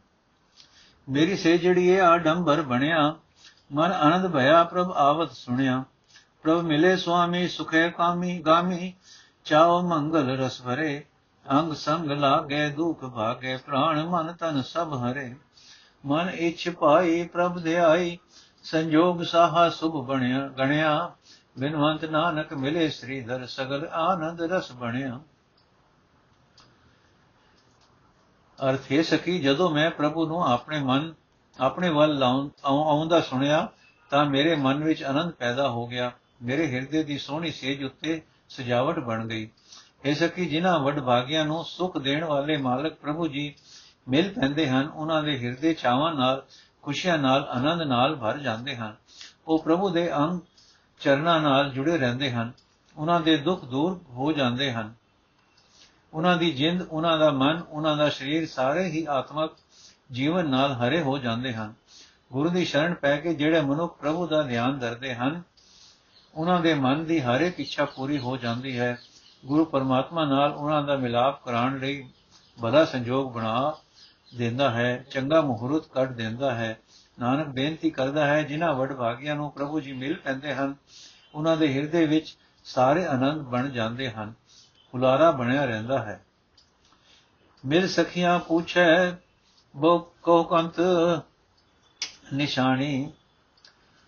ਮੇਰੀ 1.09 1.37
ਸੇ 1.37 1.59
ਜਿਹੜੀ 1.59 1.89
ਇਹ 1.89 2.03
ਆਡੰਬਰ 2.03 2.63
ਬਣਿਆ, 2.63 3.15
ਮਨ 3.73 3.93
ਆਨੰਦ 3.93 4.33
ਭਇਆ 4.33 4.65
ਪ੍ਰਭ 4.65 4.93
ਆਵਤ 4.93 5.33
ਸੁਣਿਆ। 5.33 5.85
ਪ੍ਰਭ 6.43 6.61
ਮਿਲੇ 6.61 6.97
ਸੁਆਮੀ, 6.97 7.49
ਸੁਖੇ 7.49 7.91
ਕਾਮੀ, 7.91 8.39
ਗਾਮੀ 8.39 8.95
ਚਾਉ 9.45 9.83
ਮੰਗਲ 9.83 10.31
ਰਸ 10.31 10.63
ਭਰੇ। 10.63 11.05
ਅੰਗ 11.51 11.73
ਸੰਗ 11.73 12.11
ਲਾਗੇ 12.13 12.69
ਦੁਖ 12.69 13.05
ਭਾਗੇ 13.05 13.57
ਪ੍ਰਾਣ 13.57 14.03
ਮਨ 14.07 14.33
ਤਨ 14.33 14.61
ਸਭ 14.63 14.95
ਹਰੇ। 14.95 15.35
ਮਨ 16.05 16.29
ਇਛ 16.29 16.69
ਪਾਈ 16.71 17.23
ਪ੍ਰਭ 17.27 17.59
ਧਿਆਈ 17.63 18.19
ਸੰਜੋਗ 18.65 19.23
ਸਾਹਾ 19.23 19.69
ਸੁਭ 19.71 20.05
ਬਣਿਆ 20.07 20.47
ਗਣਿਆ। 20.49 21.11
ਬਿਨਵੰਤ 21.59 22.05
ਨਾਨਕ 22.05 22.53
ਮਿਲੇ 22.55 22.89
ਸ੍ਰੀਧਰ, 22.91 23.47
ਸਗਲ 23.47 23.87
ਆਨੰਦ 23.87 24.43
ਰਸ 24.43 24.73
ਬਣਿਆ। 24.73 25.21
ਅਰਥ 28.59 28.93
ਹੈ 28.93 29.03
ਸਕੀ 29.03 29.39
ਜਦੋਂ 29.39 29.71
ਮੈਂ 29.71 29.91
ਪ੍ਰਭੂ 29.91 30.27
ਨੂੰ 30.27 30.45
ਆਪਣੇ 30.45 30.81
ਮਨ 30.81 31.13
ਆਪਣੇ 31.57 31.89
ਵੱਲ 31.89 32.23
ਆਉਂਦਾ 32.23 33.21
ਸੁਣਿਆ, 33.21 33.69
ਤਾਂ 34.11 34.25
ਮੇਰੇ 34.27 34.55
ਮਨ 34.57 34.85
ਵਿੱਚ 34.85 35.03
ਆਨੰਦ 35.03 35.33
ਪੈਦਾ 35.33 35.69
ਹੋ 35.69 35.87
ਗਿਆ। 35.87 36.11
ਮੇਰੇ 36.43 36.67
ਹਿਰਦੇ 36.67 37.03
ਦੀ 37.03 37.19
ਸੋਹਣੀ 37.19 37.51
ਸੇਜ 37.51 37.85
ਉੱਤੇ 37.85 38.21
ਸਜਾਵਟ 38.49 38.99
ਬਣ 38.99 39.27
ਗਈ। 39.27 39.49
ਇਹ 40.05 40.15
ਸਕੀ 40.15 40.47
ਜਿਨ੍ਹਾਂ 40.47 40.81
ਵੱਡ 40.81 41.01
ਭਾਗਿਆਂ 41.01 41.45
ਨੂੰ 41.45 41.65
ਸੁਖ 41.65 41.99
ਦੇਣ 41.99 42.25
ਵਾਲੇ 42.25 42.57
ਮਾਲਕ 42.57 42.95
ਪ੍ਰਭੂ 42.95 43.29
ਜੀ 43.29 43.55
ਮਿਲ 44.09 44.33
ਪੈਂਦੇ 44.33 44.69
ਹਨ, 44.69 44.89
ਉਹਨਾਂ 44.89 45.23
ਦੇ 45.23 45.39
ਹਿਰਦੇ 45.39 45.75
ਚਾਵਾਂ 45.75 46.15
ਨਾਲ, 46.15 46.43
ਖੁਸ਼ੀਆਂ 46.83 47.19
ਨਾਲ, 47.19 47.45
ਆਨੰਦ 47.45 47.83
ਨਾਲ 47.83 48.17
ਭਰ 48.17 48.39
ਜਾਂਦੇ 48.39 48.77
ਹਨ। 48.77 48.97
ਉਹ 49.49 49.63
ਪ੍ਰਭੂ 49.63 49.91
ਦੇ 49.91 50.17
ਅੰਗ 50.17 50.41
ਚਰਨਾਂ 51.01 51.41
ਨਾਲ 51.41 51.71
ਜੁੜੇ 51.71 51.99
ਰਹਿੰਦੇ 51.99 52.31
ਹਨ। 52.31 52.53
ਉਹਨਾਂ 52.97 53.21
ਦੇ 53.21 53.37
ਦੁੱਖ 53.37 53.65
ਦੂਰ 53.65 54.01
ਹੋ 54.09 54.33
ਜਾਂਦੇ 54.33 54.73
ਹਨ। 54.73 54.95
ਉਹਨਾਂ 56.15 56.37
ਦੀ 56.37 56.51
ਜਿੰਦ, 56.51 56.83
ਉਹਨਾਂ 56.83 57.19
ਦਾ 57.19 57.31
ਮਨ, 57.31 57.63
ਉਹਨਾਂ 57.71 57.97
ਦਾ 57.97 58.09
ਸਰੀਰ 58.09 58.49
ਸਾਰੇ 58.49 58.85
ਹੀ 58.85 59.07
ਆਤਮਕ 59.11 59.53
ਜੀਵਨ 60.13 60.49
ਨਾਲ 60.51 60.73
ਹਰੇ 60.73 61.03
ਹੋ 61.03 61.19
ਜਾਂਦੇ 61.19 61.55
ਹਨ। 61.55 61.75
ਗੁਰੂ 62.33 62.49
ਦੀ 62.49 62.65
ਸ਼ਰਨ 62.65 62.95
ਪੈ 62.95 63.17
ਕੇ 63.17 63.35
ਜਿਹੜੇ 63.35 63.61
ਮਨੁੱਖ 63.61 63.99
ਪ੍ਰਭੂ 63.99 64.27
ਦਾ 64.27 64.43
ਧਿਆਨ 64.43 64.79
ਧਰਦੇ 64.79 65.15
ਹਨ, 65.15 65.43
ਉਹਨਾਂ 66.35 66.61
ਦੇ 66.61 66.75
ਮਨ 66.75 67.05
ਦੀ 67.05 67.21
ਹਰ 67.21 67.41
ਇੱਕ 67.41 67.61
ਇੱਛਾ 67.61 67.85
ਪੂਰੀ 67.85 68.19
ਹੋ 68.19 68.37
ਜਾਂਦੀ 68.37 68.79
ਹੈ। 68.79 68.99
ਗੁਰੂ 69.47 69.65
ਪਰਮਾਤਮਾ 69.65 70.25
ਨਾਲ 70.25 70.53
ਉਹਨਾਂ 70.53 70.83
ਦਾ 70.83 70.97
ਮਿਲਾਪ 70.97 71.45
ਕਰਾਉਣ 71.45 71.79
ਲਈ 71.79 72.09
ਬੜਾ 72.61 72.85
ਸੰਜੋਗ 72.85 73.33
ਬਣਾ 73.33 73.75
ਦਿੰਦਾ 74.37 74.71
ਹੈ, 74.71 75.07
ਚੰਗਾ 75.11 75.41
ਮੁਹੂਰਤ 75.41 75.87
ਕੱਢ 75.87 76.13
ਦਿੰਦਾ 76.13 76.55
ਹੈ, 76.55 76.81
ਨਾਨਕ 77.19 77.47
ਬੇਨਤੀ 77.47 77.91
ਕਰਦਾ 77.91 78.27
ਹੈ, 78.27 78.43
ਜਿਨ੍ਹਾਂ 78.43 78.75
ਵਡ 78.75 78.93
ਭਾਗਿਆਂ 78.93 79.37
ਨੂੰ 79.37 79.51
ਪ੍ਰਭੂ 79.51 79.81
ਜੀ 79.81 79.93
ਮਿਲ 79.93 80.15
ਪੈਂਦੇ 80.15 80.55
ਹਨ, 80.55 80.75
ਉਹਨਾਂ 81.35 81.57
ਦੇ 81.57 81.75
ਹਿਰਦੇ 81.75 82.07
ਵਿੱਚ 82.07 82.37
ਸਾਰੇ 82.65 83.07
ਆਨੰਦ 83.07 83.43
ਬਣ 83.43 83.69
ਜਾਂਦੇ 83.69 84.11
ਹਨ, 84.11 84.35
ਹੁਲਾਰਾ 84.95 85.31
ਬਣਿਆ 85.31 85.65
ਰਹਿੰਦਾ 85.65 86.03
ਹੈ। 86.03 86.25
ਮਿਲ 87.67 87.89
ਸਖੀਆਂ 87.89 88.39
ਪੁੱਛੈ 88.39 89.11
ਬੋ 89.77 90.13
ਕੋ 90.23 90.43
ਕੰਤ 90.43 90.75
ਨਿਸ਼ਾਨੀ। 92.35 93.13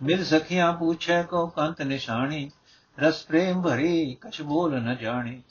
ਮਿਲ 0.03 0.25
ਸਖੀਆਂ 0.25 0.73
ਪੁੱਛੈ 0.73 1.23
ਕੋ 1.23 1.47
ਕੰਤ 1.47 1.83
ਨਿਸ਼ਾਨੀ। 1.83 2.51
ਰਸ 2.98 3.24
ਪ੍ਰੇਮ 3.24 3.62
ਭਰੀ, 3.62 4.16
ਕਛ 4.20 4.42
ਬੋਲ 4.42 4.81
ਨ 4.81 4.96
ਜਾਣੇ। 4.96 5.42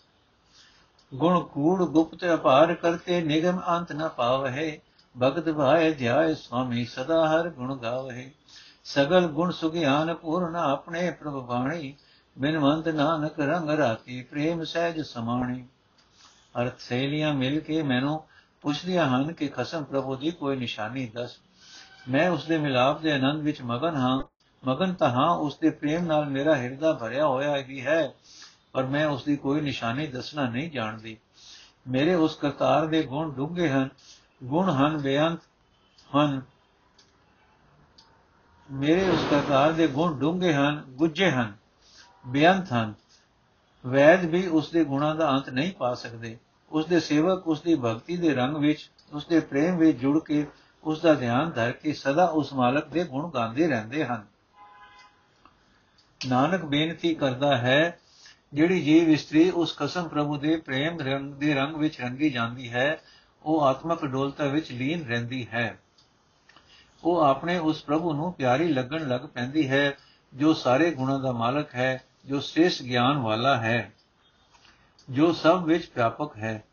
ਗੁਣ 1.13 1.39
ਕੂੜ 1.39 1.83
ਗੁਪਤ 1.83 2.25
ਅਪਾਰ 2.33 2.73
ਕਰਤੇ, 2.73 3.21
ਨਿਗਮ 3.21 3.61
ਅੰਤ 3.69 3.91
ਨ 3.91 4.09
ਪਾਵਹਿ। 4.09 4.77
ਭਗਤ 5.23 5.53
ਭਾਇ 5.53 5.93
ਧਿਆਇ 5.93 6.35
ਸੁਆਮੀ, 6.35 6.85
ਸਦਾ 6.85 7.27
ਹਰ 7.29 7.49
ਗੁਣ 7.49 7.77
ਗਾਵਹਿ। 7.77 8.29
ਸਗਲ 8.83 9.27
ਗੁਣ 9.27 9.51
ਸੁਗਿਆਨ 9.51 10.13
ਪੂਰਨ 10.13 10.55
ਆਪਣੇ 10.55 11.11
ਪ੍ਰਭ 11.11 11.45
ਬਾਣੀ। 11.45 11.95
ਬਿਨਵੰਤ 12.37 12.87
ਨਾਨਕ 12.87 13.39
ਰੰਗ 13.39 13.69
ਰਾਤੀ 13.69 14.21
ਪ੍ਰੇਮ 14.23 14.63
ਸਹਿਜ 14.63 15.01
ਸਮਾਣੀ। 15.01 15.67
ਅਰਥ 16.61 16.79
ਸਹੇਲੀਆਂ 16.79 17.33
ਮਿਲ 17.33 17.59
ਕੇ 17.59 17.81
ਮੈਨੂੰ 17.83 18.23
ਪੁੱਛਦੀਆਂ 18.61 19.07
ਹਨ 19.07 19.33
ਕਿ 19.33 19.47
ਖਸਮ 19.47 19.83
ਪ੍ਰਭੂ 19.83 20.15
ਦੀ 20.15 20.31
ਕੋਈ 20.31 20.57
ਨਿਸ਼ਾਨੀ 20.57 21.05
ਦੱਸ। 21.05 21.37
ਮੈਂ 22.09 22.29
ਉਸ 22.29 22.45
ਦੇ 22.45 22.57
ਮਿਲਾਪ 22.57 23.01
ਦੇ 23.01 23.11
ਆਨੰਦ 23.11 23.41
ਵਿੱਚ 23.41 23.61
ਮਗਨ 23.61 23.95
ਹਾਂ। 23.95 24.23
ਮਗਨ 24.67 24.93
ਤਾਂ 24.93 25.09
ਹਾਂ 25.09 25.29
ਉਸ 25.29 25.57
ਦੇ 25.57 25.69
ਪ੍ਰੇਮ 25.69 26.05
ਨਾਲ 26.05 26.29
ਮੇਰਾ 26.29 26.55
ਹਿਰਦਾ 26.55 26.93
ਭਰਿਆ 26.93 27.27
ਹੋਇਆ 27.27 27.55
ਵੀ 27.67 27.81
ਹੈ, 27.81 28.13
ਪਰ 28.71 28.85
ਮੈਂ 28.85 29.07
ਉਸ 29.07 29.23
ਦੀ 29.23 29.35
ਕੋਈ 29.35 29.61
ਨਿਸ਼ਾਨੀ 29.61 30.07
ਦੱਸਣਾ 30.07 30.49
ਨਹੀਂ 30.49 30.71
ਜਾਣਦੀ। 30.71 31.17
ਮੇਰੇ 31.87 32.15
ਉਸ 32.15 32.35
ਕਰਤਾਰ 32.35 32.85
ਦੇ 32.85 33.03
ਗੁਣ 33.03 33.31
ਡੂੰਘੇ 33.31 33.69
ਹਨ, 33.69 33.89
ਗੁਣ 34.43 34.69
ਹਨ 34.69 34.97
ਬੇਅੰਤ 34.97 35.39
ਹਨ। 36.15 36.41
ਮੇਰੇ 38.71 39.09
ਉਸ 39.09 39.25
ਕਰਤਾਰ 39.29 39.71
ਦੇ 39.71 39.87
ਗੁਣ 39.87 40.19
ਡੂੰਘੇ 40.19 40.53
ਹਨ 40.53 40.83
ਗੁੱਜੇ 40.89 41.31
ਹਨ, 41.31 41.53
ਬੇਅੰਤ 42.27 42.73
ਹਨ। 42.73 42.93
ਵੈਦ 43.87 44.25
ਵੀ 44.25 44.47
ਉਸ 44.47 44.71
ਦੇ 44.71 44.83
ਗੁਣਾਂ 44.83 45.15
ਦਾ 45.15 45.29
ਅੰਤ 45.31 45.49
ਨਹੀਂ 45.49 45.73
ਪਾ 45.73 45.93
ਸਕਦੇ। 45.93 46.37
ਉਸ 46.71 46.85
ਦੇ 46.85 46.99
ਸੇਵਕ 46.99 47.47
ਉਸ 47.47 47.61
ਦੀ 47.61 47.75
ਭਗਤੀ 47.75 48.17
ਦੇ 48.17 48.33
ਰੰਗ 48.33 48.57
ਵਿੱਚ 48.57 48.91
ਉਸ 49.13 49.25
ਦੇ 49.25 49.39
ਪ੍ਰੇਮ 49.39 49.77
ਵਿੱਚ 49.77 49.97
ਜੁੜ 49.97 50.23
ਕੇ 50.23 50.47
ਉਸ 50.83 51.01
ਦਾ 51.01 51.13
ਧਿਆਨ 51.13 51.49
ਧਰ 51.49 51.71
ਕੇ 51.71 51.93
ਸਦਾ 51.93 52.25
ਉਸ 52.25 52.53
ਮਾਲਕ 52.53 52.87
ਦੇ 52.87 53.03
ਗੁਣ 53.03 53.29
ਗਾਉਂਦੇ 53.29 53.67
ਰਹਿੰਦੇ 53.67 54.05
ਹਨ। 54.05 54.25
ਨਾਨਕ 56.27 56.65
ਬੇਨਤੀ 56.65 57.15
ਕਰਦਾ 57.15 57.57
ਹੈ, 57.57 57.99
ਜਿਹੜੀ 58.53 58.81
ਜੀਵ 58.81 59.09
ਇਸਤਰੀ 59.09 59.49
ਉਸ 59.49 59.75
ਕਸਮ 59.77 60.07
ਪ੍ਰਭੂ 60.07 60.37
ਦੇ 60.37 60.57
ਪ੍ਰੇਮ 60.57 60.99
ਰੰਗ, 60.99 61.33
ਦੇ 61.33 61.53
ਰੰਗ 61.53 61.75
ਵਿੱਚ 61.75 62.01
ਰੰਗੀ 62.01 62.29
ਜਾਂਦੀ 62.29 62.69
ਹੈ, 62.69 63.01
ਉਹ 63.43 63.61
ਆਤਮਕ 63.61 64.05
ਡੋਲਤਾ 64.05 64.45
ਵਿੱਚ 64.45 64.71
ਲੀਨ 64.71 65.07
ਰਹਿੰਦੀ 65.07 65.47
ਹੈ। 65.53 65.79
ਉਹ 67.03 67.21
ਆਪਣੇ 67.21 67.57
ਉਸ 67.57 67.83
ਪ੍ਰਭੂ 67.83 68.13
ਨੂੰ 68.13 68.33
ਪਿਆਰੀ 68.33 68.67
ਲੱਗਣ 68.67 69.07
ਲੱਗ 69.07 69.21
ਪੈਂਦੀ 69.21 69.69
ਹੈ, 69.69 69.97
ਜੋ 70.33 70.53
ਸਾਰੇ 70.53 70.91
ਗੁਣਾਂ 70.91 71.19
ਦਾ 71.19 71.31
ਮਾਲਕ 71.31 71.75
ਹੈ, 71.75 72.03
ਜੋ 72.25 72.39
ਸ੍ਰੇਸ਼ਟ 72.39 72.83
ਗਿਆਨ 72.83 73.17
ਵਾਲਾ 73.17 73.57
ਹੈ, 73.57 73.91
ਜੋ 75.09 75.33
ਸਭ 75.33 75.63
ਵਿੱਚ 75.65 75.91
ਵਿਆਪਕ 75.95 76.37
ਹੈ। 76.37 76.63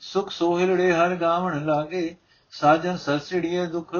ਸੁਖ 0.00 0.30
ਸੋਹਿਲੜੇ 0.30 0.92
ਹਰ 0.92 1.16
ਗਾਵਣ 1.16 1.64
ਲਾਗੇ, 1.64 2.16
ਸਾਜਨ 2.50 2.96
ਸਰਸੜੀਏ 2.96 3.66
ਦੁਖ 3.66 3.94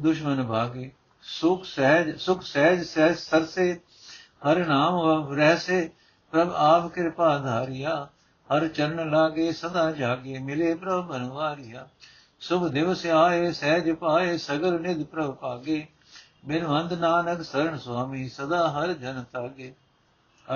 ਦੁਸ਼ਮਨ 0.00 0.46
ਭਾਗੇ। 0.46 0.92
ਸੁਖ 1.26 1.64
ਸਹਿਜ 1.64 2.18
ਸੁਖ 2.18 2.42
ਸਹਿਜ 2.42 2.82
ਸਹਿਜ 2.82 3.16
ਸਰਸੇ, 3.16 3.80
ਹਰ 4.46 4.66
ਨਾਮ 4.66 5.32
ਰਹਿਸੇ 5.34 5.90
ਪ੍ਰਭ 6.32 6.52
ਆਪ 6.52 6.92
ਕਿਰਪਾ 6.92 7.38
ਧਾਰਿਆ, 7.38 8.08
ਹਰ 8.50 8.68
ਚਰਨ 8.68 9.10
ਲਾਗੇ 9.10 9.52
ਸਦਾ 9.52 9.90
ਜਾਗੇ, 9.90 10.38
ਮਿਲੇ 10.38 10.74
ਪ੍ਰਭ 10.74 11.06
ਬਨਵਾਰਿਆ 11.06 11.88
ਸੁਭ 12.40 12.68
ਦਿਵਸ 12.68 13.06
ਆਏ 13.06 13.52
ਸਹਿਜ 13.52 13.90
ਪਾਏ, 13.90 14.36
ਸਗਲ 14.36 14.80
ਨਿਧ 14.80 15.02
ਪ੍ਰਭ 15.04 15.34
ਪਾਗੇ 15.34 15.86
ਬਿਨਵੰਦ 16.44 16.92
ਨਾਨਕ 16.92 17.42
ਸਰਣ 17.42 17.78
ਸੁਆਮੀ, 17.78 18.28
ਸਦਾ 18.28 18.68
ਹਰ 18.68 18.92
ਜਨ 18.92 19.24
ਤਾਗੇ। 19.32 19.72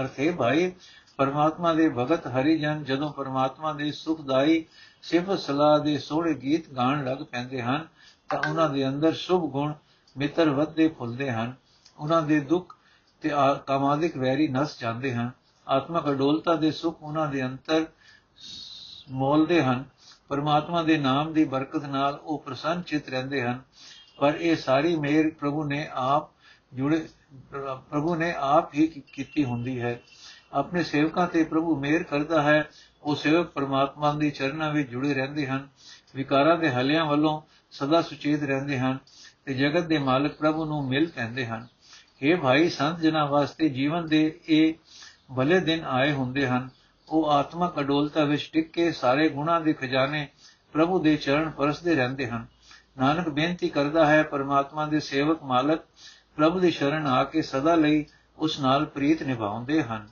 ਅਰਥੇ 0.00 0.31
ਭਾਈ, 0.31 0.72
ਪਰਮਾਤਮਾ 1.16 1.74
ਦੇ 1.74 1.88
ਭਗਤ 1.88 2.26
ਹਰੀ 2.26 2.59
ਜਨ, 2.59 2.85
ਜਦੋਂ 2.85 3.12
ਪਰਮਾਤਮਾ 3.12 3.72
ਦੇ 3.72 3.92
ਸੁਖਦਾਈ 3.92 4.64
ਸਿਫਤ 5.02 5.38
ਸਲਾਹ 5.38 5.78
ਦੇ 5.78 5.98
ਸੋਹਣੇ 5.98 6.35
ਗੀਤ 6.35 6.70
ਗਾਣ 6.70 7.04
ਲੱਗ 7.04 7.18
ਪੈਂਦੇ 7.18 7.62
ਹਨ, 7.62 7.87
ਤਾਂ 8.28 8.50
ਉਹਨਾਂ 8.50 8.68
ਦੇ 8.70 8.88
ਅੰਦਰ 8.88 9.12
ਸ਼ੁਭ 9.12 9.50
ਗੁਣ 9.50 9.72
ਮਿੱਤਰ 10.18 10.50
ਵੱਧਦੇ 10.50 10.88
ਫੁੱਲਦੇ 10.88 11.31
ਹਨ। 11.31 11.54
ਉਹਨਾਂ 11.98 12.22
ਦੇ 12.22 12.40
ਦੁੱਖ 12.40 12.76
ਤੇ 13.20 13.31
ਕਾਮਾਦਿਕ 13.66 14.16
ਵੈਰੀ 14.16 14.48
ਨਸ 14.48 14.78
ਜਾਂਦੇ 14.81 15.14
ਹਨ। 15.14 15.31
ਆਤਮਕ 15.66 16.11
ਅਡੋਲਤਾ 16.11 16.54
ਦੇ 16.54 16.70
ਸੁਖ 16.70 17.02
ਉਹਨਾਂ 17.02 17.26
ਦੇ 17.26 17.42
ਅੰਤਰ 17.42 17.87
ਮੋਲਦੇ 19.11 19.62
ਹਨ। 19.62 19.85
ਪਰਮਾਤਮਾ 20.28 20.83
ਦੇ 20.83 20.98
ਨਾਮ 20.98 21.33
ਦੀ 21.33 21.44
ਬਰਕਤ 21.44 21.85
ਨਾਲ 21.85 22.20
ਉਹ 22.22 22.38
ਪ੍ਰਸੰਨ 22.38 22.83
ਚਿਤ 22.83 23.09
ਰਹਿੰਦੇ 23.09 23.42
ਹਨ। 23.42 23.62
ਪਰ 24.16 24.35
ਇਹ 24.35 24.57
ਸਾਰੀ 24.57 24.96
ਮਿਹਰ 24.96 25.31
ਪ੍ਰਭੂ 25.31 25.64
ਨੇ 25.64 25.88
ਆਪ 25.92 26.31
ਜੁੜੇ, 26.74 27.09
ਪ੍ਰਭੂ 27.90 28.14
ਨੇ 28.14 28.33
ਆਪ 28.33 28.74
ਹੀ 28.74 28.87
ਕੀਤੀ 28.87 29.44
ਹੁੰਦੀ 29.44 29.81
ਹੈ। 29.81 30.00
ਆਪਣੇ 30.52 30.83
ਸੇਵਕਾਂ 30.83 31.26
ਤੇ 31.26 31.44
ਪ੍ਰਭੂ 31.44 31.76
ਮਿਹਰ 31.76 32.02
ਕਰਦਾ 32.02 32.42
ਹੈ। 32.42 32.68
ਉਹ 33.02 33.14
ਸੇਵਕ 33.16 33.46
ਪਰਮਾਤਮਾ 33.46 34.12
ਦੇ 34.12 34.31
ਚਰਨਾਂ 34.31 34.70
ਵਿੱਚ 34.70 34.90
ਜੁੜੇ 34.90 35.14
ਰਹਿੰਦੇ 35.14 35.46
ਹਨ। 35.46 35.68
ਵਿਕਾਰਾਂ 36.14 36.57
ਦੇ 36.59 36.70
ਹਲਿਆਂ 36.70 37.04
ਵੱਲੋਂ 37.04 37.40
ਸਦਾ 37.70 38.02
ਸੁਚੇਤ 38.02 38.42
ਰਹਿੰਦੇ 38.42 38.78
ਹਨ। 38.78 38.98
ਤੇ 39.48 39.54
ਜਗਤ 39.54 39.87
ਦੇ 39.87 39.98
ਮਾਲਕ 39.98 40.32
ਪ੍ਰਭੂ 40.32 40.64
ਨੂੰ 40.64 40.88
ਮਿਲ 40.88 41.11
ਪੈਂਦੇ 41.11 41.46
ਹਨ। 41.46 41.66
ਇਹ 42.22 42.37
ਭਾਈ, 42.37 42.68
ਸੰਤ 42.68 42.98
ਜਨਾਂ 42.98 43.26
ਵਾਸਤੇ 43.26 43.68
ਜੀਵਨ 43.68 44.06
ਦੇ 44.06 44.40
ਇਹ 44.48 44.74
ਭਲੇ 45.37 45.61
ਦਿਨ 45.61 45.84
ਆਏ 45.84 46.12
ਹੁੰਦੇ 46.12 46.46
ਹਨ। 46.46 46.70
ਉਹ 47.08 47.30
ਆਤਮਕ 47.30 47.80
ਅਡੋਲਤਾ 47.80 48.24
ਵਿੱਚ 48.24 48.50
ਟਿਕ 48.52 48.72
ਕੇ 48.72 48.92
ਸਾਰੇ 48.92 49.28
ਗੁਣਾਂ 49.28 49.61
ਦੇ 49.61 49.72
ਖਜ਼ਾਨੇ 49.72 50.28
ਪ੍ਰਭੂ 50.72 50.98
ਦੇ 50.98 51.16
ਚਰਨ 51.16 51.50
ਪਰਸਦੇ 51.50 51.94
ਰਹਿੰਦੇ 51.94 52.26
ਹਨ। 52.26 52.46
ਨਾਨਕ 52.98 53.28
ਬੇਨਤੀ 53.28 53.68
ਕਰਦਾ 53.68 54.06
ਹੈ, 54.06 54.22
ਪਰਮਾਤਮਾ 54.22 54.87
ਦੇ 54.87 55.00
ਸੇਵਕ 55.00 55.42
ਮਾਲਕ 55.42 55.80
ਪ੍ਰਭੂ 56.37 56.61
ਦੀ 56.61 56.70
ਸ਼ਰਨ 56.70 57.06
ਆ 57.06 57.24
ਕੇ 57.24 57.42
ਸਦਾ 57.42 57.74
ਲਈ 57.74 58.06
ਉਸ 58.38 58.61
ਨਾਲ 58.61 58.84
ਪ੍ਰੀਤ 58.84 59.22
ਨਿਭਾਉਂਦੇ 59.22 59.82
ਹਨ। 59.82 60.08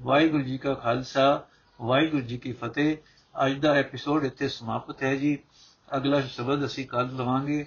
ਵਾਹਿਗੁਰੂ 0.00 0.42
ਜੀ 0.42 0.58
ਕਾ 0.58 0.74
ਖਾਲਸਾ, 0.74 1.44
ਵਾਹਿਗੁਰੂ 1.80 2.22
ਜੀ 2.22 2.38
ਕੀ 2.38 2.52
ਫਤਿਹ। 2.52 2.96
ਅੱਜ 3.46 3.52
ਦਾ 3.52 3.72
ਐਪੀਸੋਡ 3.72 4.24
ਇੱਥੇ 4.24 4.48
ਸਮਾਪਤ 4.48 5.02
ਹੈ 5.02 5.14
ਜੀ। 5.14 5.38
ਅਗਲਾ 5.96 6.20
ਸ਼ਬਦ 6.20 6.64
ਅਸੀਂ 6.64 6.86
ਕੱਲ 6.86 7.06
ਲਵਾਂਗੇ। 7.06 7.66